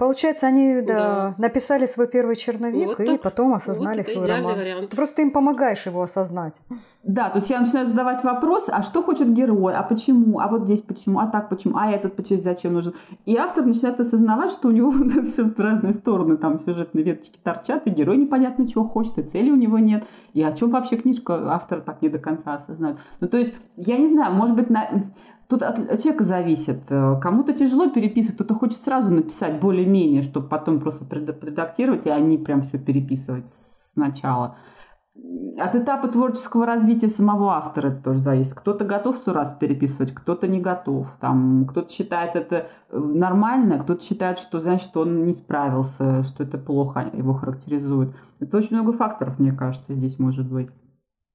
Получается, 0.02 0.48
они 0.48 0.80
да, 0.80 0.94
да. 0.94 1.34
написали 1.38 1.86
свой 1.86 2.08
первый 2.08 2.34
черновик 2.34 2.88
вот 2.88 2.98
и 2.98 3.06
так, 3.06 3.20
потом 3.20 3.54
осознали 3.54 3.98
вот 3.98 4.08
свой 4.08 4.26
роман. 4.26 4.56
Вариант. 4.56 4.90
Ты 4.90 4.96
просто 4.96 5.22
им 5.22 5.30
помогаешь 5.30 5.86
его 5.86 6.02
осознать. 6.02 6.56
Да, 7.04 7.30
то 7.30 7.38
есть 7.38 7.50
я 7.50 7.60
начинаю 7.60 7.86
задавать 7.86 8.24
вопрос, 8.24 8.64
а 8.68 8.82
что 8.82 9.04
хочет 9.04 9.32
герой, 9.32 9.76
а 9.76 9.84
почему, 9.84 10.40
а 10.40 10.48
вот 10.48 10.64
здесь 10.64 10.82
почему, 10.82 11.20
а 11.20 11.28
так 11.28 11.48
почему, 11.48 11.76
а 11.76 11.88
этот 11.88 12.16
почему, 12.16 12.42
зачем 12.42 12.72
нужен. 12.72 12.94
И 13.26 13.36
автор 13.36 13.64
начинает 13.64 14.00
осознавать, 14.00 14.50
что 14.50 14.66
у 14.66 14.70
него 14.72 14.90
в 14.90 15.60
разные 15.60 15.94
стороны 15.94 16.36
там 16.36 16.58
сюжетные 16.64 17.04
веточки 17.04 17.38
торчат, 17.40 17.86
и 17.86 17.90
герой 17.90 18.16
непонятно 18.16 18.66
чего 18.66 18.82
хочет, 18.82 19.18
и 19.18 19.22
цели 19.22 19.52
у 19.52 19.56
него 19.56 19.78
нет. 19.78 20.02
И 20.32 20.42
о 20.42 20.50
чем 20.52 20.70
вообще 20.70 20.96
книжка 20.96 21.54
автор 21.54 21.80
так 21.80 22.02
не 22.02 22.08
до 22.08 22.18
конца 22.18 22.56
осознает. 22.56 22.96
Ну, 23.20 23.28
то 23.28 23.36
есть, 23.36 23.54
я 23.76 23.96
не 23.98 24.08
знаю, 24.08 24.34
может 24.34 24.56
быть, 24.56 24.68
на 24.68 25.12
Тут 25.52 25.62
от 25.62 25.76
человека 25.76 26.24
зависит. 26.24 26.84
Э, 26.88 27.20
кому-то 27.20 27.52
тяжело 27.52 27.90
переписывать, 27.90 28.36
кто-то 28.36 28.54
хочет 28.54 28.80
сразу 28.80 29.12
написать 29.12 29.60
более-менее, 29.60 30.22
чтобы 30.22 30.48
потом 30.48 30.80
просто 30.80 31.04
редактировать, 31.10 32.06
а 32.06 32.18
не 32.18 32.38
прям 32.38 32.62
все 32.62 32.78
переписывать 32.78 33.52
сначала. 33.92 34.56
От 35.58 35.74
этапа 35.74 36.08
творческого 36.08 36.64
развития 36.64 37.08
самого 37.08 37.52
автора 37.52 37.88
это 37.88 38.02
тоже 38.02 38.20
зависит. 38.20 38.54
Кто-то 38.54 38.86
готов 38.86 39.16
сто 39.16 39.34
раз 39.34 39.54
переписывать, 39.60 40.14
кто-то 40.14 40.48
не 40.48 40.58
готов. 40.58 41.08
Там, 41.20 41.66
кто-то 41.66 41.92
считает 41.92 42.34
это 42.34 42.68
э, 42.88 42.98
нормально, 42.98 43.78
кто-то 43.78 44.02
считает, 44.02 44.38
что 44.38 44.58
значит, 44.58 44.96
он 44.96 45.26
не 45.26 45.34
справился, 45.34 46.22
что 46.22 46.44
это 46.44 46.56
плохо 46.56 47.10
его 47.12 47.34
характеризует. 47.34 48.14
Это 48.40 48.56
очень 48.56 48.74
много 48.74 48.94
факторов, 48.94 49.38
мне 49.38 49.52
кажется, 49.52 49.92
здесь 49.92 50.18
может 50.18 50.50
быть. 50.50 50.70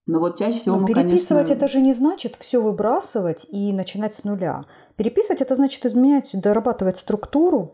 Но 0.07 0.19
вот 0.19 0.39
чаще 0.39 0.59
всего 0.59 0.75
Но 0.77 0.81
мы, 0.81 0.87
переписывать 0.87 1.47
конечно... 1.47 1.65
это 1.65 1.67
же 1.67 1.81
не 1.81 1.93
значит 1.93 2.37
все 2.39 2.61
выбрасывать 2.61 3.45
и 3.49 3.73
начинать 3.73 4.15
с 4.15 4.23
нуля. 4.23 4.63
Переписывать 4.95 5.41
это 5.41 5.55
значит 5.55 5.85
изменять, 5.85 6.31
дорабатывать 6.33 6.97
структуру, 6.97 7.73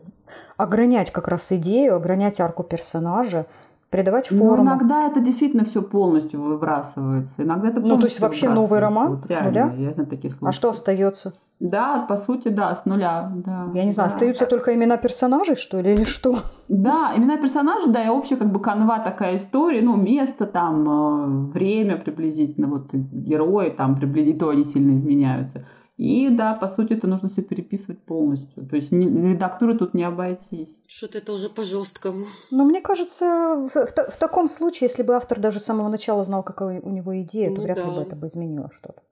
огранять 0.56 1.12
как 1.12 1.28
раз 1.28 1.52
идею, 1.52 1.94
огранять 1.94 2.40
арку 2.40 2.64
персонажа, 2.64 3.46
придавать 3.94 4.28
форму. 4.28 4.64
иногда 4.64 5.06
это 5.06 5.20
действительно 5.20 5.64
все 5.64 5.80
полностью 5.80 6.42
выбрасывается. 6.42 7.32
Иногда 7.38 7.68
это 7.68 7.80
Ну, 7.80 7.86
то 7.86 8.06
есть 8.06 8.18
полностью 8.18 8.22
вообще 8.22 8.48
новый 8.48 8.80
роман 8.80 9.08
Вот 9.16 9.26
с 9.26 9.30
реально, 9.30 9.50
нуля? 9.50 9.74
Я 9.78 9.92
знаю 9.92 10.08
такие 10.08 10.30
случаи. 10.32 10.48
а 10.48 10.52
что 10.52 10.70
остается? 10.70 11.32
Да, 11.60 12.04
по 12.08 12.16
сути, 12.16 12.48
да, 12.48 12.74
с 12.74 12.84
нуля. 12.84 13.30
Да, 13.46 13.68
Я 13.72 13.84
не 13.84 13.92
знаю, 13.92 14.10
да. 14.10 14.14
остаются 14.14 14.46
только 14.46 14.74
имена 14.74 14.96
персонажей, 14.96 15.54
что 15.56 15.80
ли, 15.80 15.94
или 15.94 16.04
что? 16.04 16.38
Да, 16.68 17.12
имена 17.16 17.36
персонажей, 17.36 17.92
да, 17.92 18.02
и 18.04 18.08
общая 18.08 18.36
как 18.36 18.50
бы 18.50 18.58
канва 18.60 18.98
такая 18.98 19.36
история, 19.36 19.80
ну, 19.80 19.96
место 19.96 20.46
там, 20.46 20.88
э, 20.88 21.52
время 21.52 21.96
приблизительно, 21.96 22.66
вот 22.66 22.92
герои 22.92 23.70
там 23.70 23.94
приблизительно, 23.96 24.40
то 24.40 24.48
они 24.50 24.64
сильно 24.64 24.96
изменяются. 24.96 25.64
И 25.96 26.28
да, 26.28 26.54
по 26.54 26.66
сути, 26.66 26.94
это 26.94 27.06
нужно 27.06 27.28
все 27.28 27.42
переписывать 27.42 28.04
полностью. 28.04 28.66
То 28.66 28.76
есть 28.76 28.90
редактуры 28.90 29.78
тут 29.78 29.94
не 29.94 30.02
обойтись. 30.02 30.76
Что-то 30.88 31.18
это 31.18 31.32
уже 31.32 31.48
по-жесткому. 31.48 32.26
Но 32.50 32.64
мне 32.64 32.80
кажется, 32.80 33.24
в, 33.24 33.68
в 33.70 34.10
в 34.10 34.16
таком 34.16 34.48
случае, 34.48 34.88
если 34.88 35.04
бы 35.04 35.14
автор 35.14 35.38
даже 35.38 35.60
с 35.60 35.64
самого 35.64 35.88
начала 35.88 36.24
знал, 36.24 36.42
какая 36.42 36.80
у 36.80 36.90
него 36.90 37.20
идея, 37.22 37.50
то 37.50 37.56
Ну 37.56 37.62
вряд 37.62 37.78
ли 37.78 37.84
да. 37.84 37.90
бы 37.90 38.02
это 38.02 38.16
бы 38.16 38.26
изменило 38.26 38.70
что-то. 38.76 39.02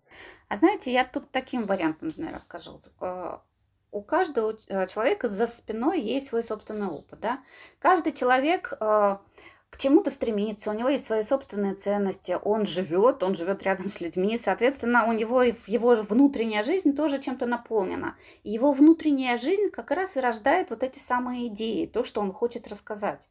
А 0.49 0.57
знаете, 0.57 0.93
я 0.93 1.05
тут 1.05 1.31
таким 1.31 1.67
вариантом, 1.67 2.13
наверное, 2.17 2.39
расскажу. 2.39 2.81
Э, 3.01 3.39
У 3.93 4.03
каждого 4.03 4.55
э, 4.69 4.87
человека 4.87 5.29
за 5.29 5.47
спиной 5.47 6.01
есть 6.01 6.29
свой 6.29 6.43
собственный 6.43 6.89
опыт, 6.89 7.21
да? 7.21 7.39
Каждый 7.79 8.13
человек 8.13 8.73
э, 8.81 9.17
к 9.73 9.79
чему-то 9.79 10.11
стремится, 10.11 10.71
у 10.71 10.75
него 10.75 10.91
есть 10.91 11.07
свои 11.07 11.23
собственные 11.23 11.77
ценности, 11.77 12.39
он 12.45 12.67
живет, 12.67 13.23
он 13.23 13.35
живет 13.35 13.63
рядом 13.63 13.89
с 13.89 14.03
людьми, 14.03 14.37
соответственно, 14.37 15.07
у 15.07 15.13
него 15.13 15.43
его 15.43 15.95
внутренняя 15.95 16.63
жизнь 16.63 16.95
тоже 16.95 17.19
чем-то 17.19 17.47
наполнена. 17.47 18.15
Его 18.45 18.73
внутренняя 18.75 19.39
жизнь 19.39 19.71
как 19.71 19.91
раз 19.91 20.17
и 20.17 20.21
рождает 20.21 20.69
вот 20.69 20.83
эти 20.83 20.99
самые 20.99 21.47
идеи, 21.47 21.87
то, 21.87 22.05
что 22.05 22.21
он 22.21 22.33
хочет 22.33 22.69
рассказать. 22.69 23.31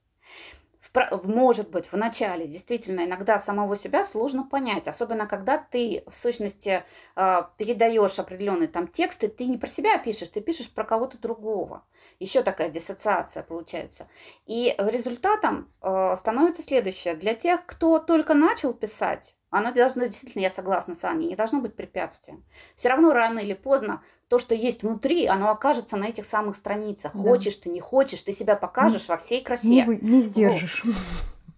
Может 0.94 1.70
быть, 1.70 1.92
в 1.92 1.96
начале 1.96 2.48
действительно 2.48 3.06
иногда 3.06 3.40
самого 3.40 3.76
себя 3.76 4.04
сложно 4.04 4.44
понять, 4.44 4.88
особенно 4.88 5.26
когда 5.26 5.58
ты 5.58 6.04
в 6.06 6.14
сущности 6.14 6.84
э, 7.16 7.42
передаешь 7.58 8.20
определенные 8.20 8.68
там 8.68 8.88
тексты, 8.88 9.30
ты 9.30 9.46
не 9.46 9.58
про 9.58 9.68
себя 9.68 9.98
пишешь, 9.98 10.30
ты 10.30 10.42
пишешь 10.42 10.70
про 10.70 10.84
кого-то 10.84 11.18
другого. 11.18 11.86
Еще 12.20 12.44
такая 12.44 12.70
диссоциация 12.70 13.44
получается. 13.44 14.08
И 14.46 14.76
результатом 14.78 15.70
э, 15.82 16.16
становится 16.18 16.62
следующее. 16.62 17.16
Для 17.16 17.36
тех, 17.36 17.66
кто 17.66 18.00
только 18.00 18.34
начал 18.34 18.74
писать, 18.74 19.38
оно 19.50 19.72
должно, 19.72 20.06
действительно, 20.06 20.42
я 20.42 20.50
согласна 20.50 20.94
с 20.94 21.04
Аней, 21.04 21.30
не 21.30 21.36
должно 21.36 21.62
быть 21.62 21.76
препятствием. 21.76 22.44
Все 22.76 22.90
равно 22.90 23.14
рано 23.14 23.40
или 23.40 23.54
поздно 23.54 24.02
то, 24.32 24.40
что 24.40 24.56
есть 24.56 24.84
внутри, 24.84 25.28
оно 25.28 25.52
окажется 25.52 25.98
на 25.98 26.06
этих 26.06 26.24
самых 26.24 26.56
страницах. 26.56 27.12
Да. 27.14 27.20
Хочешь 27.20 27.58
ты, 27.58 27.68
не 27.68 27.82
хочешь, 27.82 28.24
ты 28.24 28.32
себя 28.32 28.56
покажешь 28.56 29.10
во 29.10 29.18
всей 29.18 29.44
красе. 29.44 29.68
Не, 29.68 29.84
вы, 29.84 30.00
не 30.02 30.22
сдержишь. 30.22 30.86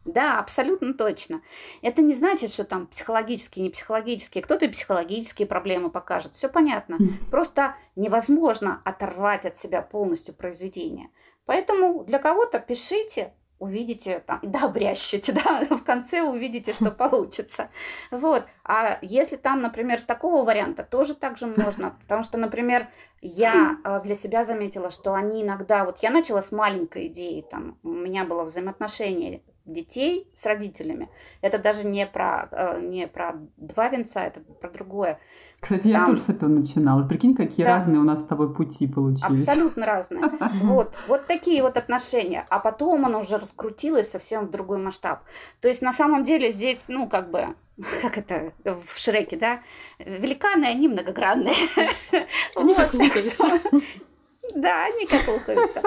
Да, 0.06 0.40
абсолютно 0.40 0.96
точно. 0.96 1.44
Это 1.84 2.02
не 2.02 2.16
значит, 2.16 2.50
что 2.50 2.64
там 2.64 2.88
психологические, 2.88 3.62
не 3.62 3.70
психологические. 3.70 4.44
Кто-то 4.44 4.66
и 4.66 4.70
психологические 4.70 5.48
проблемы 5.48 5.92
покажет. 5.92 6.34
Все 6.34 6.50
понятно. 6.50 6.98
Просто 7.30 7.76
невозможно 7.96 8.82
оторвать 8.86 9.46
от 9.46 9.56
себя 9.56 9.84
полностью 9.84 10.34
произведение. 10.34 11.10
Поэтому 11.46 12.04
для 12.04 12.18
кого-то 12.18 12.58
пишите, 12.58 13.36
увидите 13.60 14.20
там, 14.20 14.40
да, 14.44 14.66
обрящите, 14.66 15.32
да, 15.46 15.66
в 15.70 15.84
конце 15.84 16.22
увидите, 16.22 16.74
что 16.74 16.92
получится. 16.92 17.70
Вот. 18.12 18.46
А 18.64 19.00
если 19.02 19.36
там, 19.38 19.62
например, 19.62 20.00
с 20.00 20.06
такого 20.06 20.44
варианта, 20.44 20.84
тоже 20.84 21.16
так 21.16 21.38
же 21.38 21.48
можно. 21.48 21.92
Потому 22.02 22.24
что, 22.24 22.38
например, 22.38 22.90
я 23.22 23.78
э, 23.84 24.02
для 24.04 24.16
себя 24.16 24.44
заметила, 24.44 24.90
что 24.90 25.14
они 25.14 25.44
иногда... 25.44 25.86
Вот 25.86 26.00
я 26.00 26.10
начала 26.10 26.42
с 26.42 26.52
маленькой 26.52 27.08
идеи, 27.08 27.46
там, 27.50 27.78
у 27.84 27.90
меня 27.90 28.26
было 28.26 28.44
взаимоотношение 28.44 29.42
детей 29.66 30.30
с 30.34 30.46
родителями. 30.46 31.10
Это 31.42 31.58
даже 31.58 31.88
не 31.88 32.06
про, 32.06 32.50
э, 32.52 32.82
не 32.82 33.08
про 33.08 33.36
два 33.58 33.88
венца, 33.88 34.22
это 34.22 34.42
про 34.42 34.70
другое. 34.70 35.20
Кстати, 35.60 35.88
я 35.88 36.00
Там- 36.00 36.08
тоже 36.08 36.22
с 36.22 36.30
этого 36.30 36.50
начинала. 36.50 37.08
Прикинь, 37.08 37.34
какие 37.36 37.66
Да. 37.66 37.78
разные 37.78 38.00
у 38.00 38.04
нас 38.04 38.20
с 38.20 38.26
тобой 38.26 38.54
пути 38.54 38.88
получились. 38.88 39.48
Абсолютно 39.48 39.86
разные. 39.86 40.24
Вот, 40.64 40.98
вот 41.08 41.28
такие 41.28 41.62
вот 41.62 41.78
отношения. 41.78 42.46
А 42.50 42.60
потом 42.60 43.06
оно 43.06 43.20
уже 43.20 43.38
раскрутилось 43.38 44.10
совсем 44.10 44.48
в 44.48 44.52
другой 44.52 44.80
масштаб. 44.80 45.22
То 45.62 45.68
есть 45.70 45.82
на 45.82 45.94
самом 45.94 46.26
деле 46.26 46.52
здесь, 46.52 46.86
ну, 46.90 47.08
как 47.08 47.32
бы, 47.32 47.56
как 48.02 48.18
это 48.18 48.52
в 48.64 49.00
Шреке, 49.00 49.38
да, 49.38 49.62
великаны, 50.00 50.66
они 50.66 50.88
многогранные. 50.90 51.56
Они 52.56 52.76
как 52.76 52.92
что- 53.16 53.60
Да, 54.56 54.86
они 54.86 55.06
как 55.08 55.26
луковица. 55.28 55.82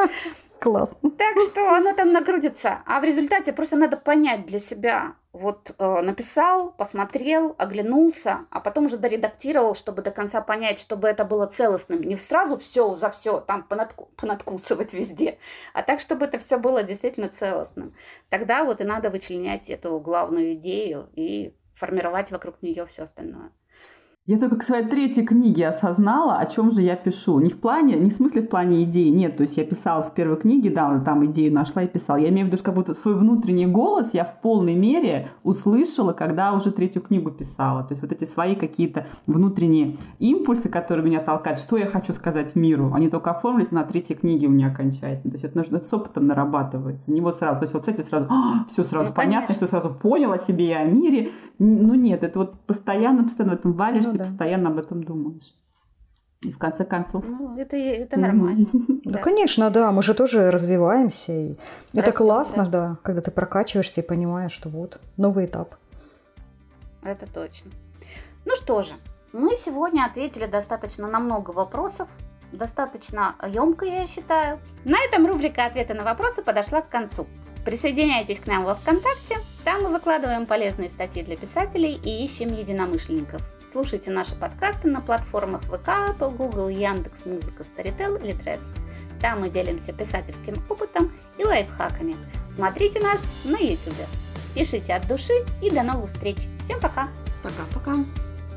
Класс. 0.61 0.97
Так 1.03 1.41
что 1.43 1.75
оно 1.75 1.95
там 1.95 2.13
накрутится. 2.13 2.83
А 2.87 3.01
в 3.01 3.05
результате 3.05 3.53
просто 3.53 3.77
надо 3.77 3.97
понять 3.97 4.47
для 4.47 4.59
себя. 4.59 5.15
Вот 5.33 5.75
э, 5.79 6.01
написал, 6.01 6.73
посмотрел, 6.73 7.55
оглянулся, 7.59 8.47
а 8.51 8.61
потом 8.61 8.87
уже 8.87 8.97
доредактировал, 8.97 9.75
чтобы 9.75 10.01
до 10.01 10.11
конца 10.11 10.41
понять, 10.41 10.79
чтобы 10.79 11.09
это 11.09 11.27
было 11.27 11.47
целостным. 11.47 12.01
Не 12.01 12.17
сразу 12.17 12.57
все 12.57 12.95
за 12.95 13.11
все 13.11 13.41
там 13.41 13.67
понадку- 13.69 14.09
понадкусывать 14.17 14.95
везде, 14.95 15.39
а 15.75 15.83
так, 15.83 16.01
чтобы 16.01 16.25
это 16.25 16.39
все 16.39 16.59
было 16.59 16.83
действительно 16.83 17.29
целостным. 17.29 17.93
Тогда 18.31 18.65
вот 18.65 18.81
и 18.81 18.85
надо 18.85 19.11
вычленять 19.11 19.69
эту 19.69 20.01
главную 20.01 20.55
идею 20.55 21.11
и 21.15 21.55
формировать 21.75 22.31
вокруг 22.31 22.63
нее 22.63 22.87
все 22.87 23.03
остальное. 23.03 23.51
Я 24.27 24.41
только 24.41 24.57
к 24.57 24.65
своей 24.65 24.85
третьей 24.85 25.25
книге 25.25 25.69
осознала, 25.69 26.39
о 26.39 26.47
чем 26.47 26.73
же 26.73 26.83
я 26.83 26.97
пишу. 26.97 27.39
Не 27.39 27.49
в 27.49 27.61
плане, 27.61 27.95
не 27.97 28.11
в 28.11 28.13
смысле 28.13 28.43
в 28.43 28.49
плане 28.49 28.83
идеи, 28.83 29.11
нет. 29.11 29.37
То 29.37 29.45
есть 29.45 29.57
я 29.57 29.65
писала 29.65 30.01
с 30.01 30.11
первой 30.11 30.37
книги, 30.37 30.69
да, 30.69 30.99
там 30.99 31.25
идею 31.27 31.55
нашла 31.55 31.85
и 31.85 31.87
писала. 31.87 32.17
Я 32.17 32.31
имею 32.31 32.47
в 32.47 32.49
виду, 32.49 32.57
что 32.57 32.65
как 32.65 32.75
будто 32.75 32.95
свой 32.95 33.15
внутренний 33.15 33.67
голос 33.67 34.15
я 34.15 34.25
в 34.25 34.41
полной 34.41 34.75
мере 34.75 35.29
услышала, 35.45 36.13
когда 36.13 36.55
уже 36.55 36.73
третью 36.73 37.03
книгу 37.03 37.31
писала. 37.31 37.85
То 37.85 37.93
есть 37.93 38.03
вот 38.03 38.11
эти 38.11 38.25
свои 38.25 38.57
какие-то 38.57 39.07
внутренние 39.29 39.97
импульсы, 40.19 40.69
которые 40.69 41.07
меня 41.07 41.21
толкают, 41.21 41.61
что 41.61 41.77
я 41.77 41.87
хочу 41.87 42.13
сказать 42.13 42.57
миру, 42.57 42.91
они 42.95 43.09
только 43.09 43.31
оформились 43.31 43.71
на 43.71 43.85
третьей 43.85 44.17
книге 44.17 44.49
у 44.49 44.51
меня 44.51 44.73
окончательно. 44.73 45.31
То 45.31 45.37
есть 45.37 45.45
это 45.45 45.57
нужно 45.57 45.79
с 45.79 45.93
опытом 45.93 46.27
нарабатывается. 46.27 47.09
Не 47.13 47.21
вот 47.21 47.37
сразу, 47.37 47.61
то 47.61 47.65
есть 47.65 47.75
вот, 47.75 47.83
кстати, 47.87 48.01
сразу, 48.05 48.29
все 48.73 48.83
сразу 48.83 49.11
Ну, 49.11 49.15
понятно, 49.15 49.47
конечно. 49.47 49.55
все 49.55 49.69
сразу 49.69 49.95
понял 49.95 50.33
о 50.33 50.39
себе 50.39 50.67
и 50.71 50.73
о 50.73 50.85
мире. 50.85 51.31
Ну 51.61 51.95
нет, 51.95 52.25
это 52.25 52.41
вот 52.41 52.59
постоянно, 52.67 53.23
постоянно 53.23 53.55
в 53.55 53.61
этом 53.61 53.73
варишься, 53.73 54.16
Ну 54.17 54.25
да. 54.25 54.31
постоянно 54.31 54.71
об 54.71 54.79
этом 54.79 55.03
думаешь. 55.03 55.55
И 56.43 56.53
в 56.53 56.59
конце 56.59 56.85
концов... 56.85 57.25
Ну, 57.27 57.59
это, 57.59 57.77
это 57.77 58.19
нормально. 58.21 58.67
Да, 59.05 59.13
Да. 59.13 59.19
конечно, 59.19 59.71
да, 59.71 59.93
мы 59.93 60.03
же 60.03 60.15
тоже 60.15 60.51
развиваемся. 60.51 61.33
И 61.33 61.57
это 61.95 62.13
классно, 62.13 62.65
да. 62.65 62.71
да, 62.71 62.99
когда 63.03 63.21
ты 63.23 63.31
прокачиваешься 63.31 64.01
и 64.01 64.05
понимаешь, 64.05 64.53
что 64.53 64.69
вот 64.69 65.01
новый 65.17 65.47
этап. 65.47 65.77
Это 67.03 67.27
точно. 67.33 67.71
Ну 68.45 68.55
что 68.57 68.83
же, 68.83 68.95
мы 69.33 69.57
сегодня 69.57 70.05
ответили 70.05 70.47
достаточно 70.47 71.09
на 71.09 71.21
много 71.21 71.51
вопросов, 71.51 72.09
достаточно 72.53 73.35
емко, 73.47 73.85
я 73.85 74.07
считаю. 74.07 74.59
На 74.85 74.97
этом 75.05 75.27
рубрика 75.27 75.67
«Ответы 75.67 75.95
на 75.95 76.05
вопросы» 76.05 76.43
подошла 76.43 76.81
к 76.81 76.89
концу. 76.89 77.27
Присоединяйтесь 77.67 78.39
к 78.39 78.47
нам 78.47 78.65
во 78.65 78.77
ВКонтакте, 78.77 79.39
там 79.65 79.83
мы 79.83 79.91
выкладываем 79.91 80.47
полезные 80.47 80.89
статьи 80.89 81.25
для 81.25 81.37
писателей 81.37 82.01
и 82.01 82.25
ищем 82.25 82.53
единомышленников. 82.53 83.43
Слушайте 83.69 84.13
наши 84.13 84.37
подкасты 84.37 84.89
на 84.89 85.01
платформах 85.01 85.63
ВК, 85.63 85.89
Apple, 85.89 86.37
Google, 86.37 86.69
Яндекс, 86.69 87.27
Музыка, 87.27 87.65
Storytel 87.65 88.23
или 88.25 88.35
Тресс. 88.35 88.61
Там 89.21 89.41
мы 89.41 89.51
делимся 89.51 89.93
писательским 89.93 90.63
опытом 90.69 91.13
и 91.39 91.45
лайфхаками. 91.45 92.15
Смотрите 92.49 93.01
нас 93.01 93.25
на 93.45 93.59
YouTube. 93.59 93.95
Пишите 94.55 94.95
от 94.95 95.09
души 95.09 95.35
и 95.61 95.69
до 95.69 95.83
новых 95.83 96.07
встреч. 96.07 96.37
Всем 96.63 96.79
пока! 96.79 97.09
Пока-пока. 97.43 97.97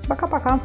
Пока-пока. 0.07 0.59